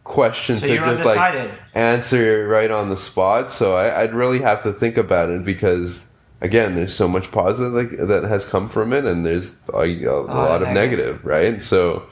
question 0.03 0.57
So 0.57 0.67
to 0.67 0.75
just 0.77 1.05
like 1.05 1.51
answer 1.73 2.47
right 2.47 2.71
on 2.71 2.89
the 2.89 2.97
spot. 2.97 3.51
So 3.51 3.75
I, 3.75 4.03
I'd 4.03 4.13
really 4.13 4.39
have 4.39 4.63
to 4.63 4.73
think 4.73 4.97
about 4.97 5.29
it 5.29 5.43
because 5.43 6.03
again, 6.41 6.75
there's 6.75 6.93
so 6.93 7.07
much 7.07 7.31
positive 7.31 7.73
like, 7.73 8.07
that 8.07 8.23
has 8.23 8.45
come 8.45 8.69
from 8.69 8.93
it, 8.93 9.05
and 9.05 9.25
there's 9.25 9.53
uh, 9.73 9.79
a, 9.79 10.03
a, 10.05 10.21
lot 10.21 10.61
of 10.61 10.69
negative, 10.69 11.23
right? 11.25 11.61
So 11.61 12.03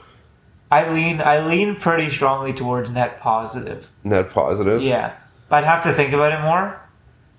I 0.70 0.90
lean 0.90 1.20
I 1.20 1.46
lean 1.46 1.76
pretty 1.76 2.10
strongly 2.10 2.52
towards 2.52 2.90
net 2.90 3.20
positive. 3.20 3.88
net 4.04 4.30
positive. 4.30 4.82
Yeah. 4.82 5.14
But 5.48 5.64
I'd 5.64 5.68
have 5.68 5.82
to 5.84 5.92
think 5.92 6.14
about 6.14 6.32
it 6.32 6.42
more. 6.42 6.80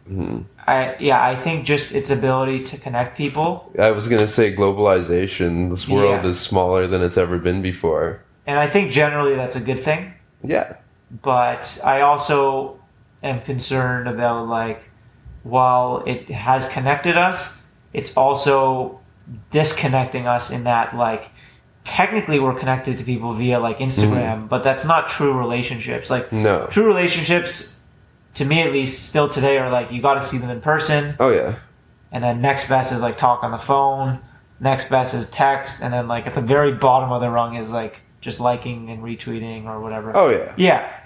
Mm-hmm. 0.10 0.42
I 0.68 0.96
yeah, 1.00 1.26
I 1.26 1.36
think 1.36 1.66
just 1.66 1.94
its 1.94 2.10
ability 2.10 2.64
to 2.66 2.78
connect 2.78 3.18
people, 3.18 3.72
I 3.80 3.92
was 3.92 4.08
gonna 4.08 4.28
say 4.28 4.56
globalization. 4.56 5.72
This 5.72 5.88
world 5.88 6.24
Yeah. 6.24 6.30
is 6.30 6.40
smaller 6.40 6.88
than 6.88 7.02
it's 7.02 7.18
ever 7.18 7.38
been 7.40 7.62
before. 7.62 8.22
And 8.46 8.60
I 8.60 8.68
think 8.68 8.92
generally 8.92 9.36
that's 9.36 9.56
a 9.56 9.62
good 9.62 9.80
thing. 9.80 10.14
Yeah, 10.44 10.78
But 11.22 11.80
I 11.84 12.02
also 12.02 12.80
am 13.22 13.42
concerned 13.42 14.08
about 14.08 14.48
like 14.48 14.90
while 15.44 16.04
it 16.06 16.30
has 16.30 16.68
connected 16.70 17.18
us, 17.18 17.58
it's 17.94 18.16
also 18.18 19.00
disconnecting 19.52 20.28
us 20.28 20.52
in 20.52 20.66
that 20.66 20.96
like 20.96 21.30
technically 21.86 22.40
we're 22.40 22.56
connected 22.56 22.98
to 22.98 23.04
people 23.04 23.34
via 23.34 23.60
like 23.60 23.80
Instagram, 23.80 24.38
mm-hmm. 24.38 24.48
but 24.48 24.64
that's 24.64 24.86
not 24.86 25.08
true 25.08 25.38
relationships. 25.38 26.10
Like 26.10 26.32
no. 26.32 26.68
true 26.70 26.86
relationships 26.86 27.80
to 28.36 28.46
me 28.46 28.62
at 28.62 28.74
least 28.74 29.08
still 29.08 29.30
today 29.30 29.58
are 29.58 29.70
like 29.70 29.92
you 29.92 30.02
got 30.02 30.16
to 30.16 30.22
see 30.22 30.38
them 30.38 30.50
in 30.50 30.60
person 30.60 31.16
Oh 31.20 31.30
yeah, 31.30 31.56
and 32.12 32.24
then 32.24 32.42
next 32.42 32.68
best 32.68 32.92
is 32.92 33.02
like 33.02 33.18
talk 33.18 33.44
on 33.44 33.52
the 33.52 33.58
phone 33.58 34.20
next 34.60 34.90
best 34.90 35.14
is 35.14 35.30
text 35.30 35.84
and 35.84 35.94
then 35.94 36.08
like 36.08 36.26
at 36.26 36.34
the 36.34 36.42
very 36.42 36.72
bottom 36.72 37.12
of 37.12 37.22
the 37.22 37.30
rung 37.30 37.56
is 37.56 37.70
like 37.70 38.02
just 38.24 38.40
liking 38.40 38.90
and 38.90 39.04
retweeting 39.04 39.66
or 39.66 39.80
whatever 39.82 40.16
oh 40.16 40.30
yeah. 40.30 40.54
yeah 40.58 41.04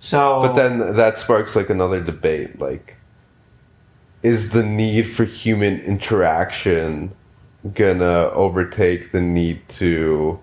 so 0.00 0.40
But 0.40 0.54
then 0.54 0.96
that 0.96 1.18
sparks 1.18 1.54
like 1.54 1.68
another 1.68 2.02
debate. 2.02 2.58
Like, 2.58 2.96
is 4.22 4.50
the 4.50 4.64
need 4.64 5.02
for 5.02 5.24
human 5.24 5.78
interaction 5.80 7.14
gonna 7.74 8.30
overtake 8.32 9.12
the 9.12 9.20
need 9.20 9.60
to 9.68 10.40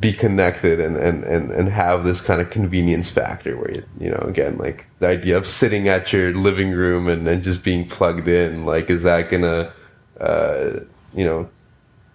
be 0.00 0.12
connected 0.12 0.80
and, 0.80 0.96
and, 0.96 1.22
and, 1.22 1.52
and 1.52 1.68
have 1.68 2.02
this 2.02 2.20
kind 2.20 2.40
of 2.40 2.50
convenience 2.50 3.08
factor 3.08 3.56
where 3.56 3.70
you, 3.70 3.84
you 4.00 4.10
know 4.10 4.18
again 4.26 4.58
like 4.58 4.84
the 4.98 5.06
idea 5.06 5.36
of 5.36 5.46
sitting 5.46 5.86
at 5.86 6.12
your 6.12 6.34
living 6.34 6.72
room 6.72 7.06
and, 7.06 7.28
and 7.28 7.44
just 7.44 7.62
being 7.62 7.88
plugged 7.88 8.26
in 8.26 8.64
like 8.64 8.90
is 8.90 9.04
that 9.04 9.30
gonna 9.30 9.72
uh, 10.20 10.80
you 11.14 11.24
know 11.24 11.48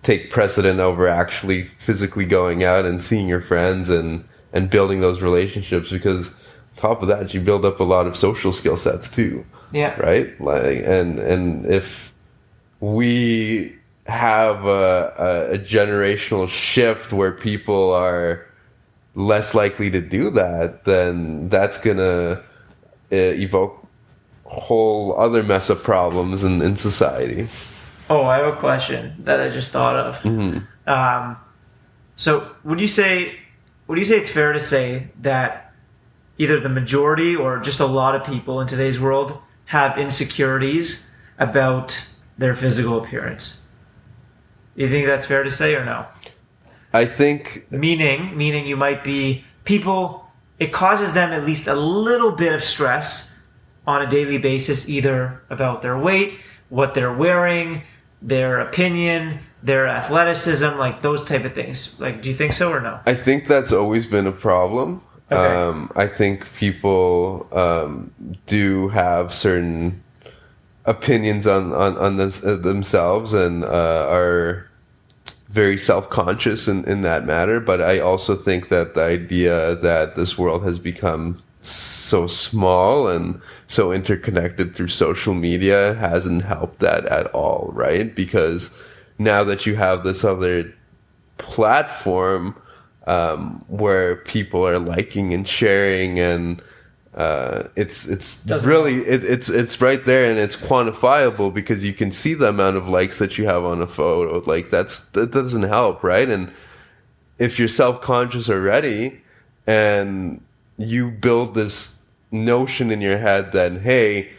take 0.03 0.31
precedent 0.31 0.79
over 0.79 1.07
actually 1.07 1.69
physically 1.79 2.25
going 2.25 2.63
out 2.63 2.85
and 2.85 3.03
seeing 3.03 3.27
your 3.27 3.41
friends 3.41 3.89
and 3.89 4.27
and 4.53 4.69
building 4.69 4.99
those 5.01 5.21
relationships 5.21 5.91
because 5.91 6.29
on 6.29 6.35
top 6.77 7.01
of 7.01 7.07
that 7.07 7.33
you 7.33 7.39
build 7.39 7.63
up 7.63 7.79
a 7.79 7.83
lot 7.83 8.07
of 8.07 8.17
social 8.17 8.51
skill 8.51 8.77
sets 8.77 9.09
too. 9.09 9.45
Yeah. 9.71 9.97
Right? 9.99 10.39
Like 10.41 10.79
and 10.79 11.19
and 11.19 11.65
if 11.65 12.13
we 12.79 13.75
have 14.07 14.65
a, 14.65 15.13
a, 15.51 15.55
a 15.55 15.59
generational 15.59 16.49
shift 16.49 17.13
where 17.13 17.31
people 17.31 17.93
are 17.93 18.45
less 19.13 19.53
likely 19.53 19.91
to 19.91 20.01
do 20.01 20.29
that 20.31 20.83
then 20.85 21.47
that's 21.49 21.79
gonna 21.79 22.41
uh, 23.11 23.15
evoke 23.15 23.77
whole 24.45 25.17
other 25.17 25.43
mess 25.43 25.69
of 25.69 25.81
problems 25.83 26.43
in, 26.43 26.61
in 26.61 26.75
society 26.75 27.47
oh 28.11 28.23
i 28.23 28.37
have 28.37 28.47
a 28.55 28.57
question 28.57 29.15
that 29.23 29.39
i 29.39 29.49
just 29.49 29.71
thought 29.71 29.95
of. 29.95 30.15
Mhm. 30.23 30.67
um, 30.87 31.37
so 32.15 32.51
would 32.63 32.79
you 32.79 32.87
say 32.87 33.35
would 33.87 33.97
you 33.97 34.05
say 34.05 34.17
it's 34.17 34.29
fair 34.29 34.53
to 34.53 34.59
say 34.59 35.07
that 35.21 35.73
either 36.37 36.59
the 36.59 36.69
majority 36.69 37.35
or 37.35 37.59
just 37.59 37.79
a 37.79 37.85
lot 37.85 38.15
of 38.15 38.23
people 38.23 38.61
in 38.61 38.67
today's 38.67 38.99
world 38.99 39.37
have 39.65 39.97
insecurities 39.97 41.09
about 41.39 42.07
their 42.37 42.55
physical 42.55 43.03
appearance? 43.03 43.57
Do 44.75 44.83
you 44.83 44.89
think 44.89 45.07
that's 45.07 45.25
fair 45.25 45.43
to 45.43 45.49
say 45.49 45.75
or 45.75 45.83
no? 45.83 46.05
I 46.93 47.05
think 47.05 47.65
meaning 47.69 48.37
meaning 48.37 48.65
you 48.65 48.77
might 48.77 49.03
be 49.03 49.43
people 49.63 50.25
it 50.59 50.71
causes 50.71 51.13
them 51.13 51.31
at 51.31 51.45
least 51.45 51.67
a 51.67 51.75
little 51.75 52.31
bit 52.31 52.53
of 52.53 52.63
stress 52.63 53.33
on 53.87 54.01
a 54.01 54.09
daily 54.09 54.37
basis 54.37 54.87
either 54.87 55.41
about 55.49 55.81
their 55.81 55.97
weight 55.97 56.39
what 56.69 56.93
they're 56.93 57.13
wearing 57.25 57.81
their 58.21 58.59
opinion 58.59 59.39
their 59.63 59.87
athleticism 59.87 60.77
like 60.77 61.01
those 61.01 61.23
type 61.23 61.43
of 61.43 61.53
things 61.53 61.99
like 61.99 62.21
do 62.21 62.29
you 62.29 62.35
think 62.35 62.53
so 62.53 62.71
or 62.71 62.79
no 62.79 62.99
I 63.05 63.13
think 63.13 63.47
that's 63.47 63.71
always 63.71 64.05
been 64.05 64.27
a 64.27 64.31
problem. 64.31 65.01
Okay. 65.31 65.55
Um, 65.55 65.91
I 65.95 66.07
think 66.07 66.45
people 66.55 67.47
um, 67.51 68.11
do 68.47 68.89
have 68.89 69.33
certain 69.33 70.03
opinions 70.85 71.47
on 71.47 71.71
on, 71.73 71.97
on 71.97 72.19
uh, 72.19 72.55
themselves 72.55 73.33
and 73.33 73.63
uh, 73.63 74.07
are 74.09 74.69
very 75.49 75.77
self 75.77 76.09
conscious 76.09 76.67
in, 76.67 76.83
in 76.85 77.01
that 77.01 77.25
matter. 77.25 77.59
But 77.59 77.81
I 77.81 77.99
also 77.99 78.35
think 78.35 78.69
that 78.69 78.95
the 78.95 79.03
idea 79.03 79.75
that 79.75 80.15
this 80.15 80.37
world 80.37 80.63
has 80.63 80.79
become 80.79 81.41
so 81.61 82.27
small 82.27 83.07
and 83.07 83.39
so 83.67 83.91
interconnected 83.91 84.75
through 84.75 84.87
social 84.87 85.33
media 85.33 85.93
hasn't 85.95 86.43
helped 86.43 86.79
that 86.79 87.05
at 87.05 87.27
all, 87.27 87.69
right? 87.73 88.13
Because 88.15 88.71
now 89.19 89.43
that 89.43 89.65
you 89.65 89.75
have 89.75 90.03
this 90.03 90.23
other 90.23 90.73
platform 91.37 92.55
um, 93.07 93.63
where 93.67 94.17
people 94.17 94.67
are 94.67 94.79
liking 94.79 95.33
and 95.33 95.47
sharing 95.47 96.19
and 96.19 96.61
uh, 97.13 97.67
it's 97.75 98.07
it's 98.07 98.41
Doesn't 98.43 98.67
really 98.67 98.99
it, 98.99 99.23
it's 99.25 99.49
it's 99.49 99.81
right 99.81 100.03
there 100.05 100.29
and 100.29 100.39
it's 100.39 100.55
quantifiable 100.55 101.53
because 101.53 101.83
you 101.83 101.93
can 101.93 102.11
see 102.11 102.33
the 102.33 102.47
amount 102.47 102.77
of 102.77 102.87
likes 102.87 103.17
that 103.17 103.37
you 103.37 103.45
have 103.45 103.65
on 103.65 103.81
a 103.81 103.87
photo. 103.87 104.41
Like 104.49 104.69
that's 104.69 104.99
that 105.11 105.31
doesn't 105.31 105.63
help 105.63 106.03
right? 106.03 106.29
And 106.29 106.51
if 107.37 107.59
you're 107.59 107.67
self-conscious 107.67 108.49
already 108.49 109.21
and 109.67 110.41
you 110.77 111.11
build 111.11 111.55
this 111.55 111.99
notion 112.31 112.91
in 112.91 113.01
your 113.01 113.17
head 113.17 113.51
that 113.51 113.81
hey 113.81 114.29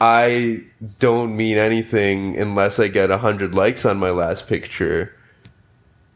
I 0.00 0.62
don't 0.98 1.36
mean 1.36 1.58
anything 1.58 2.38
unless 2.38 2.80
I 2.80 2.88
get 2.88 3.10
100 3.10 3.54
likes 3.54 3.84
on 3.84 3.98
my 3.98 4.10
last 4.10 4.48
picture, 4.48 5.14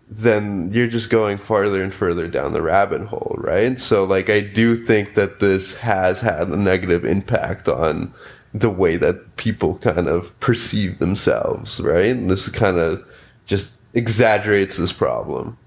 then 0.09 0.71
you're 0.73 0.87
just 0.87 1.11
going 1.11 1.37
farther 1.37 1.83
and 1.83 1.93
further 1.93 2.27
down 2.27 2.55
the 2.55 2.63
rabbit 2.63 3.03
hole, 3.03 3.37
right? 3.39 3.79
So, 3.79 4.05
like, 4.05 4.31
I 4.31 4.41
do 4.41 4.75
think 4.75 5.15
that 5.15 5.41
this 5.41 5.77
has 5.79 6.21
had 6.21 6.49
a 6.49 6.57
negative 6.57 7.05
impact 7.05 7.69
on 7.69 8.15
the 8.55 8.71
way 8.71 8.97
that 8.97 9.37
people 9.37 9.79
kind 9.79 10.09
of 10.09 10.39
perceive 10.41 10.99
themselves, 10.99 11.81
right? 11.81 12.07
And 12.07 12.31
this 12.31 12.49
kind 12.49 12.79
of 12.79 13.05
just 13.45 13.71
exaggerates 13.93 14.77
this 14.77 14.93
problem. 14.93 15.59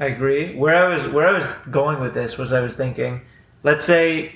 I 0.00 0.06
agree 0.06 0.54
where 0.56 0.74
i 0.76 0.88
was 0.88 1.06
where 1.08 1.26
i 1.28 1.32
was 1.32 1.46
going 1.70 2.00
with 2.00 2.14
this 2.14 2.36
was 2.38 2.52
i 2.52 2.60
was 2.60 2.74
thinking 2.74 3.20
let's 3.62 3.84
say 3.84 4.32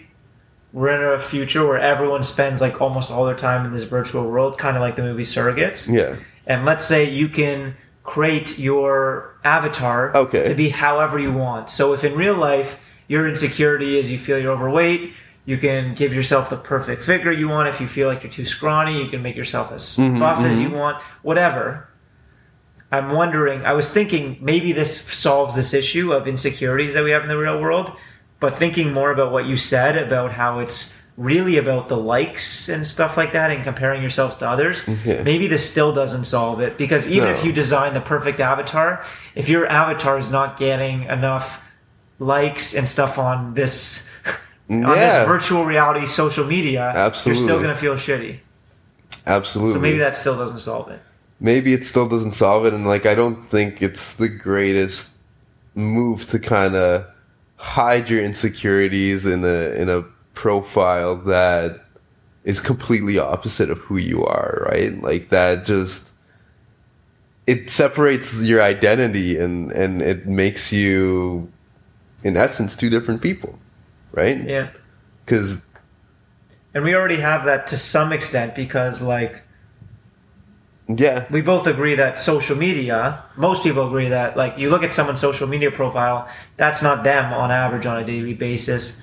we're 0.72 0.88
in 0.90 1.18
a 1.18 1.22
future 1.22 1.66
where 1.66 1.78
everyone 1.80 2.22
spends 2.22 2.61
like 2.61 2.80
almost 2.80 3.11
all 3.11 3.24
their 3.24 3.36
time 3.36 3.66
in 3.66 3.72
this 3.72 3.84
virtual 3.84 4.30
world 4.30 4.56
kind 4.58 4.76
of 4.76 4.80
like 4.80 4.96
the 4.96 5.02
movie 5.02 5.22
surrogates 5.24 5.92
Yeah. 5.92 6.16
and 6.46 6.64
let's 6.64 6.84
say 6.84 7.04
you 7.11 7.28
can 7.28 7.74
create 8.04 8.58
your 8.58 9.36
avatar 9.44 10.16
Okay. 10.16 10.44
to 10.44 10.54
be 10.54 10.68
however 10.70 11.18
you 11.18 11.32
want. 11.32 11.68
So 11.70 11.92
if 11.92 12.02
in 12.02 12.14
real 12.16 12.34
life 12.34 12.76
your 13.08 13.28
insecurity 13.28 13.98
is 13.98 14.11
you 14.11 14.18
feel 14.18 14.38
you're 14.38 14.50
overweight, 14.52 15.12
you 15.44 15.58
can 15.58 15.94
give 15.94 16.14
yourself 16.14 16.50
the 16.50 16.56
perfect 16.56 17.02
figure 17.02 17.30
you 17.30 17.48
want. 17.48 17.68
If 17.68 17.80
you 17.80 17.86
feel 17.86 18.08
like 18.08 18.22
you're 18.22 18.32
too 18.32 18.44
scrawny, 18.46 19.00
you 19.02 19.08
can 19.11 19.22
make 19.22 19.36
yourself 19.36 19.70
as 19.70 19.96
Mhm, 19.96 20.18
buff 20.18 20.38
as 20.44 20.58
you 20.58 20.70
want. 20.70 20.96
Whatever. 21.22 21.88
I'm 22.93 23.11
wondering. 23.12 23.64
I 23.64 23.72
was 23.74 23.91
thinking 23.93 24.36
maybe 24.41 24.72
this 24.72 25.01
solves 25.01 25.55
this 25.55 25.72
issue 25.74 26.12
of 26.12 26.26
insecurities 26.26 26.95
that 26.95 27.05
we 27.05 27.11
have 27.12 27.22
in 27.22 27.28
the 27.28 27.38
real 27.38 27.61
world, 27.61 27.93
but 28.41 28.57
thinking 28.59 28.93
more 28.93 29.11
about 29.12 29.30
what 29.32 29.47
you 29.47 29.57
said 29.57 29.97
about 29.97 30.32
how 30.32 30.59
it's 30.59 30.97
really 31.16 31.59
about 31.59 31.88
the 31.88 31.97
likes 31.97 32.68
and 32.70 32.86
stuff 32.86 33.16
like 33.16 33.32
that 33.32 33.51
and 33.51 33.62
comparing 33.62 34.01
yourselves 34.01 34.34
to 34.36 34.49
others 34.49 34.80
Yeah. 35.05 35.22
maybe 35.22 35.49
this 35.49 35.68
still 35.68 35.93
doesn't 35.93 36.24
solve 36.24 36.61
it 36.61 36.78
because 36.78 37.11
even 37.11 37.28
No. 37.28 37.34
if 37.34 37.45
you 37.45 37.53
design 37.53 37.93
the 37.93 38.01
perfect 38.01 38.41
avatar 38.41 39.05
if 39.34 39.47
your 39.47 39.66
avatar 39.66 40.16
is 40.16 40.30
not 40.30 40.57
getting 40.57 41.03
enough 41.03 41.61
likes 42.20 42.74
and 42.74 42.88
stuff 42.88 43.18
on 43.18 43.53
this 43.53 44.09
on 44.70 44.82
this 44.82 45.26
virtual 45.26 45.66
reality 45.66 46.07
social 46.07 46.47
media 46.47 46.91
Absolutely. 46.97 47.38
you're 47.43 47.49
still 47.49 47.62
going 47.62 47.74
to 47.74 47.80
feel 47.80 47.95
shitty 47.97 48.38
Absolutely. 49.26 49.74
so 49.74 49.80
maybe 49.80 49.99
that 49.99 50.16
still 50.16 50.38
doesn't 50.38 50.61
solve 50.61 50.88
it 50.91 51.03
maybe 51.41 51.72
it 51.72 51.84
still 51.84 52.09
doesn't 52.09 52.32
solve 52.32 52.66
it 52.66 52.74
and 52.74 52.86
like 52.86 53.07
i 53.07 53.14
don't 53.14 53.49
think 53.51 53.82
it's 53.82 54.16
the 54.16 54.28
greatest 54.28 55.11
move 55.74 56.28
to 56.28 56.38
kind 56.38 56.74
of 56.74 57.05
hide 57.57 58.09
your 58.09 58.22
insecurities 58.24 59.26
in 59.26 59.45
a 59.45 59.72
in 59.74 59.88
a 59.88 60.03
profile 60.34 61.16
that 61.16 61.84
is 62.45 62.61
completely 62.61 63.18
opposite 63.18 63.70
of 63.70 63.78
who 63.78 63.99
you 63.99 64.24
are 64.24 64.66
right? 64.70 65.01
Like 65.03 65.28
that 65.28 65.66
just 65.66 66.09
it 67.47 67.68
separates 67.68 68.34
your 68.41 68.62
identity 68.62 69.38
and 69.38 69.70
and 69.72 70.01
it 70.01 70.26
makes 70.26 70.72
you 70.72 71.53
in 72.24 72.36
essence 72.36 72.74
two 72.74 72.91
different 72.91 73.20
people 73.20 73.59
right? 74.12 74.43
Yeah. 74.43 74.70
Because 75.24 75.62
and 76.72 76.82
we 76.82 76.95
already 76.95 77.20
have 77.20 77.45
that 77.45 77.66
to 77.68 77.76
some 77.76 78.12
extent 78.12 78.55
because 78.55 79.03
like 79.03 79.43
yeah 80.99 81.26
we 81.30 81.41
both 81.41 81.66
agree 81.66 81.95
that 81.95 82.18
social 82.18 82.57
media 82.57 83.22
most 83.36 83.62
people 83.62 83.86
agree 83.86 84.09
that 84.09 84.36
like 84.36 84.57
you 84.59 84.70
look 84.70 84.82
at 84.82 84.93
someone's 84.95 85.20
social 85.20 85.47
media 85.47 85.70
profile 85.70 86.28
that's 86.57 86.82
not 86.82 87.05
them 87.05 87.32
on 87.32 87.51
average 87.51 87.86
on 87.86 88.03
a 88.03 88.05
daily 88.05 88.34
basis 88.34 89.03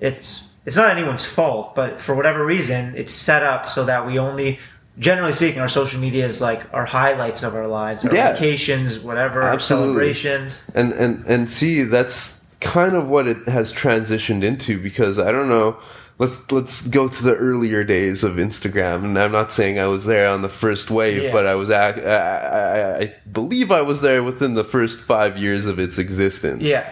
it's 0.00 0.44
it's 0.64 0.76
not 0.76 0.90
anyone's 0.90 1.24
fault, 1.24 1.74
but 1.74 2.00
for 2.00 2.14
whatever 2.14 2.44
reason, 2.46 2.94
it's 2.96 3.12
set 3.12 3.42
up 3.42 3.68
so 3.68 3.84
that 3.86 4.06
we 4.06 4.16
only, 4.18 4.60
generally 4.98 5.32
speaking, 5.32 5.60
our 5.60 5.68
social 5.68 6.00
media 6.00 6.24
is 6.24 6.40
like 6.40 6.72
our 6.72 6.84
highlights 6.84 7.42
of 7.42 7.56
our 7.56 7.66
lives, 7.66 8.04
our 8.04 8.14
Yeah. 8.14 8.32
vacations, 8.32 9.00
whatever, 9.00 9.42
our 9.42 9.52
Absolutely. 9.52 10.14
celebrations. 10.14 10.62
and 10.74 10.92
and 10.92 11.24
and 11.26 11.50
see 11.50 11.82
that's 11.82 12.38
kind 12.60 12.94
of 12.94 13.08
what 13.08 13.26
it 13.26 13.48
has 13.48 13.72
transitioned 13.72 14.44
into 14.44 14.78
because 14.80 15.18
I 15.18 15.32
don't 15.32 15.48
know. 15.48 15.76
Let's 16.22 16.38
let's 16.52 16.86
go 16.86 17.08
to 17.08 17.22
the 17.28 17.34
earlier 17.34 17.82
days 17.84 18.22
of 18.22 18.34
Instagram, 18.36 18.98
and 19.04 19.18
I'm 19.18 19.32
not 19.32 19.50
saying 19.50 19.80
I 19.80 19.88
was 19.88 20.04
there 20.04 20.28
on 20.28 20.42
the 20.42 20.48
first 20.64 20.88
wave, 20.90 21.22
Yeah. 21.24 21.32
but 21.32 21.44
I 21.46 21.54
was 21.56 21.68
ac- 21.70 22.00
I, 22.06 22.16
I, 22.60 22.98
I 23.02 23.14
believe 23.32 23.72
I 23.72 23.82
was 23.82 24.02
there 24.02 24.22
within 24.22 24.54
the 24.54 24.62
first 24.76 25.00
five 25.00 25.36
years 25.36 25.66
of 25.66 25.78
its 25.80 25.98
existence. 25.98 26.62
Yeah, 26.62 26.84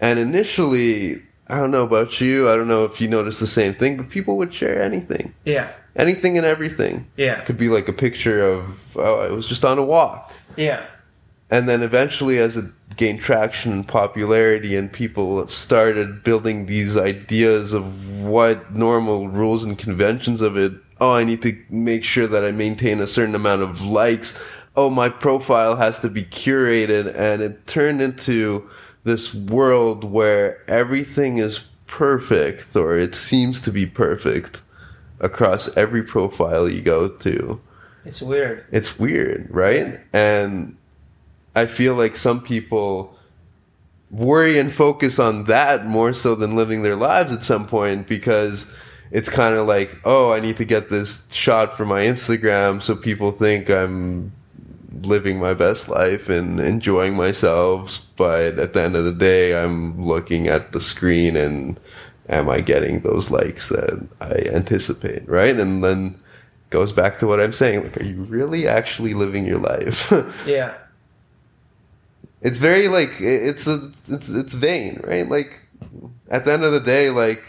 And 0.00 0.18
initially, 0.18 1.22
I 1.48 1.56
don't 1.58 1.72
know 1.72 1.82
about 1.82 2.20
you. 2.20 2.48
I 2.50 2.54
don't 2.56 2.68
know 2.68 2.84
if 2.84 3.00
you 3.00 3.08
noticed 3.08 3.40
the 3.40 3.46
same 3.60 3.74
thing, 3.74 3.96
but 3.96 4.10
people 4.10 4.36
would 4.38 4.54
share 4.54 4.80
anything, 4.82 5.34
yeah, 5.44 5.72
anything 5.96 6.36
and 6.38 6.46
everything. 6.46 7.06
yeah, 7.16 7.40
It 7.40 7.46
could 7.46 7.58
be 7.58 7.68
like 7.68 7.88
a 7.88 7.92
picture 7.92 8.40
of 8.52 8.78
oh, 8.96 9.20
I 9.26 9.30
was 9.30 9.48
just 9.48 9.64
on 9.64 9.78
a 9.78 9.82
walk, 9.84 10.32
yeah, 10.56 10.86
and 11.50 11.68
then 11.68 11.82
eventually, 11.82 12.38
as 12.38 12.56
it 12.56 12.66
gained 12.96 13.20
traction 13.20 13.72
and 13.72 13.88
popularity, 13.88 14.76
and 14.76 14.92
people 14.92 15.46
started 15.48 16.22
building 16.22 16.66
these 16.66 16.96
ideas 16.96 17.72
of 17.72 18.10
what 18.20 18.74
normal 18.74 19.28
rules 19.28 19.64
and 19.64 19.78
conventions 19.78 20.40
of 20.40 20.56
it. 20.56 20.72
Oh, 21.00 21.12
I 21.12 21.24
need 21.24 21.42
to 21.42 21.56
make 21.70 22.04
sure 22.04 22.26
that 22.26 22.44
I 22.44 22.50
maintain 22.50 23.00
a 23.00 23.06
certain 23.06 23.34
amount 23.34 23.62
of 23.62 23.80
likes. 23.80 24.38
Oh, 24.76 24.90
my 24.90 25.08
profile 25.08 25.76
has 25.76 26.00
to 26.00 26.08
be 26.08 26.24
curated, 26.24 27.14
and 27.16 27.40
it 27.40 27.66
turned 27.66 28.02
into 28.02 28.68
this 29.04 29.34
world 29.34 30.04
where 30.04 30.68
everything 30.68 31.38
is 31.38 31.60
perfect, 31.86 32.76
or 32.76 32.98
it 32.98 33.14
seems 33.14 33.62
to 33.62 33.70
be 33.70 33.86
perfect, 33.86 34.60
across 35.20 35.74
every 35.76 36.02
profile 36.02 36.68
you 36.68 36.82
go 36.82 37.08
to 37.08 37.60
it's 38.08 38.22
weird. 38.22 38.64
it's 38.72 38.98
weird, 38.98 39.48
right? 39.50 40.00
And 40.14 40.77
I 41.58 41.66
feel 41.66 41.94
like 41.94 42.16
some 42.16 42.40
people 42.40 43.16
worry 44.10 44.58
and 44.58 44.72
focus 44.72 45.18
on 45.18 45.44
that 45.44 45.86
more 45.86 46.12
so 46.12 46.34
than 46.34 46.56
living 46.56 46.82
their 46.82 46.96
lives 46.96 47.32
at 47.32 47.44
some 47.44 47.66
point 47.66 48.08
because 48.08 48.70
it's 49.10 49.28
kind 49.28 49.54
of 49.54 49.66
like, 49.66 49.96
oh, 50.04 50.32
I 50.32 50.40
need 50.40 50.56
to 50.58 50.64
get 50.64 50.90
this 50.90 51.26
shot 51.30 51.76
for 51.76 51.84
my 51.84 52.02
Instagram 52.02 52.82
so 52.82 52.94
people 52.96 53.32
think 53.32 53.68
I'm 53.70 54.32
living 55.02 55.38
my 55.38 55.54
best 55.54 55.88
life 55.88 56.28
and 56.28 56.60
enjoying 56.60 57.14
myself. 57.14 57.98
But 58.16 58.58
at 58.58 58.72
the 58.72 58.82
end 58.82 58.96
of 58.96 59.04
the 59.04 59.12
day, 59.12 59.56
I'm 59.56 60.02
looking 60.04 60.48
at 60.48 60.72
the 60.72 60.80
screen 60.80 61.36
and 61.36 61.78
am 62.28 62.48
I 62.48 62.60
getting 62.60 63.00
those 63.00 63.30
likes 63.30 63.68
that 63.68 64.06
I 64.20 64.54
anticipate, 64.54 65.28
right? 65.28 65.58
And 65.58 65.82
then 65.82 66.18
goes 66.70 66.92
back 66.92 67.18
to 67.18 67.26
what 67.26 67.40
I'm 67.40 67.52
saying. 67.52 67.84
Like, 67.84 67.96
are 67.98 68.04
you 68.04 68.22
really 68.24 68.66
actually 68.66 69.14
living 69.14 69.46
your 69.46 69.58
life? 69.58 70.12
Yeah, 70.46 70.74
it's 72.40 72.58
very 72.58 72.88
like 72.88 73.10
it's 73.20 73.66
a 73.66 73.90
it's 74.08 74.28
it's 74.28 74.54
vain, 74.54 75.00
right? 75.04 75.28
Like 75.28 75.60
at 76.30 76.44
the 76.44 76.52
end 76.52 76.64
of 76.64 76.72
the 76.72 76.80
day, 76.80 77.10
like 77.10 77.42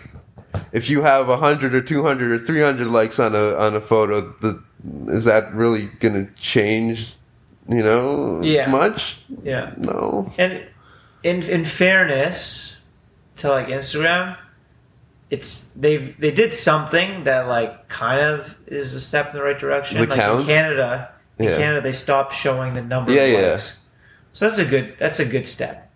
if 0.71 0.89
you 0.89 1.01
have 1.03 1.27
hundred 1.27 1.75
or 1.75 1.81
two 1.81 2.03
hundred 2.03 2.31
or 2.41 2.43
three 2.45 2.61
hundred 2.61 2.87
likes 2.87 3.19
on 3.19 3.35
a 3.35 3.55
on 3.55 3.75
a 3.75 3.81
photo, 3.81 4.21
the, 4.41 4.61
is 5.07 5.25
that 5.25 5.53
really 5.53 5.87
gonna 5.99 6.27
change? 6.39 7.15
You 7.67 7.83
know, 7.83 8.41
Yeah. 8.41 8.67
much? 8.67 9.19
yeah. 9.43 9.73
No. 9.77 10.33
And 10.39 10.63
in 11.21 11.43
in 11.43 11.65
fairness 11.65 12.77
to 13.37 13.49
like 13.49 13.67
Instagram, 13.67 14.35
it's 15.29 15.69
they 15.75 16.15
they 16.17 16.31
did 16.31 16.51
something 16.51 17.25
that 17.25 17.47
like 17.47 17.87
kind 17.89 18.21
of 18.21 18.55
is 18.65 18.95
a 18.95 19.01
step 19.01 19.29
in 19.29 19.35
the 19.37 19.43
right 19.43 19.59
direction. 19.59 19.99
The 20.01 20.07
like 20.07 20.17
counts? 20.19 20.43
in 20.43 20.47
Canada, 20.49 21.11
in 21.37 21.45
Yeah. 21.45 21.57
Canada 21.57 21.81
they 21.81 21.93
stopped 21.93 22.33
showing 22.33 22.73
the 22.73 22.81
number 22.81 23.11
Yeah, 23.11 23.21
of 23.23 23.31
yeah. 23.31 23.61
So 24.39 24.45
that's 24.45 24.57
a 24.57 24.63
good 24.63 24.95
that's 24.97 25.19
a 25.19 25.25
good 25.25 25.45
step 25.45 25.91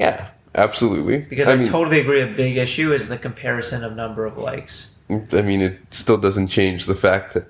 Yeah, 0.00 0.30
absolutely. 0.56 1.18
because 1.18 1.46
I, 1.46 1.54
mean, 1.54 1.68
totally 1.68 2.00
agree. 2.00 2.22
A 2.22 2.26
big 2.26 2.56
issue 2.56 2.92
is 2.92 3.06
the 3.06 3.16
comparison 3.16 3.84
of 3.84 3.94
number 3.94 4.26
of 4.26 4.36
likes. 4.36 4.88
I 5.08 5.42
mean, 5.42 5.60
it 5.60 5.78
still 5.92 6.16
doesn't 6.16 6.48
change 6.48 6.86
the 6.86 6.96
fact 6.96 7.34
that 7.34 7.46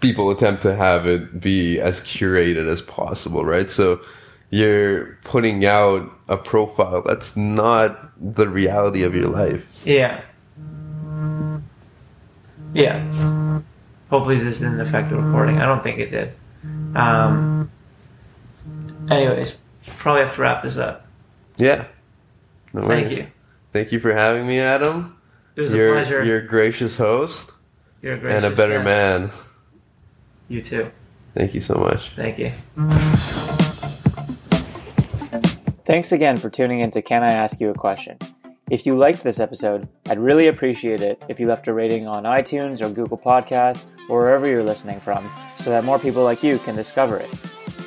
people 0.00 0.32
attempt 0.32 0.62
to 0.62 0.74
have 0.74 1.06
it 1.06 1.40
be 1.40 1.78
as 1.78 2.00
curated 2.00 2.66
as 2.66 2.82
possible, 2.82 3.44
right? 3.44 3.70
So 3.70 4.00
you're 4.50 5.16
putting 5.22 5.64
out 5.64 6.10
a 6.26 6.36
profile 6.36 7.02
that's 7.02 7.36
not 7.36 8.10
the 8.34 8.48
reality 8.48 9.04
of 9.04 9.14
your 9.14 9.28
life. 9.28 9.64
Yeah. 9.84 10.22
Yeah. 12.74 13.60
Hopefully 14.10 14.38
this 14.40 14.58
didn't 14.58 14.80
affect 14.80 15.10
the 15.10 15.16
recording. 15.16 15.60
I 15.60 15.66
don't 15.66 15.84
think 15.84 16.00
it 16.00 16.10
did. 16.10 16.32
Um, 16.96 17.70
anyways, 19.10 19.56
probably 19.98 20.22
have 20.22 20.34
to 20.34 20.40
wrap 20.42 20.62
this 20.62 20.76
up. 20.76 21.06
Yeah. 21.56 21.86
No 22.72 22.86
Thank 22.86 23.06
worries. 23.06 23.18
you. 23.18 23.26
Thank 23.72 23.92
you 23.92 24.00
for 24.00 24.12
having 24.12 24.46
me, 24.46 24.58
Adam. 24.58 25.16
It 25.54 25.62
was 25.62 25.72
you're, 25.74 25.90
a 25.90 25.92
pleasure. 25.92 26.24
You're 26.24 26.38
a 26.40 26.46
gracious 26.46 26.96
host 26.96 27.52
You're 28.02 28.14
a 28.14 28.34
and 28.36 28.44
a 28.44 28.50
better 28.50 28.82
guest. 28.82 28.84
man. 28.84 29.30
You 30.48 30.62
too. 30.62 30.90
Thank 31.34 31.54
you 31.54 31.60
so 31.60 31.74
much. 31.74 32.10
Thank 32.16 32.38
you. 32.38 32.50
Thanks 35.84 36.12
again 36.12 36.36
for 36.36 36.50
tuning 36.50 36.80
in 36.80 36.90
to 36.92 37.02
Can 37.02 37.22
I 37.22 37.32
Ask 37.32 37.60
You 37.60 37.70
a 37.70 37.74
Question? 37.74 38.18
If 38.70 38.84
you 38.84 38.96
liked 38.96 39.22
this 39.22 39.38
episode, 39.38 39.88
I'd 40.08 40.18
really 40.18 40.48
appreciate 40.48 41.00
it 41.00 41.24
if 41.28 41.38
you 41.38 41.46
left 41.46 41.68
a 41.68 41.72
rating 41.72 42.08
on 42.08 42.24
iTunes 42.24 42.80
or 42.82 42.90
Google 42.90 43.16
Podcasts 43.16 43.84
or 44.10 44.18
wherever 44.20 44.48
you're 44.48 44.64
listening 44.64 44.98
from 44.98 45.30
so 45.60 45.70
that 45.70 45.84
more 45.84 46.00
people 46.00 46.24
like 46.24 46.42
you 46.42 46.58
can 46.58 46.74
discover 46.74 47.18
it. 47.18 47.30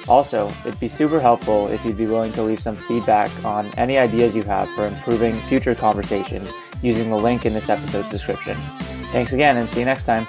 Also, 0.09 0.47
it'd 0.65 0.79
be 0.79 0.87
super 0.87 1.19
helpful 1.19 1.67
if 1.67 1.85
you'd 1.85 1.95
be 1.95 2.07
willing 2.07 2.31
to 2.33 2.41
leave 2.41 2.59
some 2.59 2.75
feedback 2.75 3.29
on 3.45 3.65
any 3.77 3.97
ideas 3.97 4.35
you 4.35 4.41
have 4.43 4.67
for 4.71 4.87
improving 4.87 5.35
future 5.41 5.75
conversations 5.75 6.51
using 6.81 7.09
the 7.09 7.15
link 7.15 7.45
in 7.45 7.53
this 7.53 7.69
episode's 7.69 8.09
description. 8.09 8.55
Thanks 9.11 9.33
again 9.33 9.57
and 9.57 9.69
see 9.69 9.81
you 9.81 9.85
next 9.85 10.05
time. 10.05 10.25